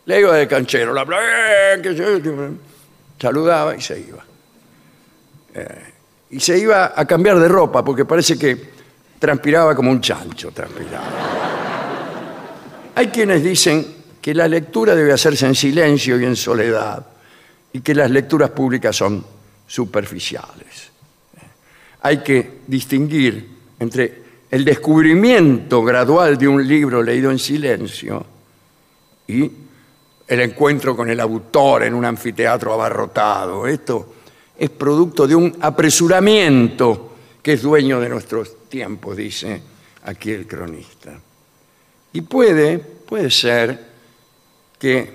Le 0.06 0.20
iba 0.20 0.36
de 0.36 0.48
canchero, 0.48 0.94
la 0.94 1.04
¡eh! 1.04 1.82
se- 1.84 2.52
saludaba 3.20 3.76
y 3.76 3.82
se 3.82 4.00
iba 4.00 4.24
y 6.30 6.40
se 6.40 6.58
iba 6.60 6.94
a 6.96 7.06
cambiar 7.06 7.40
de 7.40 7.48
ropa 7.48 7.84
porque 7.84 8.04
parece 8.04 8.38
que 8.38 8.58
transpiraba 9.18 9.74
como 9.74 9.90
un 9.90 10.02
chancho, 10.02 10.52
transpiraba. 10.52 11.06
Hay 12.96 13.08
quienes 13.08 13.42
dicen 13.44 13.86
que 14.22 14.34
la 14.34 14.48
lectura 14.48 14.94
debe 14.96 15.14
hacerse 15.14 15.46
en 15.46 15.56
silencio 15.56 16.20
y 16.20 16.26
en 16.26 16.36
soledad 16.36 17.06
y 17.72 17.80
que 17.80 17.96
las 17.96 18.12
lecturas 18.12 18.50
públicas 18.50 18.96
son 18.96 19.26
superficiales. 19.66 20.92
Hay 22.02 22.18
que 22.18 22.60
distinguir 22.68 23.48
entre 23.80 24.24
el 24.52 24.66
descubrimiento 24.66 25.84
gradual 25.84 26.38
de 26.38 26.48
un 26.50 26.68
libro 26.68 27.02
leído 27.02 27.32
en 27.32 27.40
silencio 27.40 28.26
y 29.28 29.50
el 30.28 30.42
encuentro 30.42 30.96
con 30.96 31.10
el 31.10 31.20
autor 31.20 31.84
en 31.84 31.94
un 31.94 32.06
anfiteatro 32.06 32.74
abarrotado. 32.74 33.68
Esto 33.68 34.14
es 34.58 34.70
producto 34.70 35.28
de 35.28 35.36
un 35.36 35.56
apresuramiento 35.62 37.16
que 37.42 37.54
es 37.54 37.62
dueño 37.62 38.00
de 38.00 38.10
nuestros 38.10 38.68
tiempos, 38.68 39.16
dice 39.18 39.62
aquí 40.04 40.32
el 40.32 40.48
cronista. 40.48 41.20
Y 42.14 42.22
puede, 42.22 42.80
puede 42.80 43.30
ser 43.30 43.80
que 44.80 45.14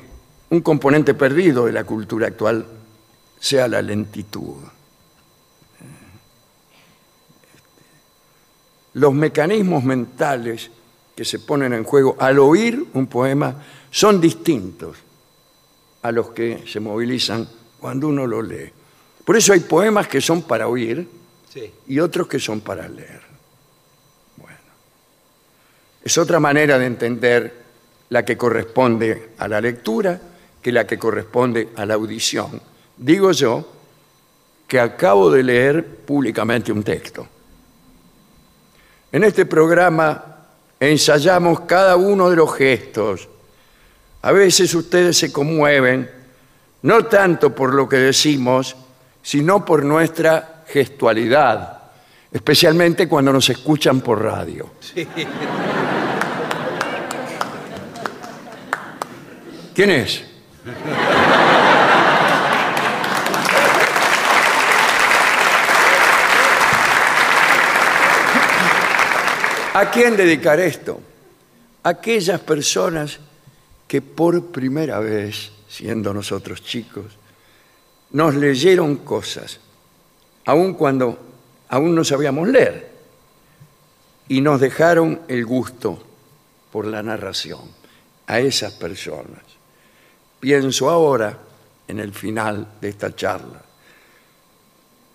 un 0.50 0.60
componente 0.60 1.14
perdido 1.14 1.66
de 1.66 1.72
la 1.72 1.84
cultura 1.84 2.28
actual 2.28 2.66
sea 3.38 3.66
la 3.68 3.80
lentitud. 3.82 4.56
Los 8.94 9.14
mecanismos 9.14 9.84
mentales 9.84 10.70
que 11.14 11.24
se 11.24 11.38
ponen 11.38 11.72
en 11.72 11.84
juego 11.84 12.16
al 12.18 12.38
oír 12.38 12.84
un 12.94 13.06
poema 13.06 13.54
son 13.90 14.20
distintos 14.20 14.96
a 16.02 16.12
los 16.12 16.30
que 16.30 16.64
se 16.66 16.80
movilizan 16.80 17.48
cuando 17.78 18.08
uno 18.08 18.26
lo 18.26 18.42
lee. 18.42 18.70
Por 19.24 19.36
eso 19.36 19.52
hay 19.52 19.60
poemas 19.60 20.08
que 20.08 20.20
son 20.20 20.42
para 20.42 20.68
oír 20.68 21.06
Sí. 21.52 21.72
y 21.88 21.98
otros 21.98 22.28
que 22.28 22.38
son 22.38 22.60
para 22.60 22.88
leer. 22.88 23.20
Bueno, 24.36 24.56
es 26.04 26.16
otra 26.16 26.38
manera 26.38 26.78
de 26.78 26.86
entender 26.86 27.54
la 28.10 28.24
que 28.24 28.36
corresponde 28.36 29.30
a 29.38 29.48
la 29.48 29.60
lectura 29.60 30.20
que 30.62 30.70
la 30.72 30.86
que 30.86 30.98
corresponde 30.98 31.70
a 31.76 31.84
la 31.86 31.94
audición. 31.94 32.60
Digo 32.96 33.32
yo 33.32 33.66
que 34.68 34.78
acabo 34.78 35.30
de 35.30 35.42
leer 35.42 35.84
públicamente 35.84 36.70
un 36.70 36.84
texto. 36.84 37.26
En 39.10 39.24
este 39.24 39.44
programa 39.46 40.36
ensayamos 40.78 41.60
cada 41.60 41.96
uno 41.96 42.30
de 42.30 42.36
los 42.36 42.54
gestos. 42.54 43.28
A 44.22 44.32
veces 44.32 44.74
ustedes 44.74 45.16
se 45.16 45.32
conmueven 45.32 46.10
no 46.82 47.04
tanto 47.06 47.54
por 47.54 47.74
lo 47.74 47.88
que 47.88 47.96
decimos, 47.96 48.76
sino 49.22 49.64
por 49.64 49.84
nuestra 49.84 50.64
gestualidad, 50.66 51.78
especialmente 52.30 53.08
cuando 53.08 53.32
nos 53.32 53.48
escuchan 53.48 54.00
por 54.00 54.22
radio. 54.22 54.70
¿Quién 59.74 59.90
es? 59.90 60.24
¿A 69.72 69.90
quién 69.90 70.16
dedicar 70.16 70.60
esto? 70.60 71.00
Aquellas 71.82 72.40
personas 72.40 73.18
que 73.90 74.00
por 74.00 74.52
primera 74.52 75.00
vez, 75.00 75.50
siendo 75.68 76.14
nosotros 76.14 76.62
chicos, 76.62 77.06
nos 78.12 78.36
leyeron 78.36 78.98
cosas, 78.98 79.58
aun 80.46 80.74
cuando 80.74 81.18
aún 81.68 81.92
no 81.96 82.04
sabíamos 82.04 82.46
leer, 82.46 82.88
y 84.28 84.42
nos 84.42 84.60
dejaron 84.60 85.22
el 85.26 85.44
gusto 85.44 86.00
por 86.70 86.86
la 86.86 87.02
narración 87.02 87.62
a 88.28 88.38
esas 88.38 88.74
personas. 88.74 89.42
Pienso 90.38 90.88
ahora, 90.88 91.36
en 91.88 91.98
el 91.98 92.14
final 92.14 92.74
de 92.80 92.90
esta 92.90 93.16
charla, 93.16 93.60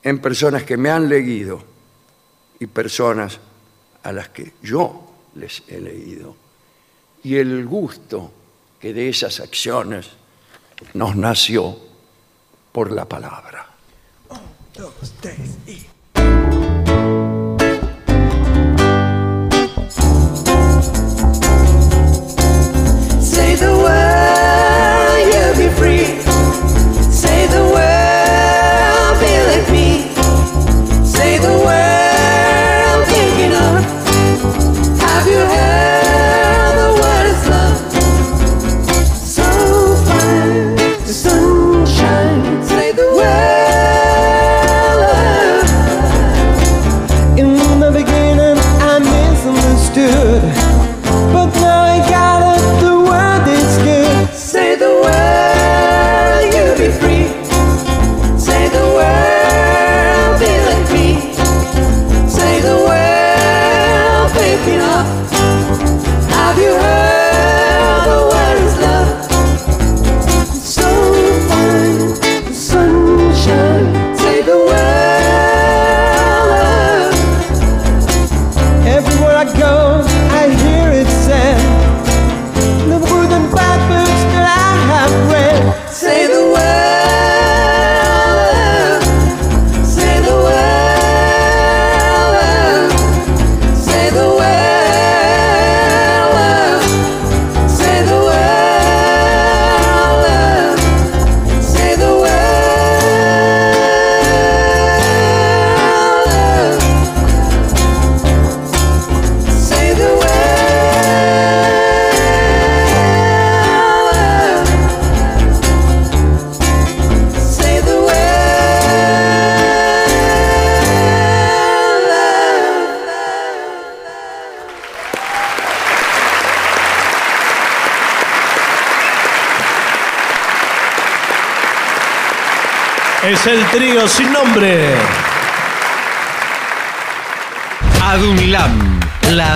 en 0.04 0.20
personas 0.20 0.66
que 0.66 0.76
me 0.76 0.90
han 0.90 1.08
leído 1.08 1.64
y 2.60 2.68
personas 2.68 3.40
a 4.04 4.12
las 4.12 4.28
que 4.28 4.52
yo 4.62 5.14
les 5.36 5.64
he 5.70 5.80
leído 5.80 6.36
y 7.24 7.38
el 7.38 7.66
gusto 7.66 8.34
que 8.80 8.94
de 8.94 9.10
esas 9.10 9.40
acciones 9.40 10.08
nos 10.94 11.16
nació 11.16 11.78
por 12.72 12.92
la 12.92 13.06
palabra. 13.06 13.68
Say 23.22 23.56
the 23.56 23.72
you'll 25.32 25.56
be 25.58 25.70
free. 25.76 26.85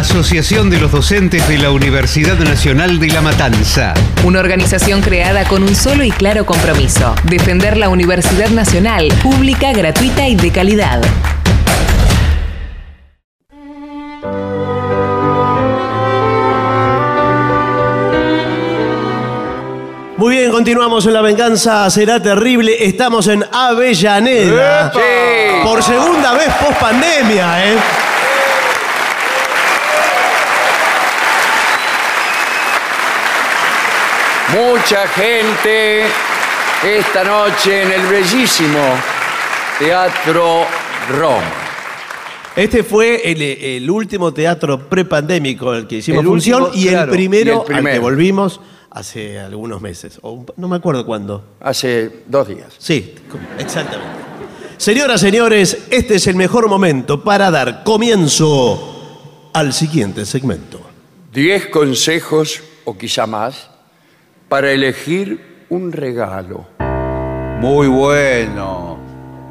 Asociación 0.10 0.72
de 0.72 0.80
los 0.80 0.92
Docentes 0.92 1.48
de 1.48 1.60
la 1.60 1.70
Universidad 1.70 2.40
Nacional 2.40 2.98
de 2.98 3.10
La 3.10 3.22
Matanza. 3.22 3.94
Una 4.24 4.40
organización 4.40 5.02
creada 5.02 5.46
con 5.46 5.62
un 5.62 5.76
solo 5.76 6.04
y 6.04 6.10
claro 6.10 6.48
compromiso, 6.48 7.14
defender 7.26 7.78
la 7.78 7.90
Universidad 7.90 8.50
Nacional, 8.50 9.08
pública, 9.22 9.72
gratuita 9.72 10.28
y 10.28 10.36
de 10.36 10.52
calidad. 10.52 11.00
Muy 20.18 20.36
bien, 20.36 20.52
continuamos 20.52 21.06
en 21.06 21.14
La 21.14 21.22
Venganza 21.22 21.88
Será 21.92 22.20
Terrible. 22.20 22.84
Estamos 22.84 23.28
en 23.28 23.46
Avellaneda. 23.52 24.92
Sí. 24.92 25.00
Por 25.64 25.84
segunda 25.84 26.34
vez 26.34 26.48
post 26.56 26.80
pandemia, 26.80 27.68
¿eh? 27.68 27.78
Mucha 34.80 35.08
gente 35.10 36.04
esta 36.84 37.24
noche 37.26 37.84
en 37.84 37.92
el 37.92 38.08
bellísimo 38.08 38.80
Teatro 39.78 40.66
Roma. 41.18 41.52
Este 42.56 42.84
fue 42.84 43.30
el, 43.30 43.42
el 43.42 43.92
último 43.92 44.34
teatro 44.34 44.88
prepandémico 44.88 45.72
al 45.72 45.86
que 45.86 45.98
hicimos 45.98 46.22
El 46.22 46.28
función 46.28 46.64
último, 46.64 46.82
y, 46.82 46.88
el 46.88 47.10
primero 47.10 47.46
y 47.46 47.52
el 47.52 47.58
al 47.60 47.66
que 47.66 47.74
primero. 47.74 48.02
volvimos 48.02 48.62
hace 48.90 49.38
algunos 49.40 49.82
meses. 49.82 50.18
O 50.22 50.32
un- 50.32 50.46
no 50.56 50.68
me 50.70 50.78
acuerdo 50.78 51.06
cuándo. 51.06 51.44
Hace 51.60 52.24
dos 52.28 52.48
días. 52.48 52.74
Sí, 52.78 53.16
co- 53.30 53.38
exactamente. 53.62 54.14
Señoras, 54.78 55.20
señores, 55.20 55.78
este 55.92 56.16
es 56.16 56.28
el 56.28 56.36
mejor 56.36 56.70
momento 56.70 57.22
para 57.24 57.52
dar 57.52 57.84
comienzo 57.84 59.50
al 59.54 59.74
siguiente 59.74 60.26
segmento. 60.26 60.80
Diez 61.34 61.68
consejos, 61.68 62.62
o 62.86 62.98
quizá 62.98 63.28
más, 63.28 63.69
para 64.50 64.72
elegir 64.72 65.66
un 65.70 65.92
regalo. 65.92 66.66
Muy 67.60 67.88
bueno, 67.88 68.98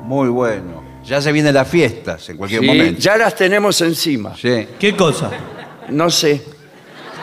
muy 0.04 0.28
bueno. 0.28 0.82
Ya 1.04 1.22
se 1.22 1.32
vienen 1.32 1.54
las 1.54 1.68
fiestas 1.68 2.28
en 2.28 2.36
cualquier 2.36 2.60
Sí, 2.60 2.66
momento. 2.66 3.00
ya 3.00 3.16
las 3.16 3.34
tenemos 3.34 3.80
encima. 3.80 4.34
Sí. 4.36 4.68
¿Qué 4.78 4.94
cosa? 4.96 5.30
No 5.88 6.10
sé, 6.10 6.42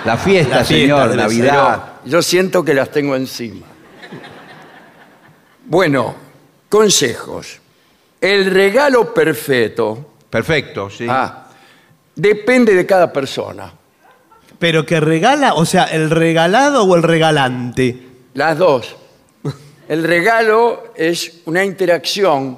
La 0.05 0.17
fiesta, 0.17 0.63
señor. 0.63 1.15
Navidad. 1.15 1.93
yo 2.05 2.21
siento 2.21 2.63
que 2.63 2.73
las 2.73 2.89
tengo 2.89 3.15
encima. 3.15 3.65
Bueno, 5.65 6.15
consejos. 6.69 7.59
El 8.21 8.49
regalo 8.51 9.13
perfecto 9.13 10.13
Perfecto, 10.29 10.89
sí. 10.89 11.05
ah, 11.09 11.47
depende 12.15 12.73
de 12.73 12.85
cada 12.85 13.11
persona. 13.11 13.71
Pero 14.65 14.83
que 14.83 14.99
regala, 14.99 15.53
o 15.53 15.63
sea, 15.63 15.83
el 15.83 16.09
regalado 16.09 16.85
o 16.85 16.95
el 16.95 17.03
regalante. 17.03 17.95
Las 18.33 18.57
dos. 18.57 18.95
El 19.87 20.03
regalo 20.03 20.85
es 20.95 21.41
una 21.45 21.63
interacción 21.63 22.57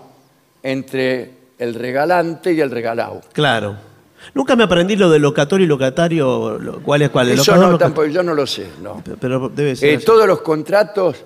entre 0.63 1.31
el 1.59 1.73
regalante 1.73 2.53
y 2.53 2.61
el 2.61 2.71
regalado. 2.71 3.19
Claro. 3.33 3.75
Nunca 4.33 4.55
me 4.55 4.63
aprendí 4.63 4.95
lo 4.95 5.09
de 5.09 5.19
locatorio 5.19 5.65
y 5.65 5.67
locatario. 5.67 6.57
lo- 6.57 6.79
¿Cuál 6.81 7.01
es 7.01 7.09
cuál? 7.09 7.27
El 7.27 7.33
Eso 7.33 7.51
locador, 7.51 7.65
no, 7.65 7.71
loca- 7.73 7.85
tampoco, 7.85 8.07
yo 8.07 8.23
no 8.23 8.33
lo 8.33 8.47
sé. 8.47 8.67
No. 8.81 9.03
Pero 9.19 9.49
debe 9.49 9.75
ser. 9.75 9.89
Eh, 9.89 9.95
así. 9.97 10.05
todos 10.05 10.25
los 10.25 10.39
contratos 10.39 11.17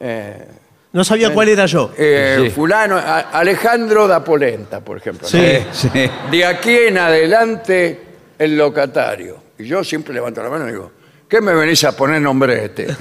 eh, 0.00 0.46
No 0.92 1.02
sabía 1.02 1.32
cuál 1.32 1.48
era 1.48 1.64
yo. 1.64 1.92
Eh, 1.96 2.40
Sí. 2.44 2.50
Fulano, 2.50 2.96
a- 2.98 3.20
Alejandro 3.30 4.06
da 4.06 4.22
Polenta, 4.22 4.80
por 4.80 4.98
ejemplo. 4.98 5.26
Sí. 5.26 5.38
¿no? 5.66 5.72
Sí. 5.74 5.88
De 6.30 6.44
aquí 6.44 6.76
en 6.88 6.98
adelante, 6.98 8.00
el 8.38 8.54
locatario. 8.58 9.42
Y 9.58 9.64
yo 9.66 9.84
siempre 9.84 10.12
levanto 10.14 10.42
la 10.42 10.48
mano 10.50 10.68
y 10.68 10.72
digo, 10.72 10.90
¿qué 11.28 11.40
me 11.40 11.54
venís 11.54 11.84
a 11.84 11.92
poner 11.96 12.20
nombre 12.20 12.64
este? 12.66 12.88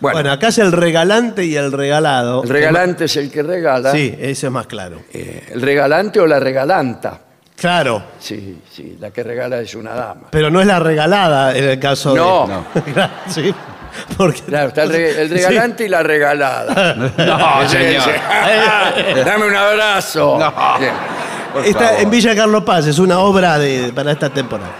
Bueno, 0.00 0.14
bueno, 0.18 0.30
acá 0.32 0.46
es 0.48 0.58
el 0.58 0.70
regalante 0.70 1.44
y 1.44 1.56
el 1.56 1.72
regalado. 1.72 2.44
el 2.44 2.48
regalante 2.48 3.06
es 3.06 3.16
el 3.16 3.32
que 3.32 3.42
regala. 3.42 3.90
Sí, 3.90 4.14
ese 4.20 4.46
es 4.46 4.52
más 4.52 4.68
claro. 4.68 5.00
Eh, 5.12 5.48
el 5.50 5.60
regalante 5.60 6.20
o 6.20 6.26
la 6.28 6.38
regalanta. 6.38 7.18
Claro, 7.56 8.04
Sí, 8.20 8.60
sí, 8.70 8.96
la 9.00 9.10
que 9.10 9.24
regala 9.24 9.58
es 9.58 9.74
una 9.74 9.94
dama. 9.94 10.28
pero 10.30 10.48
no 10.52 10.60
es 10.60 10.68
la 10.68 10.78
regalada 10.78 11.56
en 11.56 11.64
el 11.64 11.80
caso 11.80 12.14
No. 12.14 12.46
de. 12.72 12.92
No. 12.92 13.10
sí, 13.28 13.52
porque. 14.16 14.42
Claro, 14.42 14.68
está 14.68 14.84
el, 14.84 14.90
re- 14.90 15.20
el 15.22 15.30
regalante 15.30 15.84
y 15.86 15.88
la 15.88 16.04
regalada. 16.04 16.94
No, 17.18 17.68
señor. 17.68 18.04
Dame 19.24 19.46
un 19.48 19.56
abrazo. 19.56 20.38
No. 20.38 20.78
Bien. 20.78 20.92
Por 21.52 21.64
Está 21.64 21.84
favor. 21.88 22.00
en 22.02 22.10
Villa 22.10 22.34
Carlos 22.36 22.62
Paz, 22.64 22.86
es 22.86 22.98
una 22.98 23.18
obra 23.20 23.58
de, 23.58 23.92
para 23.92 24.12
esta 24.12 24.30
temporada. 24.32 24.74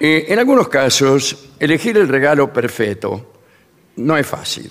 Eh, 0.00 0.26
en 0.28 0.38
algunos 0.38 0.68
casos, 0.68 1.46
elegir 1.58 1.96
el 1.96 2.08
regalo 2.08 2.52
perfecto 2.52 3.32
no 3.96 4.16
es 4.16 4.26
fácil. 4.26 4.70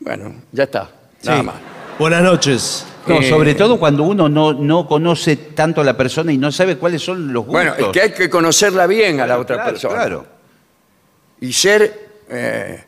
Bueno, 0.00 0.34
ya 0.50 0.64
está. 0.64 0.90
Nada 1.24 1.38
Sí. 1.40 1.46
más. 1.46 1.54
Buenas 1.98 2.22
noches. 2.22 2.86
No, 3.06 3.20
Eh, 3.20 3.28
sobre 3.28 3.54
todo 3.54 3.78
cuando 3.78 4.04
uno 4.04 4.28
no, 4.28 4.52
no 4.52 4.86
conoce 4.86 5.36
tanto 5.36 5.80
a 5.80 5.84
la 5.84 5.96
persona 5.96 6.32
y 6.32 6.38
no 6.38 6.52
sabe 6.52 6.76
cuáles 6.76 7.02
son 7.02 7.32
los 7.32 7.44
gustos. 7.46 7.52
Bueno, 7.52 7.74
es 7.74 7.86
que 7.92 8.00
hay 8.00 8.12
que 8.12 8.30
conocerla 8.30 8.86
bien 8.86 9.20
a 9.20 9.26
la 9.26 9.38
otra 9.38 9.56
Claro, 9.56 9.70
persona. 9.70 9.94
Claro. 9.94 10.26
Y 11.40 11.52
ser 11.52 12.10
eh, 12.28 12.84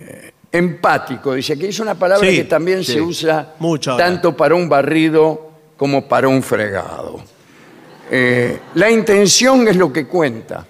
eh, 0.00 0.32
empático. 0.52 1.34
Dice 1.34 1.58
que 1.58 1.68
es 1.68 1.80
una 1.80 1.94
palabra 1.96 2.28
Sí, 2.28 2.36
que 2.36 2.44
también 2.44 2.84
sí. 2.84 2.92
se 2.94 3.00
usa 3.00 3.54
Mucho 3.58 3.92
ahora. 3.92 4.04
tanto 4.04 4.36
para 4.36 4.54
un 4.54 4.68
barrido 4.68 5.47
como 5.78 6.06
para 6.06 6.28
un 6.28 6.42
fregado. 6.42 7.20
Eh, 8.10 8.58
la 8.74 8.90
intención 8.90 9.66
es 9.68 9.76
lo 9.76 9.90
que 9.90 10.06
cuenta. 10.06 10.66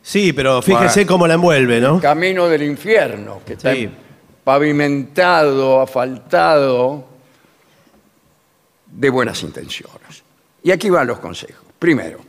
Sí, 0.00 0.32
pero 0.32 0.62
fíjese 0.62 1.04
cómo 1.04 1.26
la 1.26 1.34
envuelve, 1.34 1.80
¿no? 1.80 2.00
Camino 2.00 2.48
del 2.48 2.62
infierno, 2.62 3.40
que 3.44 3.52
está 3.54 3.74
Sí. 3.74 3.90
pavimentado, 4.44 5.82
asfaltado, 5.82 7.04
de 8.86 9.10
buenas 9.10 9.42
intenciones. 9.42 10.22
Y 10.62 10.70
aquí 10.70 10.88
van 10.88 11.06
los 11.06 11.18
consejos. 11.18 11.62
Primero, 11.78 12.20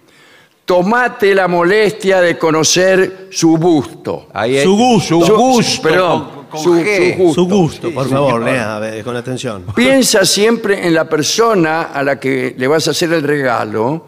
tomate 0.70 1.34
la 1.34 1.48
molestia 1.48 2.22
de 2.22 2.38
conocer 2.38 3.30
su 3.32 3.58
gusto. 3.58 4.28
Ahí 4.32 4.56
hay- 4.58 4.64
Su 4.64 4.76
gusto. 4.78 5.26
Su 5.26 5.36
gusto. 5.36 5.82
Perdón, 5.82 6.30
con- 6.30 6.46
con 6.46 6.60
su- 6.60 6.76
G. 6.76 7.12
su 7.14 7.18
gusto. 7.18 7.34
Su 7.42 7.48
gusto, 7.48 7.92
por 7.92 8.08
favor, 8.08 8.44
lea 8.44 8.76
a 8.76 8.80
ver, 8.80 9.04
con 9.04 9.16
atención. 9.16 9.66
Piensa 9.76 10.24
siempre 10.26 10.86
en 10.86 10.94
la 10.94 11.10
persona 11.10 11.82
a 11.92 12.04
la 12.04 12.20
que 12.20 12.54
le 12.56 12.68
vas 12.68 12.88
a 12.88 12.92
hacer 12.92 13.12
el 13.14 13.24
regalo 13.24 14.06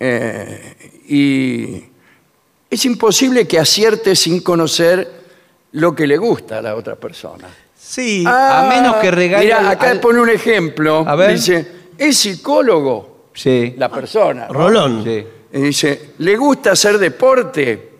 eh, 0.00 0.74
y 1.08 1.84
es 2.68 2.84
imposible 2.84 3.46
que 3.46 3.60
acierte 3.60 4.16
sin 4.16 4.40
conocer 4.42 5.08
lo 5.70 5.94
que 5.94 6.08
le 6.08 6.16
gusta 6.18 6.58
a 6.58 6.62
la 6.62 6.74
otra 6.74 6.96
persona. 6.96 7.46
Sí, 7.78 8.24
Ah, 8.26 8.66
A 8.66 8.68
menos 8.68 8.96
que 8.96 9.12
regale 9.12 9.44
Mira, 9.44 9.70
acá 9.70 9.90
al- 9.90 10.00
pone 10.00 10.20
un 10.20 10.30
ejemplo. 10.30 11.04
A 11.06 11.14
ver. 11.14 11.34
Dice, 11.34 11.64
es 11.96 12.16
psicólogo 12.18 13.28
Sí. 13.34 13.74
la 13.78 13.88
persona. 13.88 14.48
¿no? 14.48 14.52
Rolón. 14.54 15.04
Sí. 15.04 15.24
Y 15.52 15.60
dice, 15.60 16.14
le 16.18 16.36
gusta 16.36 16.72
hacer 16.72 16.98
deporte, 16.98 17.92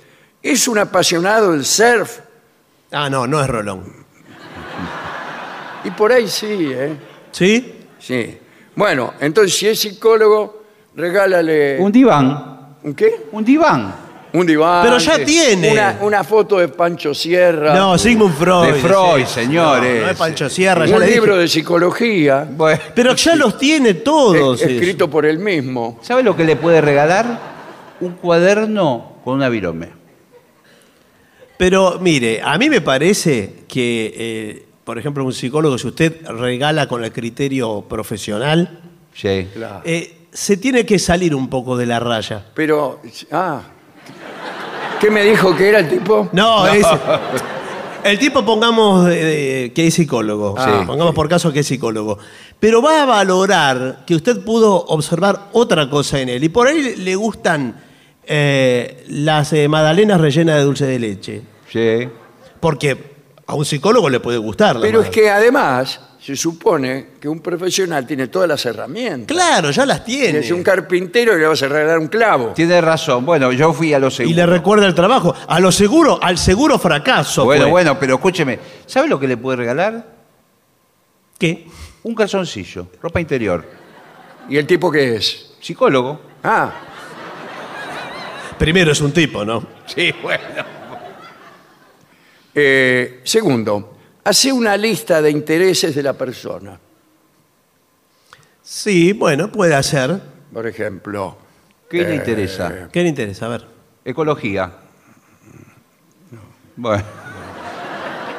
es 0.42 0.66
un 0.68 0.78
apasionado 0.78 1.52
del 1.52 1.64
surf. 1.64 2.20
Ah, 2.90 3.10
no, 3.10 3.26
no 3.26 3.42
es 3.42 3.48
Rolón. 3.48 4.04
Y 5.84 5.90
por 5.90 6.12
ahí 6.12 6.28
sí, 6.28 6.70
¿eh? 6.72 6.96
¿Sí? 7.30 7.86
Sí. 7.98 8.38
Bueno, 8.74 9.14
entonces 9.20 9.54
si 9.56 9.68
es 9.68 9.80
psicólogo, 9.80 10.64
regálale... 10.96 11.78
Un 11.78 11.92
diván. 11.92 12.76
¿Un 12.82 12.94
qué? 12.94 13.26
Un 13.32 13.44
diván. 13.44 13.94
Un 14.34 14.46
diván. 14.46 14.82
Pero 14.84 14.98
ya 14.98 15.24
tiene. 15.24 15.72
Una, 15.72 15.98
una 16.00 16.24
foto 16.24 16.58
de 16.58 16.68
Pancho 16.68 17.12
Sierra. 17.14 17.74
No, 17.74 17.98
Sigmund 17.98 18.34
Freud. 18.34 18.66
De 18.66 18.74
Freud, 18.74 19.26
señores. 19.26 20.00
No, 20.00 20.06
no 20.06 20.10
es 20.12 20.16
Pancho 20.16 20.48
Sierra, 20.48 20.86
ya 20.86 20.94
un 20.94 21.00
le 21.00 21.06
dije. 21.06 21.18
libro 21.20 21.36
de 21.36 21.48
psicología. 21.48 22.48
Bueno, 22.50 22.80
Pero 22.94 23.14
ya 23.14 23.36
los 23.36 23.58
tiene 23.58 23.94
todos. 23.94 24.62
es- 24.62 24.70
escrito 24.70 25.10
por 25.10 25.26
él 25.26 25.38
mismo. 25.38 25.98
¿sabe 26.02 26.22
lo 26.22 26.34
que 26.34 26.44
le 26.44 26.56
puede 26.56 26.80
regalar? 26.80 27.52
Un 28.00 28.12
cuaderno 28.14 29.16
con 29.22 29.34
una 29.34 29.48
virome. 29.48 29.90
Pero 31.56 31.98
mire, 32.00 32.40
a 32.42 32.58
mí 32.58 32.68
me 32.68 32.80
parece 32.80 33.64
que, 33.68 34.14
eh, 34.16 34.66
por 34.84 34.98
ejemplo, 34.98 35.24
un 35.24 35.32
psicólogo, 35.32 35.78
si 35.78 35.86
usted 35.88 36.26
regala 36.26 36.88
con 36.88 37.04
el 37.04 37.12
criterio 37.12 37.82
profesional, 37.88 38.80
Sí. 39.14 39.46
eh, 39.84 40.16
se 40.32 40.56
tiene 40.56 40.84
que 40.86 40.98
salir 40.98 41.34
un 41.34 41.48
poco 41.48 41.76
de 41.76 41.86
la 41.86 42.00
raya. 42.00 42.46
Pero, 42.54 43.00
ah, 43.30 43.60
¿qué 45.00 45.10
me 45.10 45.22
dijo 45.24 45.54
que 45.56 45.68
era 45.68 45.80
el 45.80 45.88
tipo? 45.88 46.28
No, 46.32 46.66
es. 46.66 46.86
El 48.04 48.18
tipo, 48.18 48.44
pongamos 48.44 49.08
eh, 49.12 49.70
que 49.74 49.86
es 49.86 49.94
psicólogo. 49.94 50.56
Ah, 50.58 50.78
Sí. 50.80 50.86
pongamos 50.86 51.14
por 51.14 51.28
caso 51.28 51.52
que 51.52 51.60
es 51.60 51.66
psicólogo. 51.66 52.18
Pero 52.58 52.82
va 52.82 53.02
a 53.02 53.06
valorar 53.06 54.02
que 54.06 54.16
usted 54.16 54.44
pudo 54.44 54.74
observar 54.86 55.48
otra 55.52 55.88
cosa 55.88 56.20
en 56.20 56.28
él. 56.28 56.42
Y 56.42 56.48
por 56.48 56.66
ahí 56.66 56.96
le 56.96 57.14
gustan 57.14 57.76
eh, 58.24 59.04
las 59.08 59.52
eh, 59.52 59.68
magdalenas 59.68 60.20
rellenas 60.20 60.56
de 60.56 60.62
dulce 60.62 60.86
de 60.86 60.98
leche. 60.98 61.42
Sí. 61.70 62.08
Porque 62.58 63.12
a 63.46 63.54
un 63.54 63.64
psicólogo 63.64 64.10
le 64.10 64.18
puede 64.18 64.38
gustar. 64.38 64.76
la 64.76 64.82
Pero 64.82 65.00
es 65.00 65.08
que 65.10 65.30
además 65.30 66.00
se 66.24 66.36
supone 66.36 67.06
que 67.20 67.28
un 67.28 67.40
profesional 67.40 68.06
tiene 68.06 68.28
todas 68.28 68.48
las 68.48 68.64
herramientas. 68.64 69.26
Claro, 69.36 69.72
ya 69.72 69.84
las 69.84 70.04
tiene. 70.04 70.38
Es 70.38 70.52
un 70.52 70.62
carpintero 70.62 71.36
y 71.36 71.40
le 71.40 71.46
vas 71.48 71.60
a 71.64 71.68
regalar 71.68 71.98
un 71.98 72.06
clavo. 72.06 72.52
Tiene 72.54 72.80
razón. 72.80 73.26
Bueno, 73.26 73.50
yo 73.50 73.72
fui 73.72 73.92
a 73.92 73.98
lo 73.98 74.06
Y 74.06 74.10
seguro. 74.12 74.36
le 74.36 74.46
recuerda 74.46 74.86
el 74.86 74.94
trabajo. 74.94 75.34
A 75.48 75.58
lo 75.58 75.72
seguro, 75.72 76.20
al 76.22 76.38
seguro 76.38 76.78
fracaso. 76.78 77.44
Bueno, 77.44 77.64
fue. 77.64 77.70
bueno, 77.72 77.98
pero 77.98 78.14
escúcheme. 78.14 78.58
¿Sabe 78.86 79.08
lo 79.08 79.18
que 79.18 79.26
le 79.26 79.36
puede 79.36 79.56
regalar? 79.56 80.06
¿Qué? 81.38 81.66
Un 82.04 82.14
calzoncillo, 82.14 82.86
ropa 83.02 83.20
interior. 83.20 83.64
¿Y 84.48 84.56
el 84.56 84.66
tipo 84.66 84.92
qué 84.92 85.16
es? 85.16 85.54
Psicólogo. 85.60 86.20
Ah, 86.44 86.72
Primero 88.58 88.92
es 88.92 89.00
un 89.00 89.10
tipo, 89.12 89.44
¿no? 89.44 89.66
Sí, 89.86 90.12
bueno. 90.22 90.44
eh, 92.54 93.20
segundo, 93.24 93.98
hace 94.24 94.52
una 94.52 94.76
lista 94.76 95.20
de 95.22 95.30
intereses 95.30 95.94
de 95.94 96.02
la 96.02 96.12
persona. 96.12 96.78
Sí, 98.62 99.12
bueno, 99.12 99.50
puede 99.50 99.74
hacer. 99.74 100.20
Por 100.52 100.66
ejemplo, 100.66 101.36
¿Qué 101.88 102.00
Eh, 102.00 102.04
le 102.08 102.14
interesa? 102.14 102.88
¿Qué 102.90 103.02
le 103.02 103.08
interesa? 103.10 103.46
A 103.46 103.48
ver. 103.50 103.66
Ecología. 104.04 104.72
Bueno. 106.76 107.04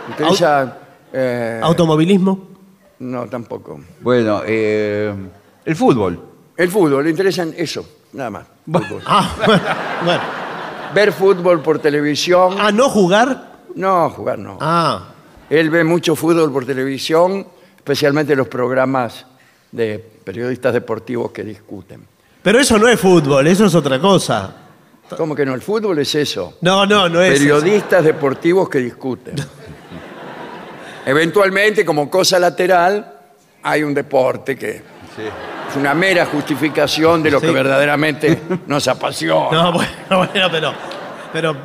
interesa... 0.09 0.77
eh, 1.13 1.59
¿Automovilismo? 1.61 2.47
no, 2.99 3.27
tampoco. 3.27 3.79
Bueno, 4.01 4.41
eh, 4.45 5.13
el 5.65 5.75
fútbol. 5.75 6.19
El 6.57 6.69
fútbol, 6.69 7.03
le 7.03 7.09
interesan 7.11 7.53
eso, 7.55 7.85
nada 8.13 8.29
más. 8.29 8.45
fútbol. 8.65 9.01
Ah, 9.05 10.01
bueno. 10.03 10.21
Ver 10.95 11.11
fútbol 11.11 11.61
por 11.61 11.79
televisión. 11.79 12.55
Ah, 12.59 12.71
¿no 12.71 12.89
jugar? 12.89 13.51
No, 13.75 14.09
jugar 14.11 14.39
no. 14.39 14.57
Ah, 14.61 15.12
Él 15.53 15.69
ve 15.69 15.83
mucho 15.83 16.15
fútbol 16.15 16.51
por 16.51 16.65
televisión, 16.65 17.45
especialmente 17.77 18.35
los 18.35 18.47
programas 18.47 19.23
de 19.71 19.99
periodistas 19.99 20.73
deportivos 20.73 21.31
que 21.31 21.43
discuten. 21.43 22.07
pero 22.41 22.59
eso 22.59 22.79
no 22.79 22.87
es 22.87 22.99
fútbol, 22.99 23.45
eso 23.45 23.65
es 23.67 23.75
otra 23.75 23.99
cosa. 23.99 24.55
¿Cómo 25.15 25.35
que 25.35 25.45
no? 25.45 25.53
El 25.53 25.61
fútbol 25.61 25.99
es 25.99 26.15
eso. 26.15 26.57
No, 26.61 26.87
no, 26.87 27.07
no 27.07 27.21
es. 27.21 27.33
eso. 27.33 27.43
Periodistas 27.43 28.03
deportivos 28.03 28.67
que 28.67 28.79
discuten. 28.79 29.35
Eventualmente, 31.05 31.85
como 31.85 32.09
cosa 32.09 32.39
lateral, 32.39 33.13
hay 33.61 33.83
un 33.83 33.93
deporte 33.93 34.57
que 34.57 34.71
es 34.71 35.75
una 35.77 35.93
mera 35.93 36.25
justificación 36.25 37.21
de 37.21 37.29
lo 37.29 37.39
que 37.39 37.51
verdaderamente 37.51 38.41
nos 38.65 38.87
apasiona. 38.87 39.51
No, 39.51 39.71
bueno, 39.71 39.91
bueno, 40.09 40.47
pero, 40.51 40.73
pero 41.31 41.55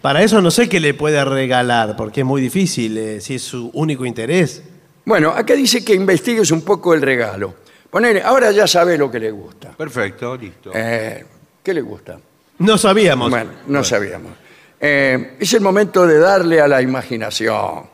para 0.00 0.22
eso 0.22 0.40
no 0.40 0.50
sé 0.50 0.68
qué 0.68 0.80
le 0.80 0.94
puede 0.94 1.24
regalar, 1.24 1.96
porque 1.96 2.20
es 2.20 2.26
muy 2.26 2.40
difícil, 2.40 2.96
eh, 2.98 3.20
si 3.20 3.34
es 3.34 3.42
su 3.42 3.70
único 3.74 4.04
interés. 4.04 4.62
Bueno, 5.04 5.30
acá 5.30 5.54
dice 5.54 5.84
que 5.84 5.94
investigues 5.94 6.50
un 6.50 6.62
poco 6.62 6.94
el 6.94 7.02
regalo. 7.02 7.54
Ponele, 7.90 8.22
ahora 8.22 8.50
ya 8.50 8.66
sabe 8.66 8.98
lo 8.98 9.10
que 9.10 9.18
le 9.18 9.30
gusta. 9.30 9.70
Perfecto, 9.70 10.36
listo. 10.36 10.70
Eh, 10.74 11.24
¿Qué 11.62 11.72
le 11.72 11.80
gusta? 11.80 12.18
No 12.58 12.76
sabíamos. 12.76 13.30
Bueno, 13.30 13.50
no 13.66 13.82
sabíamos. 13.82 14.32
Eh, 14.80 15.36
es 15.40 15.52
el 15.54 15.60
momento 15.60 16.06
de 16.06 16.18
darle 16.18 16.60
a 16.60 16.68
la 16.68 16.82
imaginación. 16.82 17.84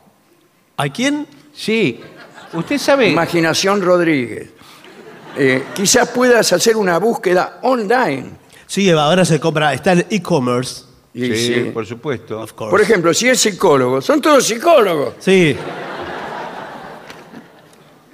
¿A 0.77 0.89
quién? 0.89 1.25
Sí. 1.53 2.01
Usted 2.53 2.77
sabe. 2.77 3.09
Imaginación 3.09 3.81
Rodríguez. 3.81 4.49
Eh, 5.37 5.63
quizás 5.73 6.09
puedas 6.09 6.51
hacer 6.53 6.77
una 6.77 6.97
búsqueda 6.97 7.59
online. 7.63 8.31
Sí, 8.67 8.89
ahora 8.89 9.25
se 9.25 9.39
compra, 9.39 9.73
está 9.73 9.93
el 9.93 10.05
e-commerce. 10.09 10.84
Y 11.15 11.27
sí, 11.27 11.35
sí. 11.53 11.71
por 11.73 11.85
supuesto. 11.85 12.45
Por 12.55 12.81
ejemplo, 12.81 13.13
si 13.13 13.29
es 13.29 13.39
psicólogo, 13.39 14.01
son 14.01 14.19
todos 14.21 14.45
psicólogos. 14.45 15.13
Sí. 15.19 15.55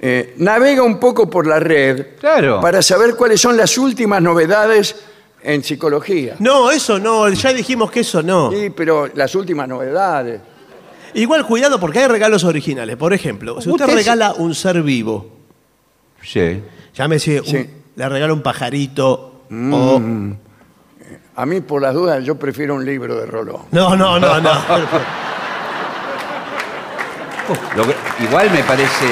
Eh, 0.04 0.34
navega 0.38 0.82
un 0.82 0.98
poco 0.98 1.30
por 1.30 1.46
la 1.46 1.60
red 1.60 2.16
Claro. 2.18 2.60
para 2.60 2.82
saber 2.82 3.14
cuáles 3.14 3.40
son 3.40 3.56
las 3.56 3.78
últimas 3.78 4.20
novedades 4.20 4.96
en 5.42 5.62
psicología. 5.62 6.36
No, 6.40 6.70
eso 6.70 6.98
no, 6.98 7.28
ya 7.28 7.52
dijimos 7.52 7.90
que 7.90 8.00
eso 8.00 8.22
no. 8.22 8.50
Sí, 8.52 8.70
pero 8.70 9.08
las 9.14 9.34
últimas 9.34 9.68
novedades. 9.68 10.40
Igual 11.14 11.46
cuidado 11.46 11.78
porque 11.78 12.00
hay 12.00 12.06
regalos 12.08 12.42
originales. 12.44 12.96
Por 12.96 13.12
ejemplo, 13.12 13.60
si 13.60 13.68
usted 13.70 13.84
Usted- 13.84 13.96
regala 13.96 14.32
un 14.34 14.54
ser 14.54 14.82
vivo, 14.82 15.28
Sí. 16.22 16.60
llámese, 16.94 17.40
un- 17.40 17.46
Sí. 17.46 17.70
le 17.96 18.08
regala 18.08 18.32
un 18.32 18.42
pajarito 18.42 19.42
o... 19.50 20.00
A 21.42 21.46
mí, 21.46 21.60
por 21.60 21.82
las 21.82 21.92
dudas, 21.92 22.22
yo 22.24 22.36
prefiero 22.36 22.76
un 22.76 22.84
libro 22.84 23.16
de 23.16 23.26
Rolón. 23.26 23.62
No, 23.72 23.96
no, 23.96 24.16
no, 24.20 24.40
no. 24.40 24.50
Lo 27.76 27.84
que- 27.84 27.96
igual 28.22 28.48
me 28.52 28.62
parece. 28.62 29.06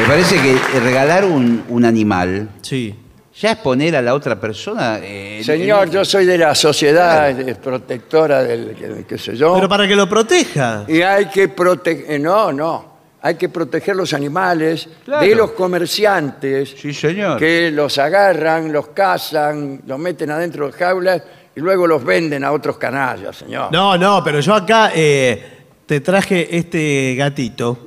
Me 0.00 0.06
parece 0.06 0.40
que 0.40 0.56
regalar 0.80 1.26
un, 1.26 1.62
un 1.68 1.84
animal 1.84 2.48
Sí. 2.62 2.94
ya 3.38 3.50
es 3.50 3.56
poner 3.58 3.96
a 3.96 4.00
la 4.02 4.14
otra 4.14 4.40
persona. 4.40 4.98
eh, 5.02 5.42
Señor, 5.44 5.84
en- 5.88 5.90
yo 5.92 6.06
soy 6.06 6.24
de 6.24 6.38
la 6.38 6.54
sociedad 6.54 7.28
eh, 7.38 7.54
protectora 7.56 8.42
del 8.44 8.74
que- 8.74 9.04
qué 9.06 9.18
sé 9.18 9.36
yo. 9.36 9.54
Pero 9.56 9.68
para 9.68 9.86
que 9.86 9.94
lo 9.94 10.08
proteja. 10.08 10.84
Y 10.88 11.02
hay 11.02 11.26
que 11.26 11.48
proteger, 11.48 12.18
no, 12.18 12.50
no, 12.50 12.95
hay 13.26 13.34
que 13.34 13.48
proteger 13.48 13.96
los 13.96 14.12
animales 14.14 14.88
Claro. 15.04 15.26
de 15.26 15.34
los 15.34 15.50
comerciantes 15.52 16.74
Sí, 16.80 16.92
señor. 16.94 17.38
que 17.38 17.70
los 17.72 17.98
agarran, 17.98 18.72
los 18.72 18.88
cazan, 18.88 19.80
los 19.86 19.98
meten 19.98 20.30
adentro 20.30 20.66
de 20.66 20.72
jaulas 20.72 21.22
y 21.54 21.60
luego 21.60 21.86
los 21.86 22.04
venden 22.04 22.44
a 22.44 22.52
otros 22.52 22.76
canallas, 22.76 23.36
señor. 23.36 23.72
No, 23.72 23.96
no, 23.98 24.22
pero 24.22 24.40
yo 24.40 24.54
acá 24.54 24.92
eh, 24.94 25.42
te 25.86 26.00
traje 26.00 26.56
este 26.56 27.14
gatito 27.16 27.78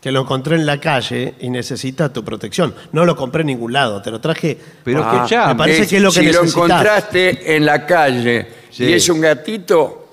que 0.00 0.12
lo 0.12 0.20
encontré 0.20 0.56
en 0.56 0.66
la 0.66 0.78
calle 0.78 1.34
y 1.40 1.48
necesita 1.48 2.12
tu 2.12 2.22
protección. 2.22 2.74
No 2.92 3.06
lo 3.06 3.16
compré 3.16 3.40
en 3.40 3.46
ningún 3.46 3.72
lado, 3.72 4.02
te 4.02 4.10
lo 4.10 4.20
traje. 4.20 4.58
Pero 4.84 5.02
Ah, 5.02 5.22
que 5.26 5.30
ya. 5.34 5.46
me 5.48 5.54
parece 5.54 5.86
que 5.86 5.96
es 5.96 6.02
lo 6.02 6.10
que 6.10 6.20
si 6.20 6.26
lo 6.26 6.42
necesitas. 6.42 6.54
encontraste 6.56 7.56
en 7.56 7.64
la 7.64 7.86
calle 7.86 8.46
Sí. 8.70 8.84
y 8.84 8.92
es 8.92 9.08
un 9.08 9.20
gatito, 9.22 10.03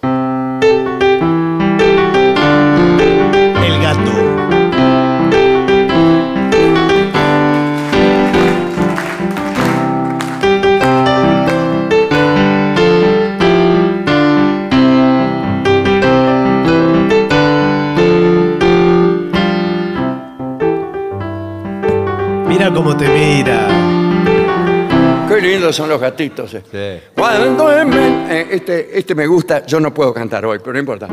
lindos 25.72 25.76
son 25.76 25.90
los 25.90 26.00
gatitos. 26.02 26.54
eh. 26.54 26.64
Sí. 26.72 27.10
Cuando 27.16 27.72
en 27.78 27.90
Men- 27.90 28.26
eh, 28.30 28.48
este, 28.52 28.98
este 28.98 29.16
me 29.16 29.26
gusta, 29.28 29.66
yo 29.66 29.80
no 29.80 29.94
puedo 29.94 30.14
cantar 30.14 30.46
hoy, 30.46 30.60
pero 30.60 30.74
no 30.74 30.80
importa. 30.80 31.08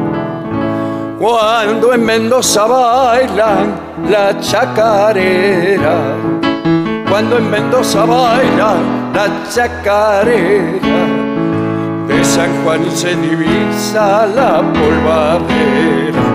Cuando 1.18 1.92
en 1.92 2.04
Mendoza 2.04 2.66
bailan 2.66 3.74
la 4.08 4.38
chacarera, 4.40 6.14
cuando 7.08 7.38
en 7.38 7.50
Mendoza 7.50 8.04
bailan 8.04 9.12
la 9.14 9.26
chacarera, 9.52 11.06
de 12.08 12.24
San 12.24 12.62
Juan 12.64 12.80
se 12.90 13.14
divisa 13.16 14.26
la 14.34 14.62
polvadera. 14.72 16.27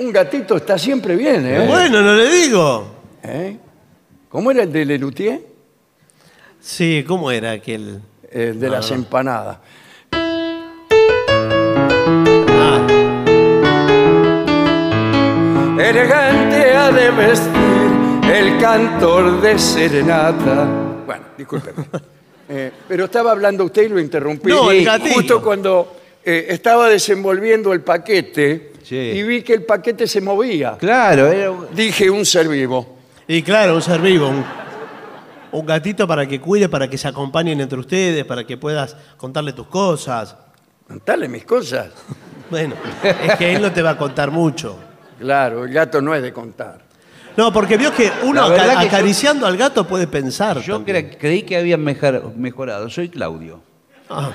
Un 0.00 0.12
gatito 0.12 0.56
está 0.56 0.78
siempre 0.78 1.14
bien, 1.14 1.46
¿eh? 1.46 1.66
Bueno, 1.68 2.00
no 2.00 2.14
le 2.14 2.26
digo. 2.30 2.86
¿Eh? 3.22 3.58
¿Cómo 4.30 4.50
era 4.50 4.62
el 4.62 4.72
de 4.72 4.86
Lelutier? 4.86 5.42
Sí, 6.58 7.04
¿cómo 7.06 7.30
era 7.30 7.50
aquel? 7.50 8.00
El 8.32 8.58
de 8.58 8.70
las 8.70 8.90
empanadas. 8.92 9.58
Ah, 12.48 12.86
Elegante 15.78 16.72
ha 16.74 16.90
de 16.90 17.10
vestir 17.10 18.32
el 18.34 18.58
cantor 18.58 19.42
de 19.42 19.58
serenata. 19.58 20.64
Bueno, 21.06 21.24
discúlpeme. 21.36 21.84
Eh, 22.52 22.72
pero 22.88 23.04
estaba 23.04 23.30
hablando 23.30 23.64
usted 23.64 23.82
y 23.84 23.88
lo 23.90 24.00
interrumpí. 24.00 24.48
No, 24.48 24.72
el 24.72 24.78
Sí, 24.80 24.84
gatito. 24.84 25.14
Justo 25.14 25.40
cuando 25.40 25.94
eh, 26.24 26.46
estaba 26.48 26.88
desenvolviendo 26.88 27.72
el 27.72 27.80
paquete 27.82 28.72
Sí. 28.90 28.96
y 28.96 29.22
vi 29.22 29.42
que 29.42 29.54
el 29.54 29.62
paquete 29.62 30.04
se 30.08 30.20
movía. 30.20 30.76
Claro, 30.76 31.28
era 31.28 31.52
un- 31.52 31.68
Dije 31.72 32.10
un 32.10 32.24
ser 32.26 32.48
vivo. 32.48 32.96
y 33.28 33.40
claro, 33.40 33.76
un 33.76 33.82
ser 33.82 34.00
vivo, 34.00 34.26
un, 34.26 34.44
un 35.52 35.64
gatito 35.66 36.08
para 36.08 36.26
que 36.26 36.40
cuide, 36.40 36.68
para 36.68 36.90
que 36.90 36.98
se 36.98 37.06
acompañen 37.06 37.60
entre 37.60 37.78
ustedes, 37.78 38.24
para 38.24 38.42
que 38.44 38.56
puedas 38.56 38.96
contarle 39.16 39.52
tus 39.52 39.68
cosas. 39.68 40.36
Contale 40.88 41.28
mis 41.28 41.44
cosas. 41.44 41.90
Bueno, 42.50 42.74
es 43.04 43.36
que 43.36 43.54
él 43.54 43.62
no 43.62 43.70
te 43.70 43.80
va 43.80 43.90
a 43.90 43.96
contar 43.96 44.32
mucho. 44.32 44.76
Claro, 45.20 45.64
el 45.64 45.72
gato 45.72 46.02
no 46.02 46.12
es 46.12 46.20
de 46.22 46.32
contar. 46.32 46.80
No, 47.36 47.52
porque 47.52 47.76
vio 47.76 47.94
que 47.94 48.10
uno 48.24 48.42
La 48.42 48.48
verdad 48.48 48.70
aca- 48.70 48.80
que 48.80 48.86
yo- 48.88 48.96
acariciando 48.96 49.46
al 49.46 49.56
gato 49.56 49.86
puede 49.86 50.08
pensar. 50.08 50.60
yo 50.62 50.74
también. 50.74 51.10
cre- 51.12 51.16
creí 51.16 51.42
que 51.44 51.56
habían 51.56 51.80
mejor- 51.84 52.32
mejorado. 52.36 52.90
Soy 52.90 53.08
Claudio. 53.08 53.60
Ah, 54.08 54.30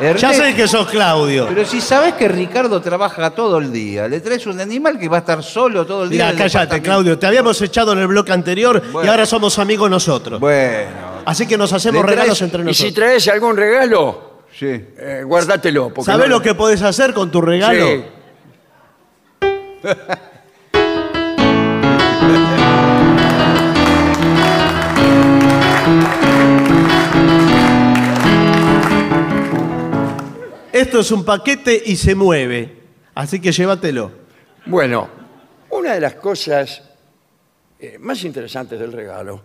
Ernesto- 0.00 0.18
ya 0.20 0.32
sé 0.34 0.54
que 0.54 0.68
sos 0.68 0.88
Claudio. 0.88 1.46
Pero 1.48 1.64
si 1.64 1.80
sabes 1.80 2.14
que 2.14 2.28
Ricardo 2.28 2.80
trabaja 2.80 3.30
todo 3.30 3.58
el 3.58 3.72
día, 3.72 4.06
le 4.08 4.20
traes 4.20 4.46
un 4.46 4.60
animal 4.60 4.98
que 4.98 5.08
va 5.08 5.16
a 5.18 5.20
estar 5.20 5.42
solo 5.42 5.84
todo 5.86 6.04
el 6.04 6.10
día. 6.10 6.26
Mira, 6.32 6.38
cállate. 6.38 6.80
Claudio. 6.82 7.18
Te 7.18 7.26
habíamos 7.26 7.60
echado 7.62 7.92
en 7.92 7.98
el 7.98 8.06
bloque 8.06 8.32
anterior 8.32 8.82
y 9.02 9.06
ahora 9.06 9.26
somos 9.26 9.58
amigos 9.58 9.90
nosotros. 9.90 10.38
Bueno, 10.40 11.18
Así 11.24 11.46
que 11.46 11.58
nos 11.58 11.72
hacemos 11.72 12.02
traes- 12.02 12.10
regalos 12.10 12.42
entre 12.42 12.60
Y 12.60 12.74
si 12.74 12.84
nosotros. 12.84 12.94
traes 12.94 13.28
algún 13.28 13.56
regalo, 13.56 14.42
sí. 14.58 14.66
eh, 14.68 15.22
guárdatelo. 15.26 15.92
¿Sabés 16.04 16.28
no- 16.28 16.36
lo 16.36 16.42
que 16.42 16.54
podés 16.54 16.82
hacer 16.82 17.12
con 17.12 17.30
tu 17.30 17.40
regalo? 17.40 17.86
Sí. 17.86 18.04
Esto 30.72 31.00
es 31.00 31.10
un 31.10 31.24
paquete 31.24 31.82
y 31.86 31.96
se 31.96 32.14
mueve. 32.14 32.76
Así 33.14 33.40
que 33.40 33.50
llévatelo. 33.52 34.10
Bueno, 34.66 35.08
una 35.70 35.94
de 35.94 36.00
las 36.00 36.14
cosas 36.14 36.82
eh, 37.80 37.96
más 37.98 38.22
interesantes 38.24 38.78
del 38.78 38.92
regalo 38.92 39.42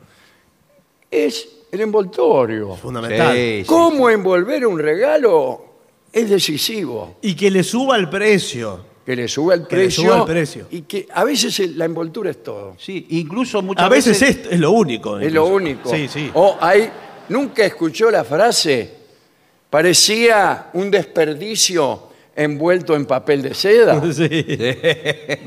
es 1.10 1.48
el 1.72 1.82
envoltorio. 1.82 2.76
Fundamental. 2.76 3.36
Sí, 3.36 3.60
sí. 3.62 3.66
Cómo 3.66 4.10
envolver 4.10 4.66
un 4.66 4.78
regalo 4.80 5.66
es 6.12 6.30
decisivo. 6.30 7.18
Y 7.22 7.36
que 7.36 7.50
le 7.50 7.64
suba 7.64 7.96
el 7.98 8.10
precio. 8.10 8.92
Que 9.06 9.16
le 9.16 9.28
suba 9.28 9.56
el 9.56 9.68
Que 9.68 9.76
le 9.76 9.82
precio. 9.84 10.04
suba 10.04 10.18
el 10.20 10.24
precio. 10.26 10.68
Y 10.72 10.82
que 10.84 11.08
a 11.12 11.24
veces 11.24 11.60
el- 11.60 11.78
la 11.78 11.86
envoltura 11.86 12.30
es 12.32 12.42
todo. 12.44 12.76
Sí, 12.80 13.06
incluso 13.10 13.62
muchas 13.62 13.84
A 13.86 13.90
veces 13.90 14.22
es, 14.22 14.40
es 14.50 14.60
lo 14.60 14.72
único. 14.72 15.20
Es 15.20 15.32
lo 15.34 15.42
incluso. 15.46 15.54
único. 15.56 15.90
Sí, 15.90 16.08
sí. 16.08 16.32
O 16.34 16.58
hay, 16.62 16.90
nunca 17.30 17.66
escuchó 17.66 18.10
la 18.12 18.24
frase, 18.24 19.03
parecía 19.74 20.70
un 20.74 20.92
desperdicio 20.92 22.10
envuelto 22.36 22.96
en 22.96 23.08
papel 23.08 23.42
de 23.42 23.56
seda. 23.56 24.00
Sí. 24.14 24.46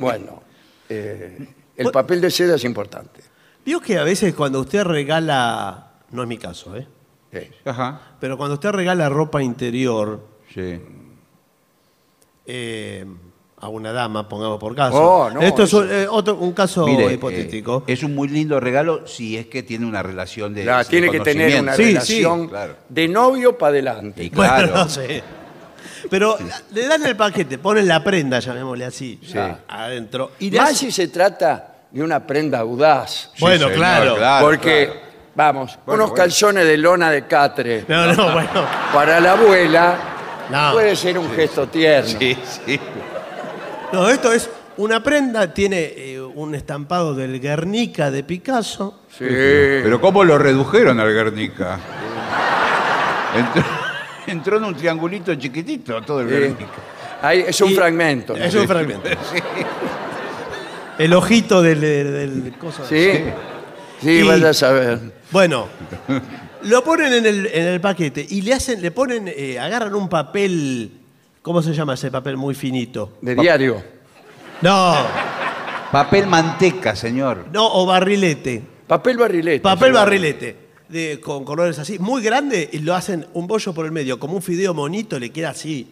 Bueno, 0.01 0.43
eh, 0.89 1.47
el 1.77 1.93
papel 1.93 2.20
de 2.20 2.33
seda 2.33 2.57
es 2.57 2.64
importante. 2.64 3.20
Vio 3.64 3.79
que 3.81 3.97
a 3.97 4.03
veces 4.03 4.35
cuando 4.35 4.59
usted 4.61 4.83
regala, 4.83 5.93
no 6.11 6.22
es 6.22 6.29
mi 6.29 6.39
caso, 6.39 6.77
¿eh? 6.77 6.89
Sí. 7.33 7.39
Ajá. 7.66 8.16
Pero 8.18 8.37
cuando 8.37 8.55
usted 8.55 8.70
regala 8.72 9.09
ropa 9.09 9.41
interior 9.41 10.27
Sí. 10.53 10.81
eh, 12.47 13.07
a 13.66 13.68
una 13.68 13.92
dama, 13.92 14.28
pongamos 14.28 14.58
por 14.58 14.74
caso. 14.74 14.96
Oh, 14.96 15.30
no, 15.30 15.40
Esto 15.42 15.64
es 15.64 15.72
un, 15.72 15.88
eh, 15.90 16.06
otro, 16.08 16.36
un 16.36 16.52
caso 16.52 16.86
Mire, 16.86 17.12
hipotético. 17.12 17.84
eh, 17.86 17.92
es 17.92 18.02
un 18.02 18.14
muy 18.14 18.28
lindo 18.28 18.58
regalo 18.60 19.06
si 19.06 19.36
es 19.36 19.46
que 19.46 19.62
tiene 19.62 19.84
una 19.86 20.02
relación 20.02 20.54
de. 20.54 20.64
La- 20.64 20.78
de 20.78 20.84
tiene 20.86 21.10
que 21.10 21.20
tener 21.20 21.48
una 21.60 21.72
conocimiento. 21.72 22.00
Sí, 22.04 22.14
relación 22.16 22.42
sí, 22.42 22.48
claro. 22.48 22.76
de 22.88 23.08
novio 23.08 23.58
para 23.58 23.70
adelante. 23.70 24.24
Y 24.24 24.30
claro. 24.30 24.68
Bueno, 24.70 24.88
sé. 24.88 25.22
Pero 26.08 26.36
le 26.72 26.86
dan 26.86 27.04
el 27.04 27.16
paquete, 27.16 27.58
ponen 27.58 27.88
la 27.88 28.02
prenda, 28.04 28.38
llamémosle 28.38 28.84
así, 28.84 29.18
Sí. 29.22 29.38
adentro. 29.68 30.32
Y 30.38 30.50
le 30.50 30.58
Más 30.60 30.76
si 30.76 30.92
se 30.92 31.08
trata 31.08 31.74
de 31.90 32.02
una 32.02 32.24
prenda 32.26 32.60
audaz. 32.60 33.30
Bueno, 33.40 33.64
señor, 33.64 33.72
claro. 33.74 34.16
claro. 34.16 34.46
porque, 34.46 34.92
vamos, 35.34 35.78
Bueno, 35.84 36.04
unos 36.04 36.10
bueno. 36.10 36.14
calzones 36.24 36.64
de 36.66 36.76
lona 36.76 37.10
de 37.10 37.26
catre 37.26 37.84
No, 37.88 38.12
no, 38.12 38.30
bueno. 38.32 38.66
para 38.92 39.18
la 39.20 39.32
abuela 39.32 39.98
No. 40.50 40.72
puede 40.74 40.94
ser 40.94 41.18
un 41.18 41.28
gesto 41.32 41.66
tierno. 41.68 42.18
Sí, 42.20 42.36
sí. 42.66 42.78
No, 43.93 44.09
esto 44.09 44.32
es 44.32 44.49
una 44.76 45.03
prenda 45.03 45.53
tiene 45.55 45.93
eh, 45.97 46.20
un 46.20 46.55
estampado 46.55 47.14
del 47.14 47.41
Guernica 47.41 48.11
de 48.11 48.22
Picasso. 48.24 49.01
Sí. 49.11 49.24
Pero 49.28 50.01
¿cómo 50.01 50.24
lo 50.24 50.37
redujeron 50.39 51.01
al 51.01 51.12
Guernica? 51.12 51.78
Entró, 53.34 53.64
entró 54.26 54.57
en 54.59 54.64
un 54.64 54.74
triangulito 54.74 55.34
chiquitito 55.34 56.01
todo 56.03 56.20
el 56.20 56.28
Sí. 56.28 56.34
Guernica. 56.34 56.66
Ahí 57.22 57.45
es 57.47 57.61
un 57.61 57.70
Y- 57.70 57.74
fragmento. 57.74 58.37
¿no? 58.37 58.45
Es 58.45 58.55
un 58.55 58.66
fragmento. 58.66 59.09
El 60.99 61.12
ojito 61.12 61.61
del, 61.62 61.80
del, 61.80 62.45
del 62.45 62.53
coso. 62.59 62.82
Sí. 62.89 63.11
Sí, 64.03 64.11
Y- 64.11 64.22
vaya 64.22 64.51
a 64.51 64.55
saber. 64.55 64.99
Bueno, 65.30 65.68
lo 66.62 66.82
ponen 66.84 67.12
en 67.12 67.26
el, 67.26 67.47
en 67.47 67.66
el 67.66 67.80
paquete 67.80 68.26
y 68.28 68.41
le 68.43 68.55
hacen, 68.55 68.80
le 68.80 68.91
ponen, 68.91 69.24
eh, 69.28 69.59
agarran 69.59 69.95
un 69.95 70.09
papel, 70.09 70.91
¿cómo 71.47 71.62
se 71.62 71.72
llama 71.72 71.94
ese 71.94 72.11
papel 72.11 72.36
muy 72.36 72.57
finito? 72.57 73.18
De 73.20 73.36
diario. 73.36 73.80
No, 74.62 74.97
Papel 75.92 76.26
manteca, 76.26 76.97
señor. 76.97 77.47
no, 77.53 77.72
o 77.72 77.86
barrilete. 77.86 78.61
Papel 78.88 79.16
barrilete. 79.16 79.61
Papel 79.61 79.92
barrilete. 79.92 80.57
De, 80.88 81.20
con 81.20 81.44
colores 81.44 81.78
así, 81.78 82.01
muy 82.01 82.20
grande, 82.20 82.68
y 82.72 82.80
lo 82.80 82.97
hacen 82.97 83.26
un 83.34 83.47
bollo 83.47 83.72
por 83.72 83.86
el 83.86 83.92
medio, 83.92 84.18
como 84.18 84.34
un 84.34 84.42
fideo 84.42 84.74
monito, 84.74 85.20
le 85.20 85.30
queda 85.30 85.51
así, 85.51 85.88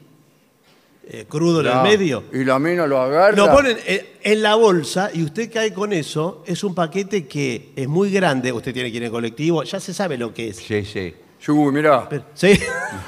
eh, 1.08 1.26
crudo 1.28 1.60
en 1.60 1.66
el 1.68 1.82
medio. 1.84 2.24
Y 2.32 2.42
la 2.42 2.58
mina 2.58 2.88
lo 2.88 3.00
agarra. 3.00 3.36
Lo 3.36 3.52
ponen 3.52 3.76
eh, 3.86 4.16
en 4.24 4.42
la 4.42 4.56
bolsa 4.56 5.10
y 5.14 5.22
usted 5.22 5.52
cae 5.52 5.72
con 5.72 5.92
eso. 5.92 6.42
Es 6.48 6.64
un 6.64 6.74
paquete 6.74 7.28
que 7.28 7.70
es 7.76 7.86
muy 7.86 8.10
grande. 8.10 8.52
Usted 8.52 8.72
tiene 8.72 8.90
que 8.90 8.96
ir 8.96 9.04
en 9.04 9.12
colectivo, 9.12 9.62
ya 9.62 9.78
se 9.78 9.94
sabe 9.94 10.18
lo 10.18 10.34
que 10.34 10.48
es. 10.48 10.56
Sí, 10.56 10.84
sí. 10.84 11.14
Sí, 11.44 11.50
Uy, 11.50 11.72
mirá. 11.72 12.08
Pero- 12.08 12.24
¿Sí? 12.32 12.58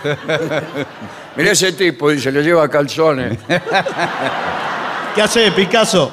Mirá 1.36 1.52
ese 1.52 1.72
tipo, 1.72 2.10
dice, 2.10 2.30
le 2.32 2.42
lleva 2.42 2.68
calzones. 2.68 3.38
¿Qué 5.14 5.22
hace 5.22 5.50
Picasso? 5.52 6.12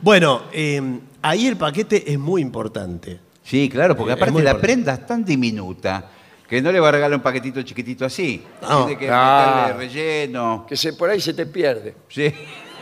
bueno, 0.00 0.42
eh, 0.52 0.80
ahí 1.22 1.46
el 1.46 1.56
paquete 1.56 2.10
es 2.12 2.18
muy 2.18 2.42
importante. 2.42 3.20
Sí, 3.42 3.68
claro, 3.68 3.96
porque 3.96 4.12
Es 4.12 4.16
aparte 4.16 4.32
la 4.34 4.38
importante. 4.50 4.66
prenda 4.66 4.92
es 4.94 5.06
tan 5.06 5.24
diminuta 5.24 6.04
que 6.48 6.60
no 6.62 6.70
le 6.72 6.80
va 6.80 6.88
a 6.88 6.92
regalar 6.92 7.16
un 7.16 7.22
paquetito 7.22 7.62
chiquitito 7.62 8.04
así. 8.06 8.44
No. 8.62 8.86
Tiene 8.86 8.98
que 9.00 9.08
Ah. 9.10 9.64
meterle 9.74 9.86
relleno. 9.88 10.64
Que 10.68 10.76
se, 10.76 10.92
por 10.94 11.10
ahí 11.10 11.20
se 11.20 11.34
te 11.34 11.46
pierde. 11.46 11.94
Sí. 12.08 12.32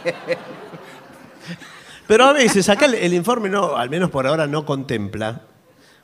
Pero 2.06 2.24
a 2.24 2.32
veces, 2.32 2.68
acá 2.68 2.86
el, 2.86 2.94
el 2.94 3.14
informe, 3.14 3.48
no, 3.48 3.76
al 3.76 3.88
menos 3.90 4.10
por 4.10 4.26
ahora, 4.26 4.46
no 4.46 4.64
contempla. 4.66 5.42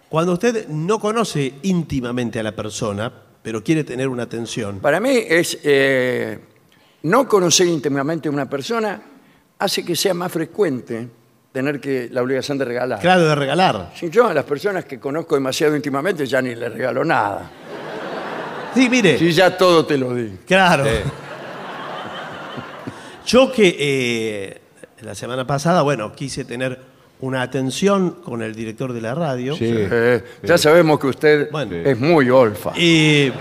Cuando 0.09 0.33
usted 0.35 0.69
no 0.69 0.99
conoce 0.99 1.55
íntimamente 1.63 2.39
a 2.39 2.43
la 2.43 2.53
persona, 2.53 3.13
pero 3.43 3.63
quiere 3.63 3.85
tener 3.85 4.09
una 4.09 4.25
atención. 4.25 4.81
Para 4.81 5.01
mí 5.01 5.11
es 5.29 5.59
eh, 5.65 6.39
no 7.03 7.29
conocer 7.29 7.67
íntimamente 7.67 8.29
a 8.29 8.33
una 8.33 8.49
persona 8.49 9.01
hace 9.59 9.85
que 9.85 9.97
sea 9.97 10.15
más 10.15 10.31
frecuente 10.31 11.09
tener 11.53 11.81
que 11.81 12.09
la 12.11 12.23
obligación 12.23 12.59
de 12.59 12.65
regalar. 12.67 13.01
Claro, 13.01 13.27
de 13.27 13.35
regalar. 13.35 13.93
Si 13.95 14.11
yo 14.11 14.27
a 14.27 14.35
las 14.35 14.45
personas 14.45 14.85
que 14.85 15.01
conozco 15.01 15.35
demasiado 15.35 15.75
íntimamente 15.75 16.27
ya 16.27 16.43
ni 16.43 16.55
les 16.55 16.73
regalo 16.73 17.05
nada. 17.05 17.51
Sí, 18.75 18.89
mire. 18.91 19.19
Si 19.19 19.33
ya 19.33 19.57
todo 19.57 19.87
te 19.87 19.97
lo 19.97 20.15
di. 20.15 20.39
Claro. 20.47 20.85
Yo 23.27 23.51
que 23.51 23.77
eh, 23.79 24.61
la 25.01 25.15
semana 25.15 25.47
pasada, 25.47 25.83
bueno, 25.83 26.13
quise 26.13 26.45
tener 26.45 26.96
una 27.21 27.43
atención 27.43 28.11
con 28.23 28.43
el 28.43 28.55
director 28.55 28.93
de 28.93 29.01
la 29.01 29.15
radio. 29.15 29.57
Eh, 29.61 30.23
Ya 30.43 30.59
sabemos 30.59 30.99
que 31.01 31.07
usted 31.07 31.51
Bueno. 31.51 31.75
es 31.77 31.99
muy 31.99 32.29
olfa. 32.31 32.73
Y 32.79 33.33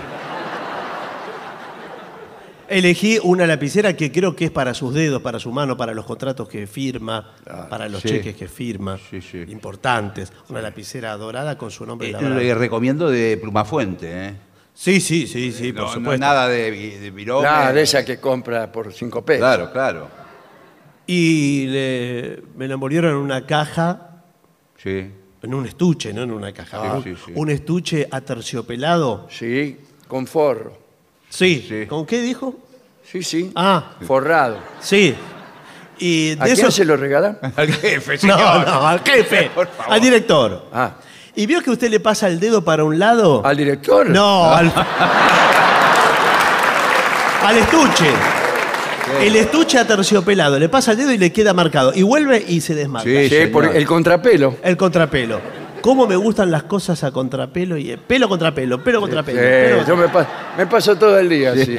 elegí 2.68 3.18
una 3.22 3.46
lapicera 3.46 3.94
que 3.96 4.10
creo 4.10 4.34
que 4.34 4.46
es 4.46 4.50
para 4.50 4.74
sus 4.74 4.92
dedos, 4.92 5.22
para 5.22 5.38
su 5.38 5.52
mano, 5.52 5.76
para 5.76 5.94
los 5.94 6.04
contratos 6.04 6.48
que 6.48 6.66
firma, 6.66 7.32
para 7.70 7.88
los 7.88 8.02
sí. 8.02 8.08
cheques 8.08 8.34
que 8.34 8.48
firma, 8.48 8.98
Sí, 9.10 9.20
sí. 9.20 9.44
importantes. 9.48 10.32
Una 10.48 10.60
lapicera 10.62 11.16
dorada 11.16 11.56
con 11.56 11.70
su 11.70 11.86
nombre 11.86 12.08
Eh, 12.08 12.12
labrado. 12.12 12.34
le 12.36 12.54
recomiendo 12.54 13.08
de 13.10 13.36
Plumafuente, 13.40 14.26
¿eh? 14.28 14.34
Sí, 14.74 15.00
sí, 15.00 15.26
sí, 15.26 15.52
sí, 15.52 15.72
por 15.72 15.82
No, 15.82 15.88
no 15.88 15.94
supuesto. 15.94 16.20
nada 16.20 16.48
de, 16.48 16.70
vi- 16.70 16.90
de 16.96 17.10
virome. 17.10 17.44
Nada 17.44 17.72
de 17.72 17.80
esa 17.82 18.04
que 18.04 18.18
compra 18.20 18.70
por 18.70 18.92
cinco 18.92 19.24
pesos. 19.24 19.40
Claro, 19.40 19.72
claro. 19.72 20.08
Y 21.06 21.66
le- 21.68 22.42
me 22.56 22.66
la 22.66 22.74
envolvieron 22.74 23.12
en 23.12 23.16
una 23.18 23.46
caja, 23.46 24.22
Sí. 24.82 25.10
en 25.42 25.54
un 25.54 25.66
estuche, 25.66 26.12
no 26.12 26.22
en 26.24 26.32
una 26.32 26.52
caja. 26.52 26.80
Sí, 26.82 26.88
un, 26.96 27.02
sí, 27.04 27.14
sí. 27.26 27.32
un 27.34 27.50
estuche 27.50 28.08
aterciopelado. 28.10 29.26
Sí, 29.30 29.78
con 30.08 30.26
forro. 30.26 30.76
Sí. 31.28 31.64
Sí. 31.68 31.86
¿Con 31.86 32.06
qué 32.06 32.20
dijo? 32.22 32.54
Sí, 33.04 33.22
sí. 33.22 33.52
Ah, 33.54 33.92
Forrado. 34.06 34.58
sí. 34.80 35.14
Y 35.98 36.34
de 36.34 36.42
¿A 36.42 36.44
quién 36.44 36.58
eso 36.58 36.70
se 36.70 36.84
lo 36.84 36.96
regalan? 36.96 37.38
Al 37.56 37.72
jefe, 37.72 38.12
No, 38.26 38.36
señor. 38.36 38.66
no, 38.66 38.86
al 38.86 39.00
jefe, 39.00 39.50
Por 39.54 39.66
favor. 39.68 39.94
al 39.94 40.00
director. 40.00 40.66
Ah, 40.72 40.96
¿Y 41.34 41.46
vio 41.46 41.60
que 41.62 41.70
usted 41.70 41.88
le 41.90 42.00
pasa 42.00 42.26
el 42.28 42.38
dedo 42.40 42.64
para 42.64 42.82
un 42.84 42.98
lado? 42.98 43.44
¿al 43.46 43.56
director? 43.56 44.08
No, 44.10 44.44
al... 44.52 44.72
al 47.44 47.56
estuche. 47.58 48.10
El 49.22 49.36
estuche 49.36 49.78
aterciopelado. 49.78 50.58
Le 50.58 50.68
pasa 50.68 50.92
el 50.92 50.98
dedo 50.98 51.12
y 51.12 51.18
le 51.18 51.32
queda 51.32 51.52
marcado. 51.54 51.92
Y 51.94 52.02
vuelve 52.02 52.44
y 52.46 52.60
se 52.60 52.74
desmarca. 52.74 53.08
Sí. 53.08 53.16
Sí, 53.24 53.28
señor. 53.28 53.52
por 53.52 53.76
el 53.76 53.86
contrapelo. 53.86 54.56
El 54.62 54.76
contrapelo. 54.76 55.40
¿Cómo 55.80 56.06
me 56.06 56.16
gustan 56.16 56.50
las 56.50 56.64
cosas 56.64 57.04
a 57.04 57.12
contrapelo? 57.12 57.76
y 57.76 57.96
Pelo 57.96 58.28
contra 58.28 58.52
pelo, 58.54 58.82
pelo 58.82 59.00
contra 59.00 59.22
pelo. 59.22 59.38
Sí, 59.40 59.44
pelo 59.46 59.76
contra- 59.76 59.94
yo 59.94 59.96
me, 60.00 60.08
pa- 60.08 60.28
me 60.58 60.66
paso 60.66 60.96
todo 60.96 61.18
el 61.18 61.28
día 61.28 61.52
así. 61.52 61.76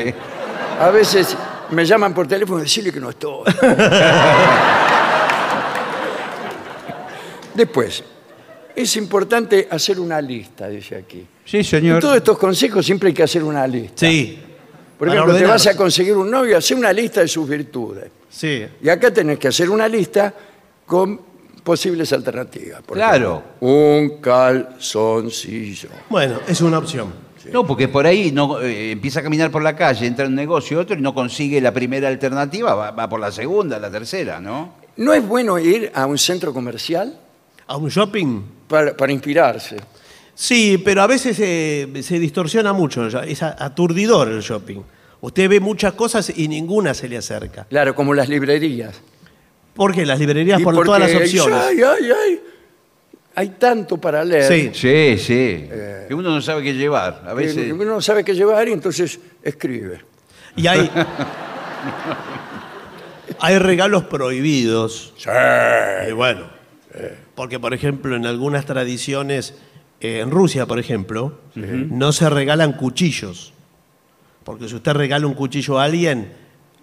A 0.80 0.90
veces 0.92 1.36
me 1.72 1.84
llaman 1.86 2.14
por 2.14 2.28
teléfono 2.28 2.60
y 2.60 2.64
decirle 2.64 2.92
que 2.94 3.00
no 3.02 3.10
estoy. 3.10 3.44
Después, 7.54 8.04
es 8.76 8.96
importante 8.98 9.68
hacer 9.70 10.00
una 10.00 10.22
lista, 10.22 10.70
dice 10.70 10.96
aquí. 10.96 11.26
Sí, 11.44 11.58
En 11.58 11.64
señor. 11.64 12.00
todos 12.00 12.18
estos 12.18 12.38
consejos 12.38 12.86
siempre 12.86 13.08
hay 13.10 13.14
que 13.16 13.24
hacer 13.24 13.44
una 13.44 13.66
lista. 13.66 14.06
Sí. 14.08 14.40
Por 14.98 15.08
Para 15.08 15.20
ejemplo, 15.22 15.38
te 15.38 15.46
vas 15.46 15.68
a 15.68 15.78
conseguir 15.78 16.16
un 16.16 16.30
novio, 16.32 16.58
hacer 16.58 16.76
una 16.78 16.92
lista 16.92 17.22
de 17.22 17.28
sus 17.28 17.48
virtudes. 17.48 18.06
Sí. 18.30 18.66
Y 18.82 18.90
acá 18.90 19.12
tenés 19.14 19.38
que 19.38 19.48
hacer 19.50 19.70
una 19.70 19.88
lista 19.88 20.34
con 20.86 21.22
posibles 21.64 22.12
alternativas. 22.14 22.82
Por 22.82 22.98
Claro. 22.98 23.44
ejemplo, 23.60 23.68
un 23.68 24.22
calzoncillo. 24.22 25.90
Bueno, 26.10 26.40
es 26.48 26.62
una 26.62 26.78
opción. 26.80 27.14
No, 27.52 27.66
porque 27.66 27.88
por 27.88 28.06
ahí 28.06 28.32
no, 28.32 28.60
eh, 28.62 28.92
empieza 28.92 29.22
a 29.22 29.24
caminar 29.24 29.50
por 29.52 29.64
la 29.64 29.74
calle, 29.76 30.06
entra 30.06 30.26
en 30.26 30.32
un 30.32 30.36
negocio 30.36 30.80
otro 30.80 30.98
y 30.98 31.02
no 31.02 31.14
consigue 31.14 31.62
la 31.62 31.72
primera 31.72 32.10
alternativa, 32.10 32.74
va, 32.76 32.92
va 32.92 33.08
por 33.08 33.22
la 33.22 33.32
segunda, 33.32 33.80
la 33.80 33.90
tercera, 33.90 34.42
¿no? 34.42 34.74
¿No 34.98 35.14
es 35.14 35.26
bueno 35.26 35.58
ir 35.58 35.90
a 35.94 36.06
un 36.08 36.18
centro 36.18 36.54
comercial 36.54 37.18
¿A 37.68 37.78
un 37.78 37.88
shopping? 37.90 38.42
para, 38.68 38.98
para 38.98 39.14
inspirarse? 39.14 39.78
Sí, 40.40 40.78
pero 40.78 41.02
a 41.02 41.08
veces 41.08 41.36
eh, 41.40 41.88
se 42.04 42.20
distorsiona 42.20 42.72
mucho. 42.72 43.08
Es 43.08 43.42
aturdidor 43.42 44.28
el 44.28 44.42
shopping. 44.42 44.82
Usted 45.20 45.50
ve 45.50 45.60
muchas 45.60 45.94
cosas 45.94 46.32
y 46.36 46.48
ninguna 46.48 46.94
se 46.94 47.10
le 47.10 47.18
acerca. 47.18 47.66
Claro, 47.66 47.96
como 47.96 48.14
las 48.14 48.30
librerías. 48.30 49.02
Porque 49.74 50.06
las 50.06 50.20
librerías 50.20 50.62
Y 50.62 50.64
por 50.64 50.86
todas 50.86 51.00
las 51.00 51.10
porque, 51.10 51.26
opciones. 51.26 51.58
Ay, 51.60 51.78
ay, 51.82 52.12
ay, 52.12 52.42
hay 53.34 53.50
tanto 53.50 53.98
para 53.98 54.24
leer. 54.24 54.44
Sí. 54.44 54.70
Sí, 54.76 55.18
sí. 55.18 55.70
que 56.08 56.14
uno 56.14 56.30
no 56.30 56.40
sabe 56.40 56.62
qué 56.62 56.76
llevar. 56.76 57.24
A 57.26 57.30
que 57.30 57.34
veces. 57.34 57.74
uno 57.74 57.86
no 57.86 58.02
sabe 58.02 58.24
qué 58.24 58.36
llevar 58.36 58.68
y 58.68 58.74
entonces 58.74 59.20
escribe. 59.42 60.02
Y 60.56 60.68
hay. 60.68 60.88
hay 63.40 63.58
regalos 63.58 64.04
prohibidos. 64.04 65.16
Y 66.08 66.12
bueno. 66.12 66.46
Porque, 67.34 67.60
por 67.60 67.74
ejemplo, 67.74 68.16
en 68.16 68.28
algunas 68.28 68.66
tradiciones, 68.66 69.56
eh, 70.00 70.20
en 70.20 70.32
Rusia, 70.32 70.66
por 70.66 70.80
ejemplo, 70.80 71.40
no 71.56 72.12
se 72.12 72.30
regalan 72.30 72.74
cuchillos. 72.74 73.54
Porque 74.44 74.68
si 74.70 74.76
usted 74.76 74.94
regala 74.94 75.28
un 75.28 75.34
cuchillo 75.34 75.80
a 75.80 75.84
alguien. 75.86 76.32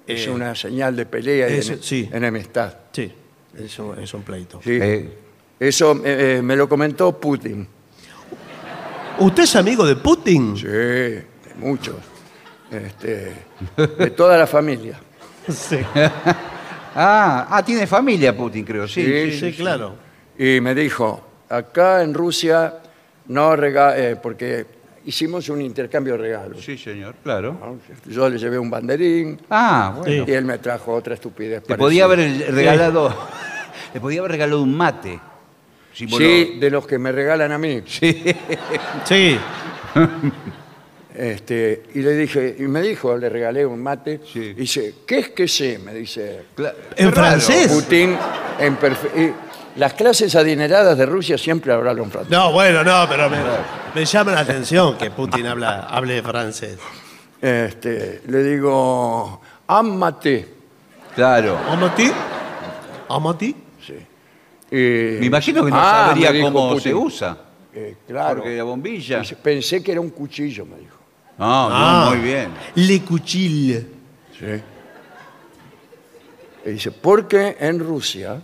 Es 0.06 0.26
eh, 0.26 0.30
una 0.30 0.54
señal 0.54 0.94
de 0.96 1.06
pelea 1.06 1.48
y 1.48 1.60
ene- 1.60 1.78
sí. 1.80 2.08
enemistad. 2.12 2.74
Sí, 2.92 3.10
es 3.58 3.78
un, 3.78 3.98
es 3.98 4.12
un 4.12 4.22
pleito. 4.22 4.60
Sí. 4.62 4.78
Eh, 4.80 5.18
Eso 5.60 5.94
me 5.94 6.56
lo 6.56 6.68
comentó 6.68 7.18
Putin. 7.18 7.66
¿Usted 9.20 9.44
es 9.44 9.56
amigo 9.56 9.86
de 9.86 9.96
Putin? 9.96 10.56
Sí, 10.56 10.66
de 10.66 11.24
muchos. 11.58 11.94
Este, 12.70 13.32
de 13.76 14.10
toda 14.10 14.36
la 14.36 14.46
familia. 14.46 14.98
Sí, 15.46 15.76
ah, 16.94 17.46
ah, 17.50 17.62
tiene 17.62 17.86
familia 17.86 18.34
Putin, 18.36 18.64
creo, 18.64 18.88
sí. 18.88 19.04
Sí, 19.04 19.32
sí. 19.32 19.50
sí, 19.50 19.52
claro. 19.56 19.94
Y 20.38 20.58
me 20.60 20.74
dijo, 20.74 21.22
acá 21.50 22.02
en 22.02 22.14
Rusia 22.14 22.74
no 23.28 23.56
regalan, 23.56 24.18
porque 24.22 24.66
hicimos 25.06 25.48
un 25.48 25.60
intercambio 25.62 26.14
de 26.14 26.18
regalos. 26.18 26.64
Sí, 26.64 26.76
señor, 26.78 27.14
claro. 27.22 27.56
¿no? 27.60 27.78
Yo 28.12 28.28
le 28.28 28.38
llevé 28.38 28.58
un 28.58 28.70
banderín 28.70 29.38
Ah, 29.50 29.94
bueno. 29.96 30.24
y 30.26 30.30
él 30.32 30.44
me 30.44 30.58
trajo 30.58 30.92
otra 30.94 31.14
estupidez. 31.14 31.62
Te 31.62 31.76
parecida. 31.76 31.76
podía 31.84 32.04
haber 32.04 32.54
regalado. 32.54 33.14
Le 33.94 34.00
podía 34.00 34.20
haber 34.20 34.32
regalado 34.32 34.60
un 34.62 34.76
mate. 34.76 35.20
Si 35.92 36.06
vos 36.06 36.18
Sí, 36.18 36.56
de 36.58 36.68
los 36.70 36.84
que 36.86 36.98
me 36.98 37.12
regalan 37.12 37.52
a 37.52 37.58
mí. 37.58 37.80
lo- 37.80 37.86
Sí. 37.86 38.24
Sí. 39.04 39.38
Este, 41.14 41.84
y 41.94 42.00
le 42.00 42.16
dije, 42.16 42.56
y 42.58 42.62
me 42.62 42.82
dijo, 42.82 43.16
le 43.16 43.28
regalé 43.28 43.64
un 43.64 43.80
mate. 43.80 44.20
Sí. 44.32 44.52
Dice, 44.54 44.94
¿qué 45.06 45.18
es 45.20 45.28
que 45.30 45.46
sé? 45.46 45.78
Me 45.78 45.94
dice 45.94 46.40
Cla- 46.56 46.74
¿En 46.96 47.12
raro. 47.12 47.14
francés? 47.40 47.72
Putin. 47.72 48.16
En 48.58 48.76
perfe- 48.76 49.10
y 49.16 49.32
las 49.76 49.94
clases 49.94 50.34
adineradas 50.36 50.96
de 50.96 51.06
Rusia 51.06 51.36
siempre 51.38 51.72
hablaron 51.72 52.10
francés. 52.10 52.30
No, 52.30 52.52
bueno, 52.52 52.82
no, 52.84 53.06
pero 53.08 53.28
me, 53.30 53.38
me 53.94 54.04
llama 54.04 54.32
la 54.32 54.40
atención 54.40 54.96
que 54.96 55.10
Putin 55.10 55.46
habla, 55.46 55.86
hable 55.90 56.22
francés. 56.22 56.78
Este, 57.40 58.22
le 58.28 58.42
digo, 58.42 59.40
amate. 59.66 60.48
Claro. 61.14 61.58
¿Amati? 61.68 62.10
¿Amati? 63.08 63.56
Y- 64.70 65.18
Me 65.20 65.26
imagino 65.26 65.64
que 65.64 65.70
no 65.70 65.76
Ah, 65.78 66.06
sabría 66.08 66.32
dijo 66.32 66.46
cómo 66.52 66.68
Putin. 66.70 66.80
se 66.82 66.94
usa. 66.94 67.36
Eh, 67.72 67.96
claro. 68.06 68.36
Porque 68.42 68.56
la 68.56 68.64
bombilla. 68.64 69.20
Dice, 69.20 69.36
Pensé 69.36 69.82
que 69.82 69.92
era 69.92 70.00
un 70.00 70.10
cuchillo, 70.10 70.64
me 70.66 70.76
dijo. 70.78 70.96
No, 71.38 71.68
Ah. 71.70 72.04
no, 72.06 72.10
muy 72.16 72.24
bien. 72.24 72.50
Le 72.76 73.00
cuchille. 73.02 73.86
Sí. 74.38 74.62
Y 76.66 76.70
dice, 76.70 76.90
porque 76.92 77.56
en 77.60 77.78
Rusia 77.78 78.40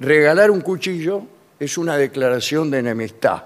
regalar 0.00 0.50
un 0.50 0.60
cuchillo 0.60 1.22
es 1.58 1.78
una 1.78 1.96
declaración 1.96 2.70
de 2.70 2.80
enemistad, 2.80 3.42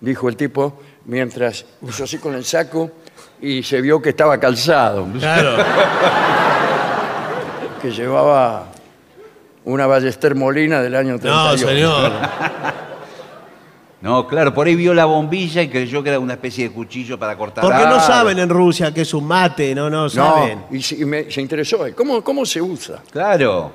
dijo 0.00 0.28
el 0.28 0.36
tipo 0.36 0.80
mientras 1.06 1.64
hizo 1.86 2.04
así 2.04 2.18
con 2.18 2.34
el 2.34 2.44
saco 2.44 2.90
y 3.40 3.62
se 3.62 3.80
vio 3.80 4.00
que 4.00 4.10
estaba 4.10 4.38
calzado, 4.38 5.06
Claro. 5.18 5.56
que 7.82 7.90
llevaba 7.90 8.66
una 9.64 9.86
Ballester 9.86 10.34
Molina 10.34 10.80
del 10.82 10.94
año 10.94 11.18
38. 11.18 11.64
No, 11.64 11.70
señor. 11.70 12.12
No, 14.02 14.26
claro, 14.26 14.54
por 14.54 14.66
ahí 14.66 14.74
vio 14.76 14.94
la 14.94 15.04
bombilla 15.04 15.60
y 15.60 15.68
creyó 15.68 16.02
que 16.02 16.08
era 16.08 16.18
una 16.18 16.32
especie 16.32 16.66
de 16.66 16.74
cuchillo 16.74 17.18
para 17.18 17.36
cortar. 17.36 17.62
Porque 17.62 17.84
no 17.84 18.00
saben 18.00 18.38
en 18.38 18.48
Rusia 18.48 18.94
que 18.94 19.02
es 19.02 19.12
un 19.12 19.26
mate, 19.26 19.74
no, 19.74 19.90
no 19.90 20.08
saben. 20.08 20.60
No, 20.70 20.74
y, 20.74 20.80
se, 20.80 20.94
y 20.94 21.04
me- 21.04 21.30
se 21.30 21.42
interesó, 21.42 21.80
¿cómo, 21.94 22.24
¿cómo 22.24 22.46
se 22.46 22.62
usa? 22.62 23.02
Claro. 23.10 23.70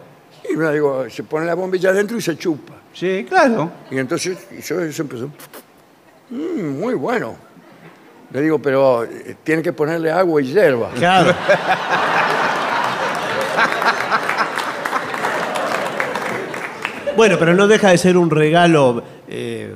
Y 0.51 0.55
me 0.55 0.72
digo, 0.73 1.09
se 1.09 1.23
pone 1.23 1.45
la 1.45 1.55
bombilla 1.55 1.89
adentro 1.89 2.17
y 2.17 2.22
se 2.22 2.38
chupa. 2.38 2.73
Sí, 2.93 3.26
claro. 3.27 3.72
Y 3.91 3.97
entonces 3.97 4.38
y 4.57 4.61
yo, 4.61 4.80
eso 4.81 5.01
empezó. 5.01 5.30
"Mm, 6.30 6.80
muy 6.80 6.93
bueno. 6.93 7.35
Le 8.31 8.41
digo, 8.41 8.59
pero 8.59 9.03
eh, 9.03 9.38
tiene 9.43 9.61
que 9.61 9.72
ponerle 9.73 10.11
agua 10.11 10.41
y 10.41 10.45
hierba. 10.45 10.91
Claro. 10.95 11.34
bueno, 17.15 17.38
pero 17.39 17.53
no 17.53 17.67
deja 17.67 17.89
de 17.89 17.97
ser 17.97 18.17
un 18.17 18.30
regalo 18.30 19.03
eh, 19.27 19.73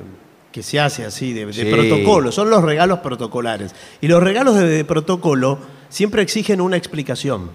que 0.52 0.62
se 0.62 0.78
hace 0.78 1.04
así, 1.06 1.32
de, 1.32 1.46
de 1.46 1.52
Sí. 1.52 1.64
protocolo. 1.64 2.32
Son 2.32 2.50
los 2.50 2.62
regalos 2.62 2.98
protocolares. 3.00 3.74
Y 4.00 4.08
los 4.08 4.22
regalos 4.22 4.56
de, 4.56 4.66
de 4.68 4.84
protocolo 4.84 5.58
siempre 5.88 6.22
exigen 6.22 6.60
una 6.60 6.76
explicación. 6.76 7.50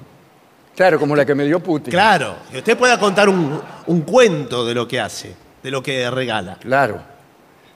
Claro, 0.76 1.00
como 1.00 1.16
la 1.16 1.26
que 1.26 1.34
me 1.36 1.46
dio 1.46 1.60
Putin. 1.62 1.92
Claro, 1.92 2.36
que 2.52 2.58
usted 2.58 2.78
pueda 2.78 3.00
contar 3.00 3.30
un, 3.30 3.62
un 3.88 4.02
cuento 4.02 4.66
de 4.66 4.74
lo 4.74 4.88
que 4.88 5.00
hace, 5.00 5.34
de 5.64 5.72
lo 5.72 5.82
que 5.82 6.10
regala. 6.12 6.58
Claro. 6.60 7.00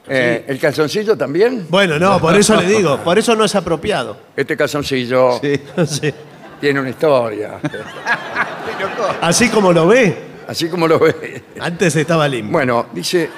Eh, 0.07 0.43
¿El 0.47 0.59
calzoncillo 0.59 1.15
también? 1.17 1.67
Bueno, 1.69 1.97
no, 1.99 2.19
por 2.19 2.35
eso 2.35 2.55
le 2.55 2.65
digo, 2.67 2.97
por 2.97 3.17
eso 3.19 3.35
no 3.35 3.45
es 3.45 3.55
apropiado. 3.55 4.17
Este 4.35 4.57
calzoncillo 4.57 5.39
Sí. 5.87 6.13
tiene 6.59 6.79
una 6.79 6.89
historia. 6.89 7.59
Así 9.21 9.49
como 9.49 9.71
lo 9.71 9.87
ve, 9.87 10.17
Así 10.47 10.67
como 10.67 10.87
lo 10.87 10.97
ve. 10.99 11.43
antes 11.59 11.95
estaba 11.95 12.27
limpio. 12.27 12.51
Bueno, 12.51 12.87
dice, 12.91 13.29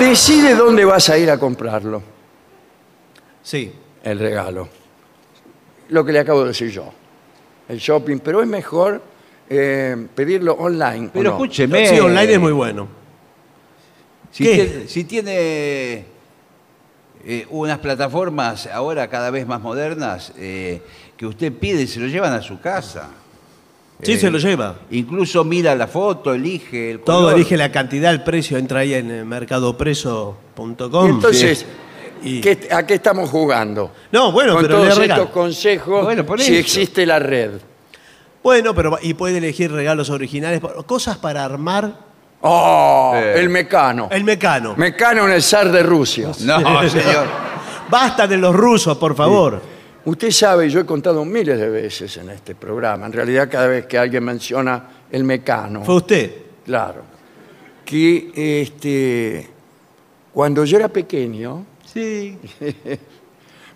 decide 0.00 0.54
dónde 0.56 0.84
vas 0.84 1.08
a 1.10 1.16
ir 1.18 1.30
a 1.30 1.38
comprarlo, 1.38 2.02
Sí. 3.42 3.72
el 4.02 4.18
regalo. 4.18 4.68
Lo 5.90 6.04
que 6.04 6.12
le 6.12 6.18
acabo 6.18 6.42
de 6.42 6.48
decir 6.48 6.70
yo. 6.70 6.92
El 7.68 7.78
shopping, 7.78 8.18
pero 8.18 8.40
es 8.42 8.48
mejor 8.48 9.02
eh, 9.48 10.06
pedirlo 10.14 10.54
online. 10.54 11.08
¿o 11.08 11.10
Pero 11.12 11.30
no? 11.30 11.36
escúcheme. 11.36 11.86
Sí, 11.86 12.00
online 12.00 12.32
es 12.34 12.40
muy 12.40 12.52
bueno. 12.52 12.88
Si 14.30 14.44
¿Qué? 14.44 14.54
tiene, 14.54 14.88
si 14.88 15.04
tiene, 15.04 16.04
eh, 17.24 17.46
unas 17.50 17.78
plataformas 17.78 18.66
ahora 18.66 19.08
cada 19.08 19.30
vez 19.30 19.46
más 19.46 19.60
modernas 19.60 20.32
eh, 20.38 20.80
que 21.16 21.26
usted 21.26 21.52
pide 21.52 21.82
y 21.82 21.86
se 21.86 22.00
lo 22.00 22.06
llevan 22.06 22.32
a 22.32 22.42
su 22.42 22.60
casa. 22.60 23.10
Sí, 24.02 24.12
Eh, 24.12 24.18
se 24.18 24.30
lo 24.30 24.38
lleva. 24.38 24.76
Incluso 24.92 25.42
mira 25.44 25.74
la 25.74 25.88
foto, 25.88 26.32
elige 26.32 26.92
el 26.92 27.00
Todo 27.00 27.22
color. 27.22 27.34
elige 27.34 27.56
la 27.56 27.72
cantidad, 27.72 28.12
el 28.12 28.22
precio, 28.22 28.56
entra 28.56 28.80
ahí 28.80 28.94
en 28.94 29.26
mercadopreso.com. 29.26 31.06
Entonces, 31.10 31.66
Y- 32.22 32.40
¿qué- 32.40 32.68
¿a 32.70 32.86
qué 32.86 32.94
estamos 32.94 33.30
jugando? 33.30 33.92
No, 34.12 34.32
bueno, 34.32 34.54
Con 34.54 34.62
pero 34.62 34.76
todos 34.82 34.98
le 34.98 35.04
estos 35.06 35.30
consejos, 35.30 36.04
Bueno, 36.04 36.24
por 36.24 36.40
si 36.40 36.52
eso. 36.52 36.60
existe 36.60 37.04
la 37.06 37.18
red. 37.18 37.52
Bueno, 38.42 38.74
pero 38.74 38.98
y 39.02 39.14
puede 39.14 39.38
elegir 39.38 39.70
regalos 39.72 40.10
originales, 40.10 40.60
cosas 40.86 41.18
para 41.18 41.44
armar 41.44 42.06
¡Oh! 42.40 43.12
Eh. 43.16 43.34
El 43.40 43.48
mecano. 43.48 44.08
el 44.12 44.22
mecano. 44.24 44.74
Mecano 44.76 45.26
en 45.26 45.32
el 45.32 45.42
zar 45.42 45.72
de 45.72 45.82
Rusia. 45.82 46.28
No, 46.40 46.88
señor. 46.88 47.26
Basta 47.90 48.26
de 48.28 48.36
los 48.36 48.54
rusos, 48.54 48.96
por 48.96 49.16
favor. 49.16 49.60
Usted 50.04 50.30
sabe, 50.30 50.70
yo 50.70 50.80
he 50.80 50.86
contado 50.86 51.24
miles 51.24 51.58
de 51.58 51.68
veces 51.68 52.16
en 52.18 52.30
este 52.30 52.54
programa, 52.54 53.06
en 53.06 53.12
realidad 53.12 53.48
cada 53.50 53.66
vez 53.66 53.86
que 53.86 53.98
alguien 53.98 54.22
menciona 54.24 54.84
el 55.10 55.24
mecano, 55.24 55.84
Fue 55.84 55.96
usted. 55.96 56.32
claro, 56.64 57.02
que 57.84 58.30
este, 58.62 59.48
cuando 60.32 60.64
yo 60.64 60.78
era 60.78 60.88
pequeño, 60.88 61.64
Sí. 61.98 62.38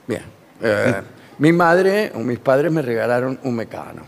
bien, 0.07 0.23
eh, 0.62 1.03
mi 1.39 1.53
madre 1.53 2.12
o 2.15 2.20
mis 2.20 2.39
padres 2.39 2.70
me 2.70 2.82
regalaron 2.82 3.39
un 3.43 3.55
mecano. 3.55 4.03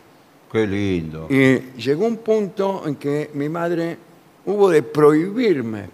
Qué 0.52 0.66
lindo. 0.66 1.26
Y 1.28 1.58
llegó 1.80 2.06
un 2.06 2.18
punto 2.18 2.84
en 2.86 2.94
que 2.94 3.30
mi 3.34 3.48
madre 3.48 3.98
hubo 4.46 4.70
de 4.70 4.82
prohibirme 4.84 5.88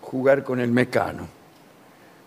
jugar 0.00 0.42
con 0.42 0.58
el 0.60 0.70
mecano. 0.70 1.28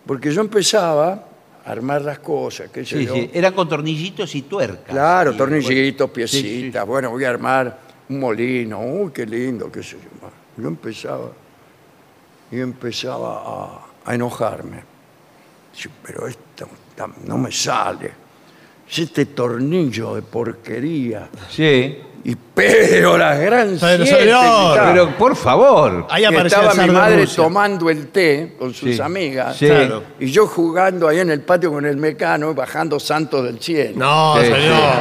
Porque 0.05 0.31
yo 0.31 0.41
empezaba 0.41 1.25
a 1.65 1.71
armar 1.71 2.01
las 2.03 2.19
cosas, 2.19 2.69
qué 2.69 2.85
sé 2.85 2.99
Sí, 2.99 3.05
yo. 3.07 3.13
sí. 3.15 3.31
Eran 3.33 3.53
con 3.53 3.67
tornillitos 3.67 4.35
y 4.35 4.43
tuercas. 4.43 4.85
Claro, 4.93 5.31
Y, 5.33 5.37
tornillitos, 5.37 6.11
bueno, 6.13 6.27
sí, 6.27 6.37
sí. 6.37 6.43
piecitas. 6.43 6.85
Bueno, 6.85 7.09
voy 7.09 7.23
a 7.23 7.29
armar 7.29 7.79
un 8.09 8.19
molino. 8.19 8.79
Uy, 8.79 9.11
qué 9.11 9.25
lindo, 9.25 9.71
qué 9.71 9.81
sé 9.81 9.97
yo. 9.97 10.61
Yo 10.61 10.67
empezaba, 10.67 11.31
y 12.51 12.59
empezaba 12.59 13.43
a, 13.45 13.85
a 14.05 14.15
enojarme. 14.15 14.96
Sí, 15.77 15.87
pero 16.03 16.27
esto 16.27 16.67
no 17.25 17.37
me 17.37 17.51
sale. 17.51 18.11
Es 18.89 18.99
este 18.99 19.25
tornillo 19.27 20.15
de 20.15 20.21
porquería. 20.23 21.29
Sí. 21.49 21.99
Y 22.23 22.35
pero 22.35 23.17
la 23.17 23.35
gran 23.35 23.77
Pero, 23.79 24.03
siete, 24.05 24.19
señor, 24.19 24.41
gritaba. 24.41 24.91
Pero 24.91 25.17
por 25.17 25.35
favor. 25.35 26.07
Ahí 26.09 26.23
Y 26.23 26.25
apareció 26.25 26.57
estaba 26.61 26.83
el 26.83 26.89
mi 26.89 26.95
madre 26.95 27.21
Rusia. 27.21 27.43
tomando 27.43 27.89
el 27.89 28.07
té 28.07 28.55
con 28.57 28.73
sus 28.73 28.95
Sí. 28.95 29.01
amigas. 29.01 29.55
Sí. 29.55 29.67
Claro. 29.67 30.03
Y 30.19 30.31
yo 30.31 30.47
jugando 30.47 31.07
ahí 31.07 31.19
en 31.19 31.29
el 31.29 31.41
patio 31.41 31.71
con 31.71 31.85
el 31.85 31.95
mecano, 31.97 32.53
bajando 32.53 32.99
santos 32.99 33.43
del 33.43 33.59
cielo. 33.61 33.93
No, 33.97 34.35
Sí, 34.39 34.45
señor. 34.47 34.93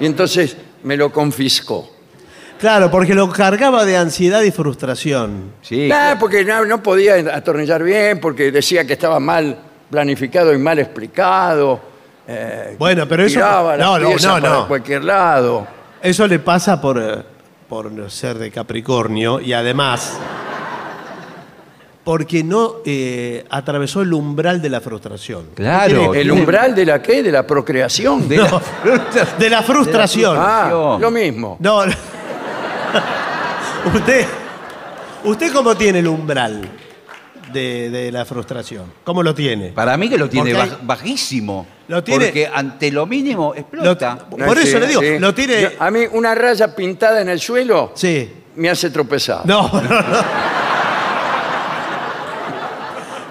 Y 0.00 0.06
entonces 0.06 0.56
me 0.84 0.96
lo 0.96 1.10
confiscó. 1.12 1.90
Claro, 2.58 2.90
porque 2.90 3.14
lo 3.14 3.30
cargaba 3.30 3.84
de 3.84 3.96
ansiedad 3.96 4.42
y 4.42 4.50
frustración. 4.50 5.52
Sí. 5.62 5.90
Ah, 5.92 6.16
porque 6.18 6.44
no, 6.44 6.64
no 6.64 6.82
podía 6.82 7.14
atornillar 7.34 7.82
bien, 7.82 8.20
porque 8.20 8.50
decía 8.50 8.84
que 8.86 8.94
estaba 8.94 9.20
mal 9.20 9.56
planificado 9.90 10.52
y 10.52 10.58
mal 10.58 10.78
explicado. 10.78 11.80
eh, 12.26 12.74
Bueno, 12.78 13.06
pero 13.08 13.24
eso- 13.24 13.34
tiraba 13.36 13.76
las 13.76 13.86
no, 13.86 13.98
no, 13.98 14.08
piezas 14.08 14.34
no, 14.36 14.40
para 14.42 14.54
no. 14.54 14.68
cualquier 14.68 15.04
lado. 15.04 15.66
Eso 16.02 16.26
le 16.26 16.38
pasa 16.40 16.80
por, 16.80 16.98
eh, 17.00 17.22
por 17.68 18.10
ser 18.10 18.38
de 18.38 18.50
Capricornio 18.50 19.40
y 19.40 19.52
además 19.52 20.18
porque 22.04 22.42
no 22.42 22.76
eh, 22.86 23.44
atravesó 23.50 24.00
el 24.00 24.14
umbral 24.14 24.62
de 24.62 24.70
la 24.70 24.80
frustración. 24.80 25.48
Claro. 25.54 26.14
¿El 26.14 26.30
umbral 26.30 26.74
de 26.74 26.86
la 26.86 27.02
qué? 27.02 27.22
¿De 27.22 27.30
la 27.30 27.46
procreación? 27.46 28.26
De 28.26 28.38
la 28.38 28.46
fruta. 28.60 29.28
De 29.38 29.50
la 29.50 29.62
frustración. 29.62 30.36
Ah, 30.40 30.96
lo 30.98 31.10
mismo. 31.10 31.58
No. 31.60 31.82
usted, 33.94 34.26
¿Usted 35.24 35.52
cómo 35.52 35.74
tiene 35.76 35.98
el 35.98 36.06
umbral 36.08 36.68
de, 37.52 37.90
de 37.90 38.12
la 38.12 38.24
frustración? 38.24 38.92
¿Cómo 39.04 39.22
lo 39.22 39.34
tiene? 39.34 39.68
Para 39.70 39.96
mí 39.96 40.08
que 40.08 40.16
lo 40.16 40.28
tiene 40.28 40.54
hay- 40.58 40.78
bajísimo. 40.82 41.66
Lo 41.88 42.04
tiene- 42.04 42.26
Porque 42.26 42.46
ante 42.52 42.90
lo 42.92 43.04
mínimo 43.06 43.52
Lo- 43.52 43.60
explota. 43.60 44.18
por 44.28 44.56
Sí, 44.58 44.68
eso 44.68 44.78
le 44.78 44.86
digo, 44.86 45.00
sí. 45.00 45.18
lo 45.18 45.34
tiene. 45.34 45.62
Yo- 45.62 45.68
a 45.80 45.90
mí 45.90 46.00
una 46.12 46.34
raya 46.34 46.74
pintada 46.74 47.20
en 47.20 47.28
el 47.30 47.40
suelo 47.40 47.92
Sí. 47.94 48.30
me 48.56 48.70
hace 48.70 48.90
tropezar. 48.90 49.40
No, 49.44 49.68
no, 49.72 49.82
no. 49.82 50.48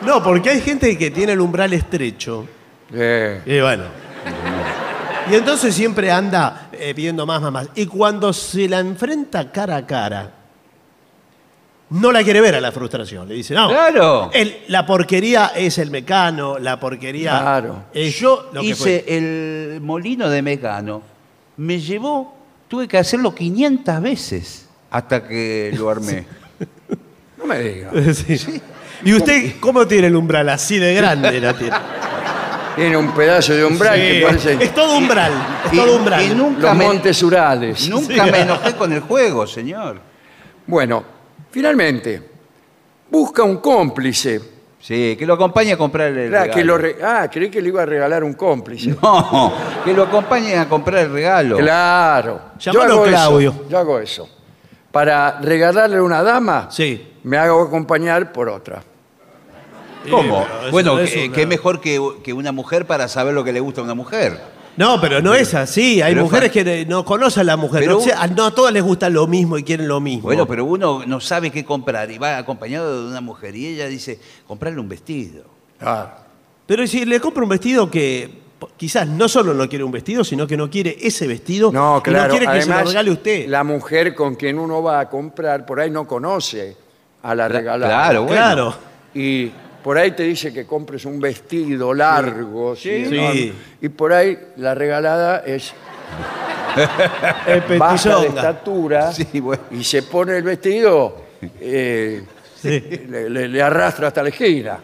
No, 0.05 0.23
porque 0.23 0.49
hay 0.51 0.61
gente 0.61 0.97
que 0.97 1.11
tiene 1.11 1.33
el 1.33 1.41
umbral 1.41 1.73
estrecho. 1.73 2.47
Eh, 2.93 3.41
Y 3.45 3.59
bueno. 3.59 3.83
Y 5.29 5.35
entonces 5.35 5.75
siempre 5.75 6.09
anda 6.11 6.66
eh, 6.79 6.93
viendo 6.93 7.25
más, 7.25 7.41
más, 7.41 7.51
más. 7.51 7.69
Y 7.75 7.85
cuando 7.85 8.31
se 8.33 8.67
la 8.69 8.79
enfrenta 8.79 9.51
cara 9.51 9.75
a 9.77 9.85
cara, 9.85 10.33
no 11.89 12.11
la 12.11 12.23
quiere 12.23 12.41
ver 12.41 12.55
a 12.55 12.61
la 12.61 12.71
frustración. 12.71 13.27
Le 13.27 13.35
dice, 13.35 13.53
no. 13.53 13.69
Claro. 13.69 14.29
el- 14.33 14.57
la 14.67 14.85
porquería 14.85 15.51
es 15.55 15.77
el 15.77 15.89
mecano, 15.89 16.59
la 16.59 16.79
porquería 16.79 17.39
Claro. 17.39 17.83
es 17.93 18.15
Yo 18.19 18.49
lo 18.53 18.61
que 18.61 18.67
hice 18.67 19.03
fue. 19.05 19.17
el 19.17 19.81
molino 19.81 20.29
de 20.29 20.41
Mecano. 20.41 21.01
Me 21.57 21.79
llevó, 21.79 22.35
tuve 22.67 22.87
que 22.87 22.97
hacerlo 22.97 23.33
500 23.33 24.01
veces 24.01 24.67
hasta 24.91 25.25
que 25.27 25.73
lo 25.77 25.89
armé. 25.89 26.25
No 27.37 27.45
me 27.45 27.59
diga. 27.59 27.91
Sí. 28.13 28.61
¿Y 29.05 29.13
usted 29.13 29.53
cómo 29.59 29.85
tiene 29.87 30.07
el 30.07 30.15
umbral? 30.15 30.49
Así 30.49 30.79
de 30.79 30.93
grande 30.95 31.39
la 31.39 31.53
tiene. 31.55 31.75
Tiene 32.77 32.95
un 32.95 33.11
pedazo 33.11 33.53
de 33.53 33.65
umbral 33.65 33.95
Sí, 33.99 34.01
que 34.19 34.21
parece 34.25 34.53
Es 34.63 34.73
todo 34.73 34.97
umbral. 34.97 35.31
Es 35.65 35.71
todo 35.71 35.95
umbral. 35.97 36.23
y 36.23 36.29
nunca 36.35 36.67
los 36.69 36.75
me, 36.77 36.85
montes 36.85 37.21
Urales. 37.23 37.89
nunca 37.89 38.25
me 38.27 38.39
enojé 38.41 38.73
con 38.75 38.93
el 38.93 39.01
juego, 39.01 39.45
señor. 39.45 39.99
Bueno, 40.65 41.03
finalmente, 41.51 42.21
busca 43.09 43.43
un 43.43 43.57
cómplice. 43.57 44.41
Sí, 44.79 45.15
que 45.17 45.25
lo 45.25 45.33
acompañe 45.33 45.73
a 45.73 45.77
comprar 45.77 46.09
el 46.09 46.27
Ah, 46.33 46.43
regalo. 46.43 46.53
que 46.53 46.63
lo 46.63 46.77
re- 46.77 46.97
ah, 47.03 47.27
creí 47.29 47.49
que 47.49 47.61
le 47.61 47.69
iba 47.69 47.81
a 47.81 47.85
regalar 47.85 48.23
un 48.23 48.33
cómplice. 48.35 48.95
No, 49.01 49.51
que 49.83 49.91
lo 49.91 50.03
acompañe 50.03 50.55
a 50.55 50.69
comprar 50.69 51.05
el 51.05 51.11
regalo. 51.11 51.57
Claro. 51.57 52.41
Llámalo 52.59 52.93
hago 52.93 53.03
Claudio. 53.05 53.49
Eso, 53.51 53.65
yo 53.69 53.77
hago 53.79 53.99
eso. 53.99 54.29
Para 54.91 55.39
regalarle 55.41 55.97
a 55.97 56.03
una 56.03 56.21
dama, 56.23 56.67
Sí. 56.71 57.15
me 57.23 57.37
hago 57.37 57.61
acompañar 57.63 58.31
por 58.31 58.47
otra. 58.49 58.81
¿Cómo? 60.09 60.43
pero 60.45 60.61
eso 60.61 60.71
bueno, 60.71 60.93
no 60.95 60.99
es 60.99 61.11
que, 61.11 61.25
una- 61.25 61.35
que 61.35 61.45
mejor 61.45 61.81
que, 61.81 62.01
que 62.23 62.33
una 62.33 62.51
mujer 62.51 62.85
para 62.87 63.07
saber 63.07 63.33
lo 63.33 63.43
que 63.43 63.53
le 63.53 63.59
gusta 63.59 63.81
a 63.81 63.83
una 63.83 63.93
mujer. 63.95 64.39
No, 64.77 65.01
pero 65.01 65.21
no 65.23 65.33
es 65.33 65.55
así. 65.55 66.03
Hay 66.03 66.13
Pero 66.13 66.25
mujeres 66.25 66.51
que 66.51 66.85
no 66.85 67.03
conocen 67.03 67.41
a 67.41 67.43
la 67.45 67.57
mujer. 67.57 67.81
Pero- 67.81 67.95
no, 67.95 67.99
sé, 67.99 68.13
a- 68.13 68.27
no 68.27 68.45
a 68.45 68.51
todas 68.53 68.71
les 68.71 68.83
gusta 68.83 69.09
lo 69.09 69.25
mismo 69.25 69.57
y 69.57 69.63
quieren 69.63 69.87
lo 69.87 69.99
mismo. 69.99 70.23
Bueno, 70.23 70.45
pero 70.45 70.65
uno 70.65 71.01
no 71.07 71.19
sabe 71.19 71.49
qué 71.49 71.65
comprar 71.65 72.11
y 72.11 72.19
va 72.19 72.37
acompañado 72.37 73.03
de 73.03 73.09
una 73.09 73.21
mujer 73.21 73.55
y 73.55 73.65
ella 73.67 73.87
dice, 73.87 74.19
comprarle 74.47 74.79
un 74.79 74.87
vestido. 74.87 75.45
Claro. 75.79 76.11
Pero 76.67 76.85
si 76.85 77.05
le 77.05 77.19
compra 77.19 77.41
un 77.43 77.49
vestido 77.49 77.89
que 77.89 78.29
po- 78.59 78.69
quizás 78.77 79.07
no 79.07 79.27
solo 79.27 79.53
no 79.55 79.67
quiere 79.67 79.83
un 79.83 79.91
vestido, 79.91 80.23
sino 80.23 80.45
que 80.45 80.55
no 80.57 80.69
quiere 80.69 80.95
ese 81.01 81.25
vestido 81.25 81.71
No, 81.71 81.97
y 81.97 82.01
claro. 82.01 82.23
no 82.25 82.29
quiere 82.37 82.45
que 82.45 82.61
se 82.61 82.67
lo 82.67 82.73
Además, 82.75 82.89
regale 82.89 83.11
usted. 83.11 83.47
La 83.47 83.63
mujer 83.63 84.13
con 84.13 84.35
quien 84.35 84.59
uno 84.59 84.83
va 84.83 84.99
a 84.99 85.09
comprar 85.09 85.65
por 85.65 85.79
ahí 85.79 85.89
no 85.89 86.05
conoce 86.07 86.77
a 87.23 87.33
la 87.33 87.47
regalada. 87.47 87.87
Claro, 87.91 88.23
bueno. 88.25 88.35
Claro. 88.35 88.75
Y 89.15 89.51
por 89.83 89.97
ahí 89.97 90.11
te 90.11 90.23
dice 90.23 90.51
que 90.53 90.65
compres 90.65 91.05
un 91.05 91.19
vestido 91.19 91.93
largo. 91.93 92.75
¿sí? 92.75 93.05
Sí. 93.05 93.15
enorme. 93.17 93.53
Y 93.81 93.89
por 93.89 94.13
ahí 94.13 94.37
la 94.57 94.73
regalada 94.75 95.39
es 95.45 95.73
El 97.47 97.77
baja 97.79 98.19
de 98.21 98.27
estatura 98.27 99.11
Sí, 99.11 99.39
bueno. 99.39 99.63
y 99.71 99.83
se 99.83 100.03
pone 100.03 100.37
el 100.37 100.43
vestido, 100.43 101.23
eh, 101.59 102.23
Sí. 102.61 102.83
le, 103.09 103.29
le- 103.29 103.47
le 103.47 103.61
arrastra 103.61 104.07
hasta 104.07 104.23
la 104.23 104.29
esquina. 104.29 104.77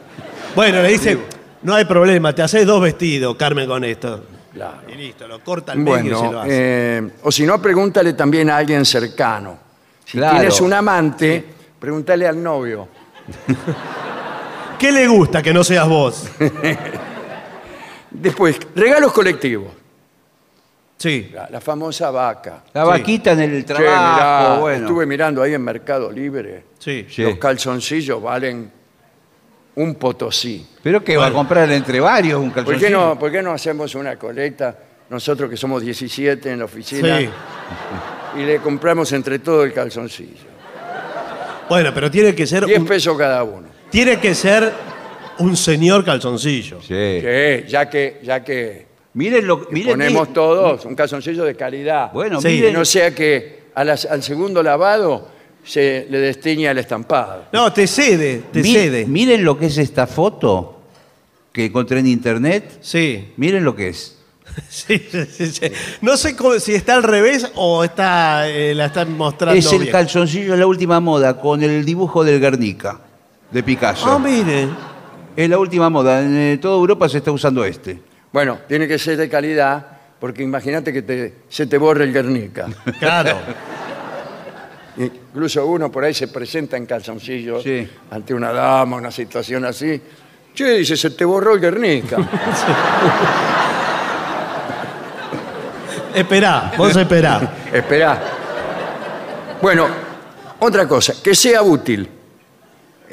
Bueno, 0.55 0.81
le 0.81 0.89
dice, 0.89 1.17
no 1.63 1.73
hay 1.75 1.85
problema, 1.85 2.33
te 2.33 2.41
haces 2.43 2.65
dos 2.65 2.81
vestidos, 2.81 3.35
Carmen, 3.35 3.67
con 3.67 3.83
esto. 3.83 4.23
Claro. 4.53 4.81
Y 4.91 4.95
listo, 4.95 5.27
lo 5.27 5.39
corta 5.43 5.71
al 5.71 5.79
medio 5.79 5.99
y 5.99 6.03
se 6.03 6.11
lo 6.11 6.19
Bueno, 6.21 6.39
hace. 6.41 6.49
eh, 6.51 7.09
o 7.23 7.31
si 7.31 7.43
no, 7.45 7.59
pregúntale 7.61 8.13
también 8.13 8.49
a 8.51 8.57
alguien 8.57 8.85
cercano. 8.85 9.57
Si 10.05 10.17
Claro. 10.19 10.37
tienes 10.37 10.61
un 10.61 10.73
amante, 10.73 11.43
pregúntale 11.79 12.27
al 12.27 12.41
novio. 12.41 12.87
¿Qué 14.83 14.91
le 14.91 15.07
gusta 15.07 15.41
que 15.41 15.53
no 15.53 15.63
seas 15.63 15.87
vos? 15.87 16.27
Después, 18.11 18.59
regalos 18.75 19.13
colectivos. 19.13 19.69
Sí. 20.97 21.31
La, 21.33 21.49
la 21.49 21.61
famosa 21.61 22.11
vaca. 22.11 22.65
La 22.73 22.83
Sí. 22.83 22.87
vaquita 22.89 23.31
en 23.31 23.39
el 23.39 23.65
Che, 23.65 23.73
trabajo, 23.73 23.85
mirá, 24.49 24.59
bueno. 24.59 24.85
Estuve 24.87 25.05
mirando 25.05 25.41
ahí 25.41 25.53
en 25.53 25.61
Mercado 25.63 26.11
Libre. 26.11 26.65
Sí. 26.79 27.07
Sí. 27.09 27.21
Los 27.23 27.37
calzoncillos 27.37 28.21
valen 28.21 28.69
un 29.75 29.95
potosí. 29.95 30.67
Pero 30.83 31.01
que 31.01 31.15
va 31.15 31.27
a 31.27 31.31
comprar 31.31 31.71
entre 31.71 32.01
varios 32.01 32.41
un 32.41 32.51
¿Por 32.51 32.65
calzoncillo. 32.65 32.85
qué, 32.87 32.91
no, 32.93 33.17
¿Por 33.17 33.31
qué 33.31 33.41
no 33.41 33.53
hacemos 33.53 33.95
una 33.95 34.17
colecta, 34.17 34.77
nosotros 35.09 35.49
que 35.49 35.55
somos 35.55 35.81
17 35.81 36.51
en 36.51 36.59
la 36.59 36.65
oficina, 36.65 37.19
Sí. 37.19 37.29
y 38.37 38.43
le 38.43 38.57
compramos 38.57 39.09
entre 39.13 39.39
todo 39.39 39.63
el 39.63 39.71
calzoncillo? 39.71 40.51
Bueno, 41.69 41.91
pero 41.93 42.11
tiene 42.11 42.35
que 42.35 42.45
ser 42.45 42.65
10 42.65 42.79
un, 42.79 42.85
pesos 42.85 43.17
cada 43.17 43.43
uno. 43.45 43.71
Tiene 43.93 44.19
que 44.19 44.33
ser 44.35 44.73
un 45.39 45.55
señor 45.55 46.03
calzoncillo. 46.03 46.81
Sí. 46.81 47.21
Sí, 47.21 47.67
ya 47.69 47.89
que, 47.89 48.19
ya 48.23 48.43
que 48.43 48.91
Miren 49.15 49.45
lo 49.45 49.67
miren 49.69 49.91
ponemos 49.91 50.33
todos 50.33 50.85
un 50.85 50.95
calzoncillo 50.95 51.43
de 51.45 51.55
calidad. 51.55 52.11
Bueno, 52.11 52.41
Sí. 52.41 52.47
Que 52.47 52.53
miren, 52.55 52.73
no 52.73 52.83
sea 52.83 53.13
que 53.13 53.65
a 53.75 53.83
las- 53.83 54.05
al 54.05 54.23
segundo 54.23 54.63
lavado 54.63 55.27
se 55.63 56.07
le 56.09 56.17
destiña 56.17 56.71
el 56.71 56.79
estampado. 56.79 57.45
No, 57.53 57.71
te 57.71 57.85
cede, 57.85 58.41
te 58.51 58.61
mi- 58.63 58.73
cede. 58.73 59.05
miren 59.05 59.43
lo 59.45 59.57
que 59.59 59.67
es 59.67 59.77
esta 59.77 60.07
foto 60.07 60.81
que 61.51 61.65
encontré 61.65 61.99
en 61.99 62.07
internet. 62.07 62.79
Sí. 62.81 63.33
Miren 63.37 63.63
lo 63.63 63.75
que 63.75 63.89
es. 63.89 64.17
Sí, 64.69 64.99
sí, 65.11 65.25
sí, 65.31 65.45
sí. 65.47 65.67
No 66.01 66.17
sé 66.17 66.35
cómo- 66.35 66.59
si 66.59 66.73
está 66.73 66.95
al 66.95 67.03
revés 67.03 67.51
o 67.55 67.83
está, 67.83 68.49
eh, 68.49 68.73
la 68.73 68.85
están 68.87 69.15
mostrando 69.15 69.57
Es 69.59 69.71
el 69.71 69.79
bien. 69.81 69.91
calzoncillo 69.91 70.53
de 70.53 70.57
la 70.57 70.65
última 70.67 70.99
moda 70.99 71.39
con 71.39 71.61
el 71.61 71.85
dibujo 71.85 72.23
del 72.23 72.39
Guernica 72.39 72.99
de 73.53 73.63
Picasso. 73.63 74.09
Ah, 74.11 74.19
mire. 74.19 74.67
es 75.35 75.49
la 75.49 75.57
última 75.59 75.89
moda. 75.89 76.21
En 76.21 76.35
eh, 76.35 76.57
toda 76.57 76.75
Europa 76.77 77.07
se 77.07 77.19
está 77.19 77.31
usando 77.31 77.63
este. 77.63 77.99
Bueno, 78.31 78.57
tiene 78.67 78.87
que 78.87 78.97
ser 78.97 79.15
de 79.17 79.29
calidad, 79.29 79.85
porque 80.19 80.41
imagínate 80.43 80.91
que 80.91 81.01
te- 81.03 81.33
se 81.49 81.67
te 81.67 81.77
borre 81.77 82.03
el 82.05 82.11
Guernica. 82.13 82.67
Claro. 82.99 83.37
Incluso 84.97 85.65
uno 85.65 85.91
por 85.91 86.03
ahí 86.03 86.13
se 86.13 86.27
presenta 86.27 86.77
en 86.77 86.85
calzoncillos 86.85 87.63
Sí. 87.63 87.87
ante 88.11 88.33
una 88.33 88.51
dama, 88.51 88.97
una 88.97 89.09
situación 89.11 89.65
así. 89.65 89.99
Che, 90.53 90.65
dice, 90.77 90.95
se 90.97 91.09
te 91.11 91.25
borró 91.25 91.53
el 91.55 91.59
Guernica. 91.61 92.17
esperá, 96.13 96.71
vos 96.77 96.95
esperá. 96.95 97.53
Esperá. 97.71 98.21
Bueno, 99.61 99.87
otra 100.59 100.87
cosa, 100.87 101.13
que 101.23 101.33
sea 101.33 101.61
útil. 101.63 102.07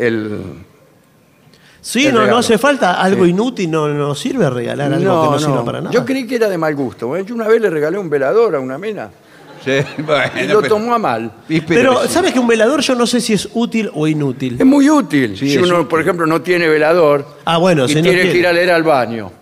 El, 0.07 0.41
Sí, 1.83 2.07
El 2.07 2.15
no, 2.15 2.27
no 2.27 2.37
hace 2.37 2.59
falta 2.59 3.01
algo 3.01 3.25
inútil, 3.25 3.71
no, 3.71 3.89
no 3.89 4.15
sirve 4.15 4.49
regalar 4.51 4.93
algo 4.93 5.23
que 5.25 5.31
no, 5.31 5.39
sirva 5.39 5.65
para 5.65 5.81
nada. 5.81 5.91
Yo 5.93 6.05
creí 6.05 6.27
que 6.27 6.35
era 6.37 6.49
de 6.49 6.59
mal 6.59 6.75
gusto. 6.75 7.17
¿eh? 7.17 7.25
Yo 7.27 7.35
una 7.35 7.49
vez 7.49 7.61
le 7.61 7.71
regalé 7.71 7.97
un 7.99 8.11
velador 8.11 8.55
a 8.57 8.61
una 8.61 8.77
mina 8.77 9.09
Sí, 9.65 9.73
bueno, 10.07 10.31
y 10.43 10.47
lo 10.47 10.61
pero- 10.61 10.69
tomó 10.75 10.95
a 10.95 10.99
mal. 10.99 11.33
Pero. 11.67 12.07
¿sabes 12.09 12.33
que 12.33 12.39
un 12.39 12.47
velador 12.47 12.81
yo 12.81 12.95
no 12.95 13.07
sé 13.07 13.21
si 13.21 13.33
es 13.35 13.49
útil 13.55 13.91
o 13.95 14.07
inútil? 14.07 14.57
Es 14.59 14.67
muy 14.67 14.89
útil. 14.91 15.37
Sí, 15.39 15.51
si 15.51 15.59
uno, 15.59 15.77
útil. 15.77 15.87
por 15.87 16.01
ejemplo, 16.01 16.27
no 16.27 16.41
tiene 16.43 16.67
velador 16.69 17.27
Ah, 17.45 17.57
bueno, 17.59 17.85
y 17.87 17.89
si 17.89 17.95
no 17.97 18.03
tiene 18.03 18.17
que 18.19 18.23
quiere. 18.25 18.39
ir 18.39 18.47
a 18.47 18.53
leer 18.53 18.71
al 18.71 18.83
baño. 18.83 19.33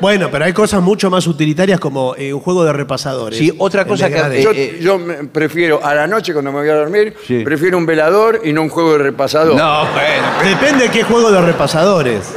Bueno, 0.00 0.28
pero 0.30 0.44
hay 0.44 0.52
cosas 0.52 0.82
mucho 0.82 1.10
más 1.10 1.26
utilitarias 1.26 1.80
como 1.80 2.14
eh, 2.16 2.32
un 2.32 2.40
juego 2.40 2.64
de 2.64 2.72
repasadores. 2.72 3.38
Sí, 3.38 3.52
otra 3.58 3.84
cosa 3.86 4.08
que- 4.08 4.38
eh, 4.38 4.42
Yo, 4.42 4.50
eh. 4.52 4.78
yo 4.80 4.98
me- 4.98 5.24
prefiero, 5.24 5.84
a 5.84 5.94
la 5.94 6.06
noche 6.06 6.32
cuando 6.32 6.52
me 6.52 6.60
voy 6.60 6.68
a 6.68 6.74
dormir, 6.76 7.14
Sí. 7.26 7.40
prefiero 7.44 7.78
un 7.78 7.86
velador 7.86 8.40
y 8.44 8.52
no 8.52 8.62
un 8.62 8.68
juego 8.68 8.92
de 8.92 8.98
repasador. 8.98 9.56
No, 9.56 9.80
bueno. 9.92 10.26
Depende 10.58 10.84
de 10.84 10.90
qué 10.90 11.02
juego 11.02 11.30
de 11.30 11.40
repasadores. 11.42 12.34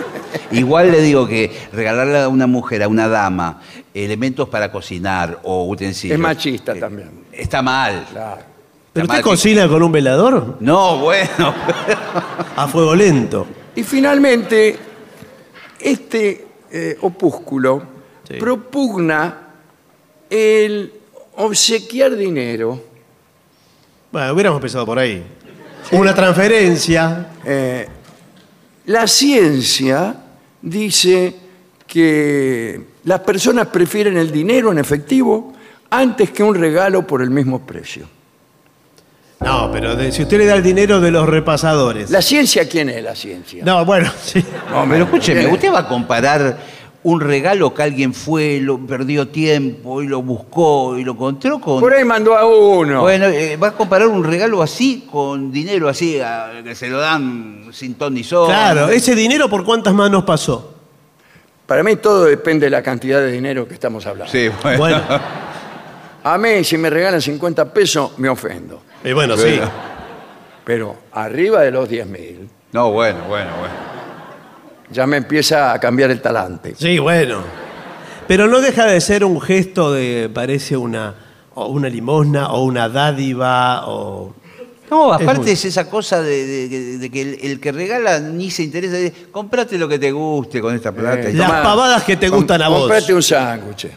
Igual 0.52 0.92
le 0.92 1.02
digo 1.02 1.28
que 1.28 1.52
regalarle 1.74 2.20
a 2.20 2.28
una 2.30 2.48
mujer, 2.48 2.84
a 2.84 2.88
una 2.88 3.08
dama, 3.08 3.62
elementos 3.94 4.48
para 4.50 4.72
cocinar 4.72 5.40
o 5.44 5.66
utensilios. 5.68 6.16
Es 6.16 6.22
machista 6.22 6.74
también. 6.76 7.10
Está 7.32 7.62
mal. 7.62 8.06
Claro. 8.12 8.42
¿Pero 8.94 9.06
usted 9.06 9.16
mal. 9.18 9.24
cocina 9.24 9.68
con 9.70 9.84
un 9.84 9.92
velador? 9.92 10.58
No, 10.60 10.98
bueno. 10.98 11.54
A 12.58 12.68
fuego 12.68 12.94
lento. 12.96 13.46
Y 13.76 13.84
finalmente, 13.84 14.78
este 15.80 16.46
eh, 16.72 16.98
opúsculo 17.02 17.84
Sí. 18.28 18.36
propugna 18.36 19.50
el 20.30 20.94
obsequiar 21.36 22.16
dinero. 22.16 22.82
Bueno, 24.12 24.34
hubiéramos 24.34 24.58
empezado 24.60 24.86
por 24.86 25.00
ahí. 25.00 25.24
Una 25.92 26.14
transferencia. 26.14 27.32
Eh, 27.46 27.88
la 28.86 29.08
ciencia 29.08 30.16
dice 30.62 31.36
que 31.88 32.82
las 33.04 33.20
personas 33.22 33.68
prefieren 33.68 34.18
el 34.18 34.32
dinero 34.32 34.72
en 34.72 34.78
efectivo 34.78 35.54
antes 35.90 36.32
que 36.32 36.44
un 36.44 36.56
regalo 36.56 37.06
por 37.06 37.22
el 37.22 37.30
mismo 37.32 37.66
precio. 37.66 38.08
No, 39.42 39.70
pero 39.72 39.96
de- 39.96 40.12
si 40.12 40.22
usted 40.24 40.38
le 40.38 40.46
da 40.46 40.56
el 40.56 40.64
dinero 40.64 41.00
de 41.02 41.12
los 41.12 41.28
repasadores. 41.28 42.10
¿La 42.12 42.22
ciencia 42.22 42.68
quién 42.70 42.90
es 42.90 43.04
la 43.04 43.16
ciencia? 43.16 43.64
No, 43.66 43.84
bueno, 43.86 44.12
sí. 44.24 44.44
No, 44.72 44.86
Pero 44.90 45.06
escúcheme. 45.06 45.48
¿usted 45.48 45.74
va 45.74 45.80
a 45.80 45.88
comparar 45.88 46.58
un 47.04 47.20
regalo 47.20 47.74
que 47.74 47.82
alguien 47.82 48.14
fue, 48.14 48.60
lo 48.62 48.78
perdió 48.86 49.28
tiempo 49.30 50.04
y 50.04 50.08
lo 50.08 50.22
buscó 50.22 50.96
y 51.00 51.04
lo 51.04 51.14
encontró 51.14 51.60
con... 51.60 51.80
Por 51.80 51.92
ahí 51.94 52.04
mandó 52.06 52.36
a 52.38 52.46
uno. 52.46 53.02
Bueno, 53.02 53.26
eh, 53.26 53.58
va 53.58 53.70
a 53.70 53.72
comparar 53.72 54.08
un 54.08 54.24
regalo 54.24 54.62
así 54.62 55.08
con 55.12 55.52
dinero 55.52 55.90
así, 55.90 56.20
a- 56.20 56.62
que 56.64 56.76
se 56.76 56.88
lo 56.90 57.00
dan 57.00 57.66
sin 57.72 57.96
ton 57.96 58.14
ni 58.14 58.24
son. 58.24 58.46
Claro, 58.48 58.90
ese 58.90 59.16
dinero 59.16 59.50
por 59.50 59.64
cuántas 59.66 59.96
manos 59.96 60.24
pasó. 60.24 60.76
Para 61.66 61.82
mí 61.82 61.96
todo 61.96 62.26
depende 62.26 62.68
de 62.68 62.70
la 62.70 62.84
cantidad 62.84 63.20
de 63.20 63.32
dinero 63.32 63.68
que 63.68 63.74
estamos 63.74 64.06
hablando. 64.06 64.32
Sí, 64.32 64.50
bueno. 64.62 64.78
Bueno, 64.78 65.02
A 66.24 66.38
mí, 66.38 66.64
si 66.64 66.78
me 66.78 66.92
regalan 66.92 67.20
50 67.20 67.74
pesos, 67.74 68.12
me 68.20 68.30
ofendo. 68.30 68.84
Y 69.04 69.14
bueno, 69.14 69.36
sí. 69.38 69.60
Pero 70.64 70.96
arriba 71.12 71.62
de 71.62 71.72
los 71.72 71.90
10.000 71.90 72.48
No, 72.74 72.92
bueno, 72.92 73.20
bueno, 73.28 73.50
bueno. 73.60 73.74
ya 74.92 75.08
me 75.08 75.18
empieza 75.18 75.74
a 75.74 75.80
cambiar 75.80 76.12
el 76.12 76.22
talante. 76.22 76.76
Sí, 76.78 77.00
bueno. 77.00 77.40
Pero 78.28 78.48
no 78.48 78.62
deja 78.62 78.86
de 78.86 79.02
ser 79.02 79.26
un 79.26 79.42
gesto 79.42 79.92
de, 79.92 80.30
parece 80.34 80.78
una, 80.78 81.16
o 81.56 81.66
una 81.68 81.90
limosna 81.90 82.50
o 82.52 82.64
una 82.64 82.88
dádiva 82.90 83.88
o... 83.88 84.36
No, 84.90 85.16
Es 85.16 85.22
aparte 85.22 85.42
muy- 85.44 85.52
es, 85.52 85.64
esa 85.66 85.90
cosa 85.90 86.22
de, 86.22 86.46
de- 86.46 86.98
de 86.98 87.10
que 87.10 87.22
el, 87.22 87.38
el 87.42 87.60
que 87.62 87.72
regala 87.72 88.20
ni 88.20 88.52
se 88.52 88.64
interesa. 88.64 88.96
de, 88.98 89.12
comprate 89.32 89.78
lo 89.78 89.88
que 89.88 89.98
te 89.98 90.12
guste 90.12 90.60
con 90.62 90.76
esta 90.76 90.92
plata. 90.92 91.30
y 91.30 91.34
Las 91.34 91.48
Tomá, 91.48 91.64
pavadas 91.64 92.04
que 92.04 92.18
te 92.18 92.30
com- 92.30 92.40
gustan 92.40 92.62
a 92.62 92.68
vos. 92.68 92.80
Comprate 92.82 93.14
un 93.14 93.24
sándwich. 93.24 93.88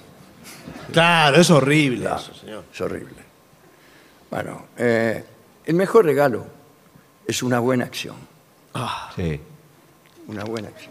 Claro, 0.93 1.41
es 1.41 1.51
horrible 1.51 2.07
eso, 2.07 2.33
señor. 2.35 2.63
Es 2.73 2.81
horrible. 2.81 3.24
Bueno, 4.35 4.67
eh, 4.77 5.25
el 5.65 5.77
mejor 5.77 6.05
regalo 6.05 6.45
es 7.25 7.41
una 7.45 7.61
buena 7.61 7.85
acción. 7.85 8.17
Sí. 9.15 9.41
Una 10.27 10.43
buena 10.43 10.71
acción. 10.71 10.91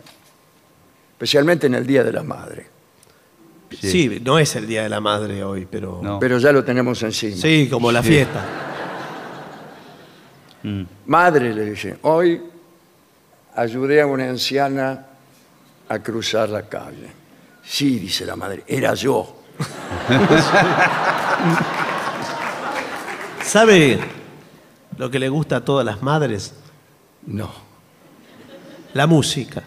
Especialmente 1.12 1.68
en 1.68 1.76
el 1.76 1.86
Día 1.86 2.06
de 2.06 2.14
la 2.14 2.24
Madre. 2.24 2.68
Sí. 3.82 4.22
no 4.24 4.40
es 4.40 4.56
el 4.56 4.66
Día 4.66 4.84
de 4.84 4.90
la 4.90 5.02
Madre 5.02 5.44
hoy, 5.44 5.68
pero... 5.70 6.00
No. 6.02 6.20
Pero 6.20 6.38
ya 6.38 6.54
lo 6.54 6.64
tenemos 6.64 7.04
encima. 7.04 7.36
Sí, 7.36 7.68
como 7.70 7.92
la 7.92 8.02
fiesta. 8.02 8.46
Madre, 11.08 11.54
le 11.54 11.66
dice, 11.66 11.98
hoy 12.04 12.42
ayudé 13.56 14.00
a 14.00 14.08
una 14.08 14.30
anciana 14.30 15.06
a 15.90 16.00
cruzar 16.00 16.48
la 16.48 16.62
calle. 16.62 17.12
Sí, 17.62 18.00
dice 18.00 18.26
la 18.26 18.38
madre, 18.38 18.64
era 18.66 18.94
yo. 18.94 19.36
¿Sabe 23.54 24.00
lo 24.98 25.12
que 25.12 25.20
le 25.20 25.30
gusta 25.30 25.58
a 25.58 25.62
todas 25.64 25.86
las 25.86 26.02
madres? 26.02 26.56
No. 27.28 27.52
La 28.96 29.06
música. 29.06 29.62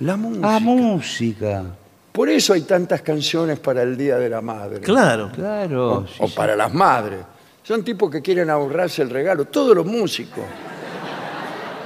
La 0.00 0.16
música. 0.16 0.56
Ah, 0.56 0.60
música. 0.60 1.64
Por 2.12 2.28
eso 2.28 2.52
hay 2.52 2.60
tantas 2.60 3.00
canciones 3.00 3.58
para 3.60 3.82
el 3.82 3.96
Día 3.96 4.18
de 4.18 4.28
la 4.28 4.42
Madre. 4.42 4.80
Claro. 4.80 5.30
Claro. 5.34 6.04
o 6.18 6.28
para 6.34 6.54
las 6.54 6.74
madres. 6.74 7.20
Son 7.62 7.82
tipos 7.82 8.10
que 8.10 8.20
quieren 8.20 8.50
ahorrarse 8.50 9.00
el 9.00 9.08
regalo, 9.08 9.46
todos 9.46 9.74
los 9.74 9.86
músicos. 9.86 10.44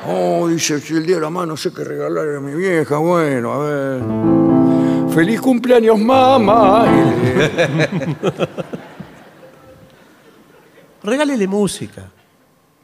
Oh, 0.09 0.47
dice, 0.47 0.81
si 0.81 0.95
el 0.95 1.05
día 1.05 1.17
de 1.17 1.23
la 1.23 1.31
madre 1.31 1.49
no 1.49 1.57
sé 1.57 1.73
qué 1.73 1.83
regalarle 1.83 2.37
a 2.37 2.41
mi 2.41 2.55
vieja, 2.55 2.97
bueno, 2.99 3.53
a 3.53 3.59
ver. 3.59 4.03
Feliz 5.13 5.41
cumpleaños, 5.41 5.99
mamá. 5.99 6.87
Regálele 11.07 11.47
música. 11.47 12.03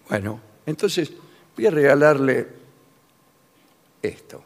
Bueno, 0.08 0.38
entonces 0.64 1.10
voy 1.56 1.66
a 1.66 1.70
regalarle 1.72 2.46
esto. 4.00 4.44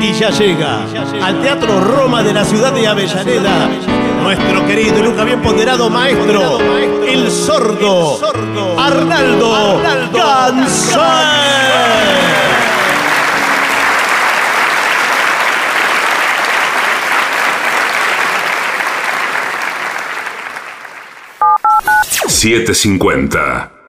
Y 0.00 0.12
ya 0.14 0.30
llega 0.30 0.84
al 1.22 1.42
Teatro 1.42 1.80
Roma 1.80 2.22
de 2.22 2.32
la 2.32 2.44
ciudad 2.46 2.72
de 2.72 2.86
Avellaneda 2.86 3.68
nuestro 4.22 4.66
querido 4.66 4.98
y 4.98 5.02
nunca 5.02 5.24
bien 5.24 5.42
ponderado 5.42 5.90
maestro, 5.90 6.58
el 7.06 7.30
sordo 7.30 8.18
Arnaldo 8.78 9.82
Gansay. 10.10 11.44
Siete 21.84 22.28
cincuenta. 22.28 22.33
AM 22.33 22.33
750. 22.44 23.88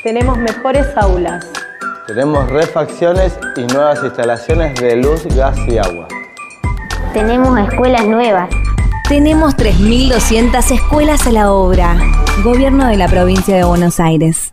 Tenemos 0.03 0.39
mejores 0.39 0.87
aulas. 0.97 1.45
Tenemos 2.15 2.47
refacciones 2.51 3.39
y 3.57 3.63
nuevas 3.73 4.05
instalaciones 4.05 4.79
de 4.79 4.97
luz, 4.97 5.25
gas 5.35 5.57
y 5.67 5.79
agua. 5.79 6.09
Tenemos 7.15 7.59
escuelas 7.59 8.07
nuevas. 8.07 8.51
Tenemos 9.09 9.57
3.200 9.57 10.73
escuelas 10.73 11.27
a 11.27 11.33
la 11.33 11.51
obra. 11.51 11.97
Gobierno 12.45 12.87
de 12.87 12.99
la 12.99 13.09
provincia 13.09 13.57
de 13.57 13.65
Buenos 13.65 13.99
Aires. 13.99 14.53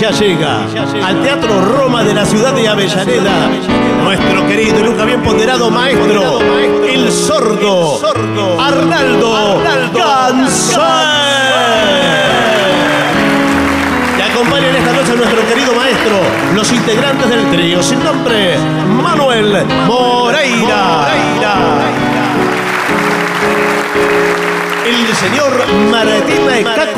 Ya 0.00 0.10
llega 0.12 0.62
al 1.04 1.22
Teatro 1.22 1.60
Roma 1.60 2.04
de 2.04 2.14
la 2.14 2.24
ciudad 2.24 2.52
de 2.52 2.68
Avellaneda 2.68 3.50
nuestro 4.04 4.46
querido 4.46 4.78
y 4.78 4.82
nunca 4.84 5.04
bien 5.04 5.20
ponderado 5.22 5.70
maestro, 5.70 6.38
el 6.86 7.10
sordo 7.10 8.00
Arnaldo 8.60 9.60
Gansay. 9.92 10.82
Que 14.16 14.22
acompañan 14.22 14.76
esta 14.76 14.92
noche 14.92 15.12
a 15.12 15.16
nuestro 15.16 15.46
querido 15.48 15.74
maestro, 15.74 16.20
los 16.54 16.72
integrantes 16.72 17.28
del 17.28 17.50
trío 17.50 17.82
sin 17.82 18.02
nombre, 18.04 18.56
Manuel 19.02 19.64
Moreira. 19.86 21.08
El 24.86 25.14
señor 25.16 25.67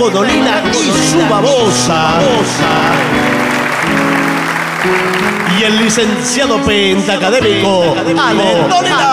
Martina 0.01 0.07
Caco 0.07 0.11
Dolina 0.11 0.63
y 0.73 0.91
su 1.11 1.19
babosa. 1.29 2.21
Y 5.59 5.63
el 5.63 5.77
licenciado 5.79 6.59
pentacadémico 6.63 7.95
Ale 8.19 8.69
Dolina. 8.69 9.07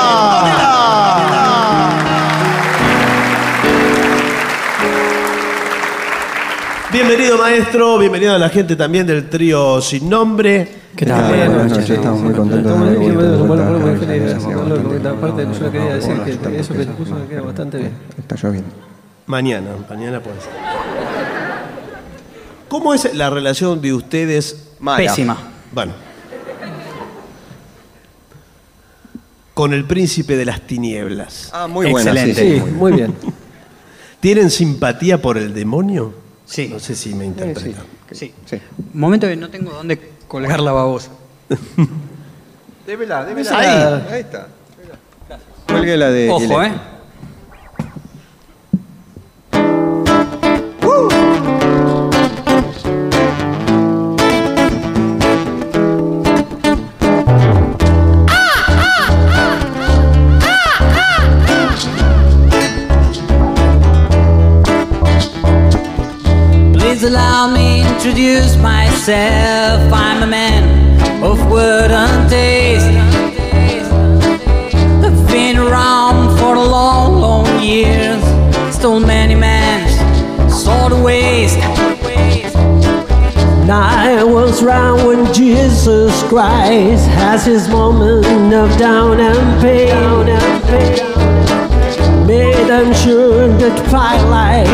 Bienvenido 6.90 7.38
maestro, 7.38 7.98
bienvenido 7.98 8.36
a 8.36 8.40
la 8.40 8.48
gente 8.50 8.78
también 8.78 9.06
del 9.06 9.30
trío 9.30 9.82
sin 9.82 10.10
nombre. 10.10 10.68
¿Qué 10.96 11.06
tal? 11.06 11.28
Buenas 11.28 11.72
noches, 11.72 11.90
estamos 11.90 12.22
muy 12.22 12.34
contentos 12.34 12.80
de 12.80 13.46
por 13.46 13.60
acá. 13.60 13.72
Gracias. 14.06 14.46
Aparte, 15.06 15.48
yo 15.60 15.72
quería 15.72 15.96
decir 15.96 16.18
que 16.22 16.60
eso 16.60 16.74
que 16.74 16.86
te 16.86 16.92
puso 16.94 17.14
me 17.14 17.28
queda 17.28 17.42
bastante 17.42 17.78
bien. 17.78 17.92
Está 18.18 18.36
lloviendo. 18.36 18.97
Mañana, 19.28 19.76
mañana 19.90 20.24
puede 20.24 20.40
ser. 20.40 20.52
¿Cómo 22.70 22.94
es 22.94 23.14
la 23.14 23.30
relación 23.30 23.82
de 23.82 23.94
ustedes? 23.94 24.70
Mala. 24.80 24.98
Pésima. 24.98 25.38
Bueno. 25.72 25.94
Con 29.54 29.74
el 29.74 29.86
príncipe 29.86 30.38
de 30.38 30.46
las 30.46 30.62
tinieblas. 30.62 31.50
Ah, 31.54 31.68
muy 31.68 31.92
buena, 31.92 32.14
sí, 32.14 32.34
sí, 32.34 32.60
Sí, 32.60 32.62
muy 32.62 32.94
bien. 32.94 33.14
¿Tienen 34.22 34.50
simpatía 34.50 35.22
por 35.22 35.38
el 35.38 35.54
demonio? 35.54 36.14
Sí. 36.46 36.70
No 36.70 36.80
sé 36.80 36.96
si 36.96 37.14
me 37.14 37.26
interpretan. 37.26 37.84
Sí. 38.12 38.34
Momento 38.94 39.28
que 39.28 39.36
no 39.36 39.50
tengo 39.50 39.72
dónde 39.72 40.00
colgar 40.28 40.62
la 40.62 40.72
babosa. 40.72 41.12
Débela, 42.86 43.26
débela. 43.26 43.58
Ahí. 43.58 44.14
Ahí 44.14 44.22
está. 44.22 44.48
Cuelgue 45.68 45.98
la 45.98 46.10
de. 46.12 46.30
Ojo, 46.30 46.64
¿eh? 46.64 46.72
Please 66.74 67.04
allow 67.04 67.48
me 67.48 67.82
introduce 67.88 68.58
myself. 68.58 69.94
I'm 69.94 70.24
a 70.24 70.28
man 70.28 71.24
of 71.24 71.52
word 71.52 71.92
and 71.92 72.30
taste. 72.30 73.07
Waste. 81.56 82.56
I 83.70 84.24
was 84.24 84.64
round 84.64 85.08
when 85.08 85.34
Jesus 85.34 86.24
Christ 86.24 87.08
has 87.08 87.46
his 87.46 87.68
moment 87.68 88.54
of 88.54 88.78
down 88.78 89.20
and 89.20 89.62
pain. 89.62 90.28
And 90.28 90.64
pain. 90.66 92.28
Made 92.28 92.68
them 92.68 92.94
sure 92.94 93.48
that 93.48 93.90
twilight 93.90 94.68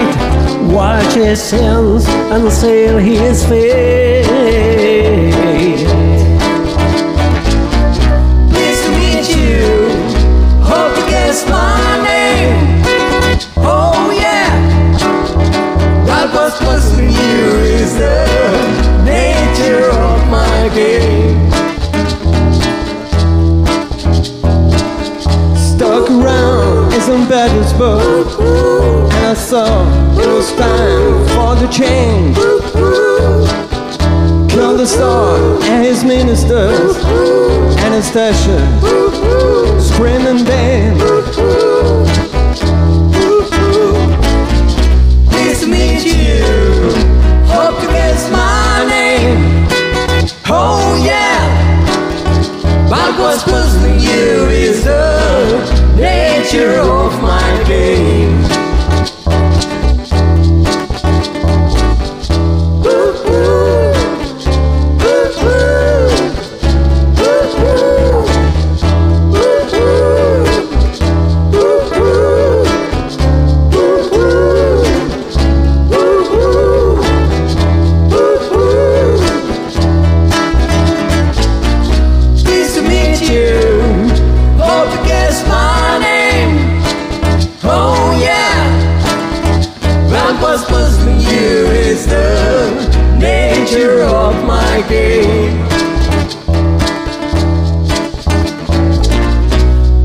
watch 0.73 1.13
his 1.13 1.41
sins 1.41 2.05
and 2.07 2.51
seal 2.51 2.97
his 2.97 3.45
fate. 3.45 4.33
Nature 19.63 19.89
of 19.91 20.29
my 20.29 20.69
game. 20.73 21.51
Stuck 25.55 26.09
around 26.09 26.93
in 26.93 27.01
St. 27.01 27.29
Petersburg, 27.29 28.27
and 29.13 29.25
I 29.25 29.33
saw 29.33 29.87
it 30.19 30.27
was 30.27 30.51
time 30.53 31.27
for 31.33 31.55
the 31.55 31.67
change. 31.71 32.35
Killed 34.51 34.79
the 34.79 34.85
Tsar 34.85 35.37
and 35.63 35.83
his 35.83 36.03
ministers, 36.03 36.97
Anastasia, 37.85 38.59
scream 39.79 40.27
and 40.27 40.45
dance. 40.45 41.01
Pleased 45.29 45.61
to 45.61 45.67
meet 45.67 46.05
you. 46.05 47.12
'Cause 53.33 53.47
losing 53.47 53.99
you 53.99 54.47
is 54.49 54.83
the 54.83 55.95
Nature 55.97 56.81
of 56.81 57.19
my 57.19 57.63
game 57.63 58.42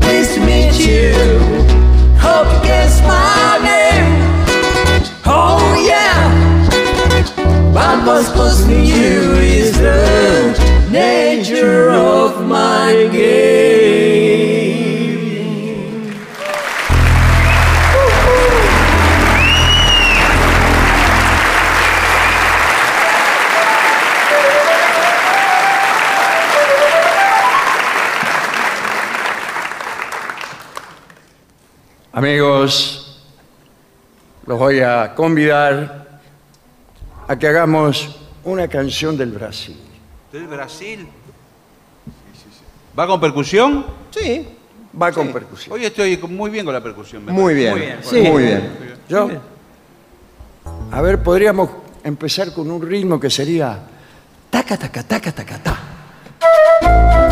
Pleased 0.01 0.33
to 0.35 0.41
meet 0.41 0.79
you. 0.79 1.13
Hope 2.17 2.47
you 2.53 2.61
name. 3.63 4.07
Oh 5.25 5.59
yeah. 5.85 6.09
Puzzling 8.35 8.85
you 8.85 9.33
is 9.59 9.77
the 9.79 10.87
nature 10.91 11.89
of 11.91 12.45
my 12.47 13.09
game. 13.11 13.78
Amigos, 32.59 33.21
los 34.45 34.59
voy 34.59 34.81
a 34.81 35.15
convidar 35.15 36.19
a 37.25 37.39
que 37.39 37.47
hagamos 37.47 38.17
una 38.43 38.67
canción 38.67 39.15
del 39.15 39.31
Brasil. 39.31 39.79
¿Del 40.29 40.45
Brasil? 40.47 41.07
¿Va 42.99 43.07
con 43.07 43.21
percusión? 43.21 43.85
Sí, 44.11 44.45
va 45.01 45.09
con 45.13 45.31
percusión. 45.31 45.73
Hoy 45.73 45.85
estoy 45.85 46.17
muy 46.17 46.51
bien 46.51 46.65
con 46.65 46.73
la 46.73 46.83
percusión. 46.83 47.23
me 47.23 47.31
Muy 47.31 47.53
parece. 47.65 47.75
bien, 47.85 47.97
Sí. 48.01 48.21
muy 48.29 48.43
bien. 48.43 48.73
Yo, 49.07 49.29
a 50.91 51.01
ver, 51.01 51.23
podríamos 51.23 51.69
empezar 52.03 52.51
con 52.53 52.69
un 52.69 52.81
ritmo 52.81 53.17
que 53.21 53.29
sería 53.29 53.79
taca, 54.49 54.75
taca, 54.75 55.01
taca, 55.03 55.31
taca, 55.31 55.63
ta. 55.63 57.28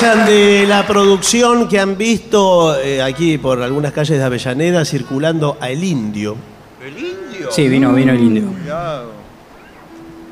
De 0.00 0.64
la 0.66 0.86
producción 0.86 1.68
que 1.68 1.78
han 1.78 1.98
visto 1.98 2.74
eh, 2.80 3.02
aquí 3.02 3.36
por 3.36 3.60
algunas 3.60 3.92
calles 3.92 4.16
de 4.16 4.24
Avellaneda 4.24 4.82
circulando 4.86 5.58
a 5.60 5.68
El 5.68 5.84
Indio. 5.84 6.36
¿El 6.82 6.96
indio? 6.96 7.50
Sí, 7.50 7.68
vino, 7.68 7.92
vino 7.92 8.10
el 8.10 8.20
indio. 8.20 8.44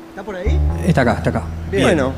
¿Está 0.09 0.23
por 0.23 0.35
ahí? 0.35 0.59
Está 0.87 1.01
acá, 1.01 1.13
está 1.17 1.29
acá. 1.29 1.43
Bueno, 1.71 2.13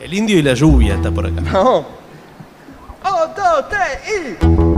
El 0.00 0.14
Indio 0.14 0.36
y 0.36 0.42
la 0.42 0.54
lluvia 0.54 0.96
está 0.96 1.12
por 1.12 1.26
acá. 1.26 1.40
no. 1.42 1.78
Un, 1.78 3.34
dos, 3.36 3.68
tres 3.68 3.98
y. 4.08 4.69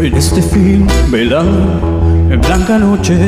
En 0.00 0.14
este 0.14 0.40
film 0.40 0.86
velado, 1.10 1.50
en 2.30 2.40
blanca 2.40 2.78
noche, 2.78 3.18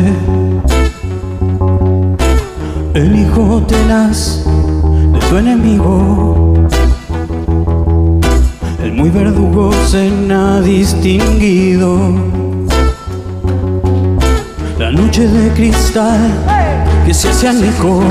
el 2.95 3.19
hijo 3.19 3.61
tenaz 3.67 4.45
de 5.13 5.19
tu 5.19 5.37
enemigo, 5.37 6.55
el 8.85 8.93
muy 8.93 9.11
verdugo 9.11 9.73
se 9.89 10.13
ha 10.33 10.61
distinguido. 10.61 11.99
La 14.79 14.93
noche 14.93 15.27
de 15.27 15.51
cristal 15.51 16.21
que 17.05 17.13
se 17.13 17.31
hace 17.31 17.49
añicos. 17.49 18.05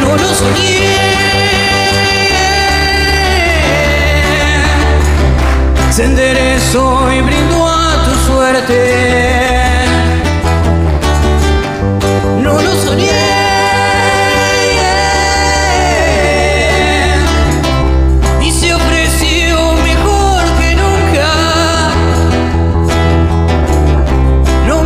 No 0.00 0.16
lo 0.16 0.34
soñé. 0.34 1.23
Se 5.94 6.02
enderezó 6.02 7.12
y 7.12 7.20
brindó 7.20 7.68
a 7.68 8.04
tu 8.04 8.14
suerte. 8.26 9.86
No 12.42 12.60
lo 12.60 12.74
soñé. 12.82 13.12
Y 18.42 18.50
se 18.50 18.74
ofreció 18.74 19.74
mejor 19.84 20.42
que 20.58 20.74
nunca. 20.74 21.30
No 24.66 24.82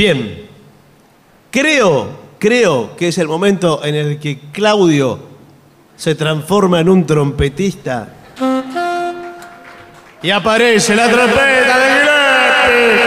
Bien. 0.00 0.48
Creo, 1.50 2.08
creo 2.38 2.96
que 2.96 3.08
es 3.08 3.18
el 3.18 3.28
momento 3.28 3.84
en 3.84 3.94
el 3.94 4.18
que 4.18 4.38
Claudio 4.50 5.18
se 5.94 6.14
transforma 6.14 6.80
en 6.80 6.88
un 6.88 7.04
trompetista. 7.04 8.08
Y 10.22 10.30
aparece 10.30 10.96
la 10.96 11.06
trompeta 11.06 11.78
de 11.78 11.90
Gillespie. 11.90 13.00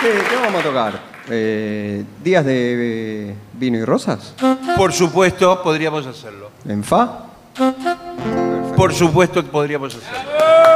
¿Qué, 0.00 0.30
qué 0.30 0.36
vamos 0.42 0.60
a 0.60 0.64
tocar? 0.64 1.00
Eh, 1.28 2.04
¿Días 2.24 2.46
de 2.46 3.28
eh, 3.28 3.34
vino 3.52 3.76
y 3.76 3.84
rosas? 3.84 4.32
Por 4.78 4.94
supuesto, 4.94 5.62
podríamos 5.62 6.06
hacerlo. 6.06 6.50
¿En 6.66 6.82
fa? 6.82 7.29
Por 8.80 8.94
supuesto 8.94 9.42
que 9.44 9.50
podríamos 9.50 9.94
hacerlo. 9.94 10.69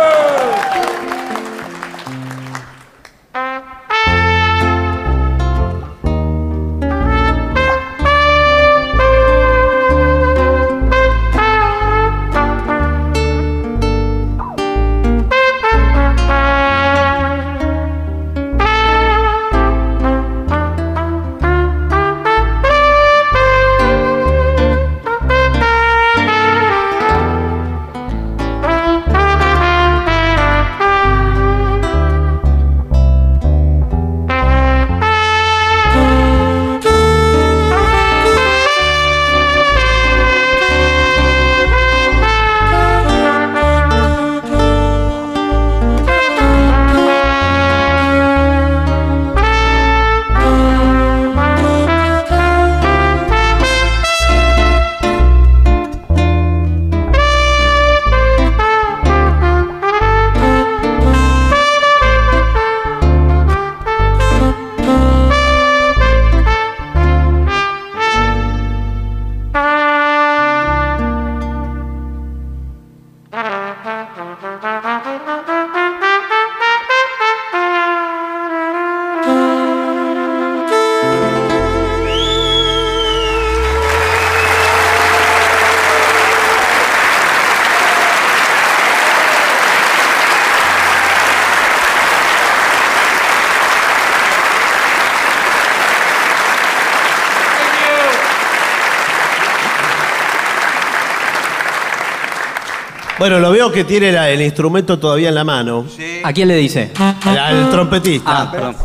Bueno, 103.24 103.40
lo 103.40 103.52
veo 103.52 103.72
que 103.72 103.84
tiene 103.84 104.12
la- 104.12 104.28
el 104.28 104.42
instrumento 104.42 104.98
todavía 104.98 105.30
en 105.30 105.34
la 105.34 105.44
mano. 105.44 105.86
¿A 106.24 106.30
quién 106.34 106.46
le 106.46 106.56
dice? 106.56 106.90
Al, 107.24 107.38
al 107.38 107.70
trompetista. 107.70 108.42
Ah, 108.42 108.50
perdón. 108.52 108.76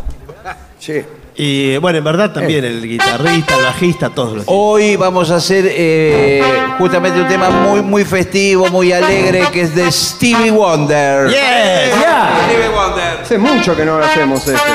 Sí. 0.80 0.94
Y 1.36 1.76
bueno, 1.76 1.98
en 1.98 2.04
verdad 2.06 2.32
también 2.32 2.64
el 2.64 2.82
guitarrista, 2.88 3.58
el 3.58 3.64
bajista, 3.66 4.10
todos 4.12 4.38
los. 4.38 4.44
Hoy 4.48 4.96
vamos 4.96 5.30
a 5.32 5.36
hacer 5.36 5.66
eh, 5.70 6.42
justamente 6.78 7.20
un 7.20 7.28
tema 7.28 7.50
muy, 7.50 7.82
muy 7.82 8.06
festivo, 8.06 8.70
muy 8.70 8.94
alegre, 8.94 9.44
que 9.52 9.60
es 9.64 9.76
de 9.76 9.92
Stevie 9.92 10.52
Wonder. 10.52 11.28
Yes, 11.28 11.36
yeah. 11.38 12.40
Stevie 12.48 12.70
Wonder. 12.70 13.20
Hace 13.22 13.38
mucho 13.38 13.76
que 13.76 13.84
no 13.84 13.98
lo 14.00 14.06
hacemos 14.06 14.48
este. 14.48 14.70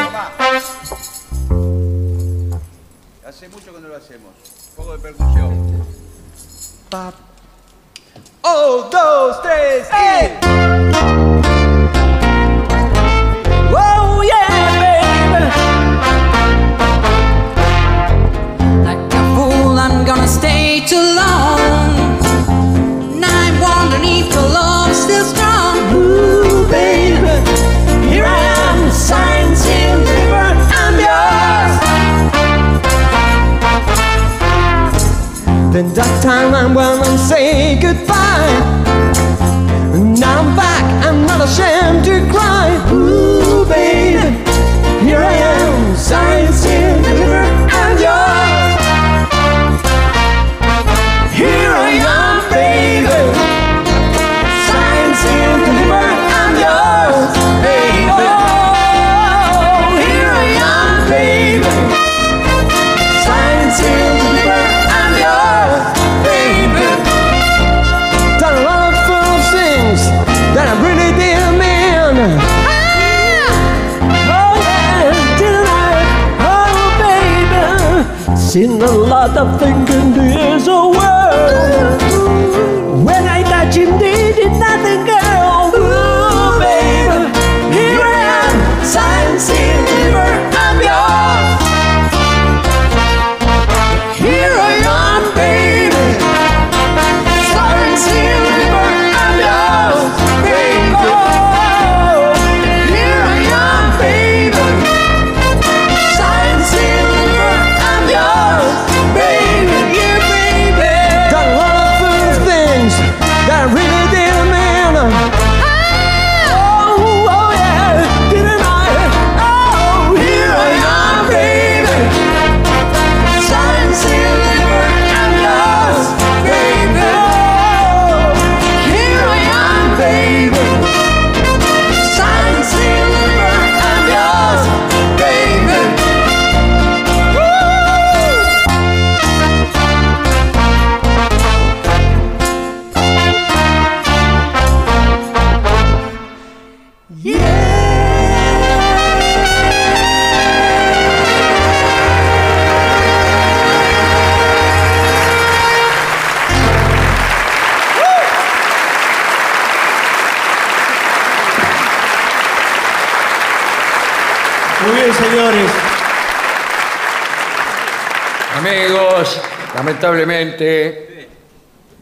Lamentablemente 170.05 171.29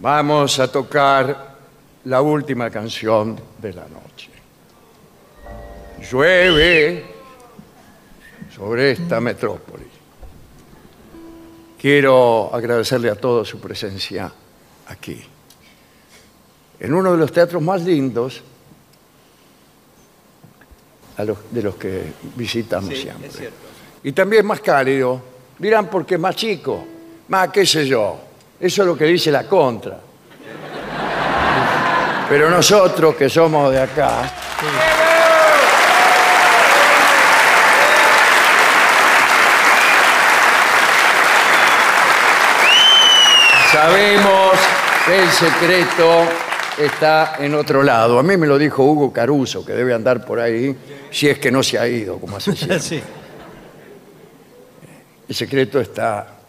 vamos 0.00 0.58
a 0.58 0.66
tocar 0.70 1.54
la 2.04 2.20
última 2.20 2.68
canción 2.68 3.38
de 3.58 3.72
la 3.72 3.86
noche. 3.86 4.28
Llueve 6.10 7.04
sobre 8.54 8.90
esta 8.92 9.20
metrópoli. 9.20 9.84
Quiero 11.80 12.52
agradecerle 12.52 13.08
a 13.10 13.14
todos 13.14 13.48
su 13.48 13.60
presencia 13.60 14.32
aquí, 14.88 15.20
en 16.80 16.94
uno 16.94 17.12
de 17.12 17.18
los 17.18 17.30
teatros 17.32 17.62
más 17.62 17.82
lindos 17.82 18.42
a 21.16 21.24
los- 21.24 21.38
de 21.52 21.62
los 21.62 21.76
que 21.76 22.02
visitamos 22.36 22.96
siempre. 22.98 23.50
Y 24.02 24.10
también 24.12 24.44
más 24.44 24.60
cálido. 24.60 25.30
Dirán 25.58 25.88
porque 25.88 26.14
es 26.14 26.20
más 26.20 26.34
chico, 26.34 26.84
más 27.28 27.48
qué 27.48 27.66
sé 27.66 27.86
yo. 27.86 28.18
Eso 28.60 28.82
es 28.82 28.86
lo 28.86 28.96
que 28.96 29.04
dice 29.04 29.30
la 29.30 29.44
contra. 29.44 29.98
Pero 32.28 32.48
nosotros 32.48 33.14
que 33.16 33.28
somos 33.28 33.70
de 33.72 33.80
acá, 33.80 34.22
sabemos 43.70 44.52
que 45.04 45.18
el 45.22 45.28
secreto 45.30 46.28
está 46.78 47.36
en 47.38 47.54
otro 47.54 47.82
lado. 47.82 48.18
A 48.18 48.22
mí 48.22 48.36
me 48.36 48.46
lo 48.46 48.56
dijo 48.56 48.84
Hugo 48.84 49.12
Caruso, 49.12 49.64
que 49.64 49.72
debe 49.72 49.92
andar 49.92 50.24
por 50.24 50.40
ahí, 50.40 50.76
si 51.10 51.28
es 51.28 51.38
que 51.38 51.50
no 51.50 51.62
se 51.62 51.78
ha 51.78 51.86
ido, 51.88 52.18
como 52.18 52.38
siempre. 52.40 52.78
Sí. 52.80 53.02
El 55.28 55.34
secreto 55.34 55.80
está 55.80 56.41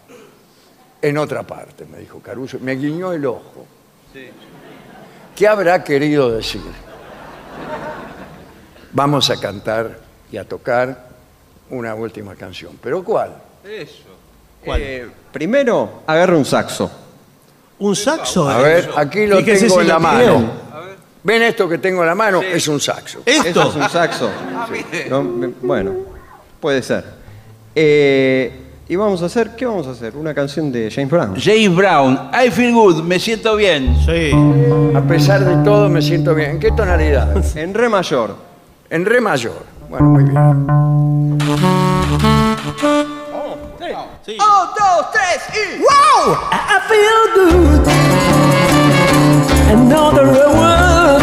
en 1.04 1.18
otra 1.18 1.44
parte, 1.44 1.86
me 1.86 2.00
dijo 2.00 2.20
Caruso. 2.20 2.58
Me 2.62 2.76
guiñó 2.76 3.12
el 3.12 3.26
ojo. 3.26 3.66
¿Qué 5.36 5.48
habrá 5.48 5.84
querido 5.84 6.32
decir? 6.32 6.62
Vamos 8.94 9.30
a 9.30 9.40
cantar 9.40 10.00
y 10.32 10.38
a 10.38 10.48
tocar 10.48 11.10
una 11.72 11.94
última 11.96 12.36
canción. 12.36 12.78
¿Pero 12.82 13.04
cuál? 13.04 13.36
Eso. 13.66 14.04
Eh, 14.66 15.10
primero, 15.32 16.04
agarra 16.08 16.38
un 16.38 16.46
saxo. 16.46 16.90
¿Un 17.80 17.96
saxo? 17.96 18.48
A 18.50 18.60
ver, 18.60 18.90
aquí 18.96 19.26
lo 19.28 19.38
Fíjese 19.40 19.64
tengo 19.66 19.76
si 19.76 19.82
en 19.82 19.88
la 19.88 20.00
mano. 20.00 20.52
¿Ven 21.24 21.42
esto 21.42 21.68
que 21.68 21.80
tengo 21.80 22.02
en 22.02 22.08
la 22.08 22.16
mano? 22.16 22.42
Es 22.42 22.68
un 22.68 22.80
saxo. 22.80 23.24
Esto 23.26 23.70
es 23.70 23.76
un 23.76 23.90
saxo. 23.90 24.30
No, 25.10 25.24
me- 25.24 25.48
bueno, 25.62 25.94
puede 26.62 26.82
ser. 26.82 27.04
Eh, 27.76 28.60
y 28.88 28.96
vamos 28.96 29.22
a 29.22 29.28
hacer, 29.28 29.52
¿qué 29.56 29.66
vamos 29.66 29.88
a 29.88 29.92
hacer? 29.92 30.16
Una 30.16 30.34
canción 30.34 30.72
de 30.72 30.92
James 30.92 31.10
Brown. 31.10 31.36
James 31.38 31.76
Brown, 31.76 32.30
I 32.34 32.52
feel 32.52 32.74
good, 32.74 33.02
me 33.04 33.18
siento 33.20 33.56
bien. 33.56 33.96
Sí. 34.06 34.32
A 34.96 35.02
pesar 35.02 35.46
de 35.46 35.64
todo, 35.64 35.88
me 35.90 36.02
siento 36.02 36.36
bien. 36.36 36.52
¿En 36.52 36.60
qué 36.60 36.72
tonalidad? 36.72 37.34
En 37.56 37.74
re 37.74 37.88
mayor. 37.88 38.36
En 38.90 39.06
re 39.06 39.22
mayor. 39.22 39.64
Bueno, 39.90 40.10
muy 40.10 40.24
bien. 40.24 40.38
Un, 40.38 41.38
dos, 44.78 45.12
tres 45.12 45.42
y... 45.54 45.80
¡Wow! 45.80 46.38
I 46.52 46.80
feel 46.88 47.24
good. 47.36 47.88
Another 49.72 50.26
word. 50.28 51.23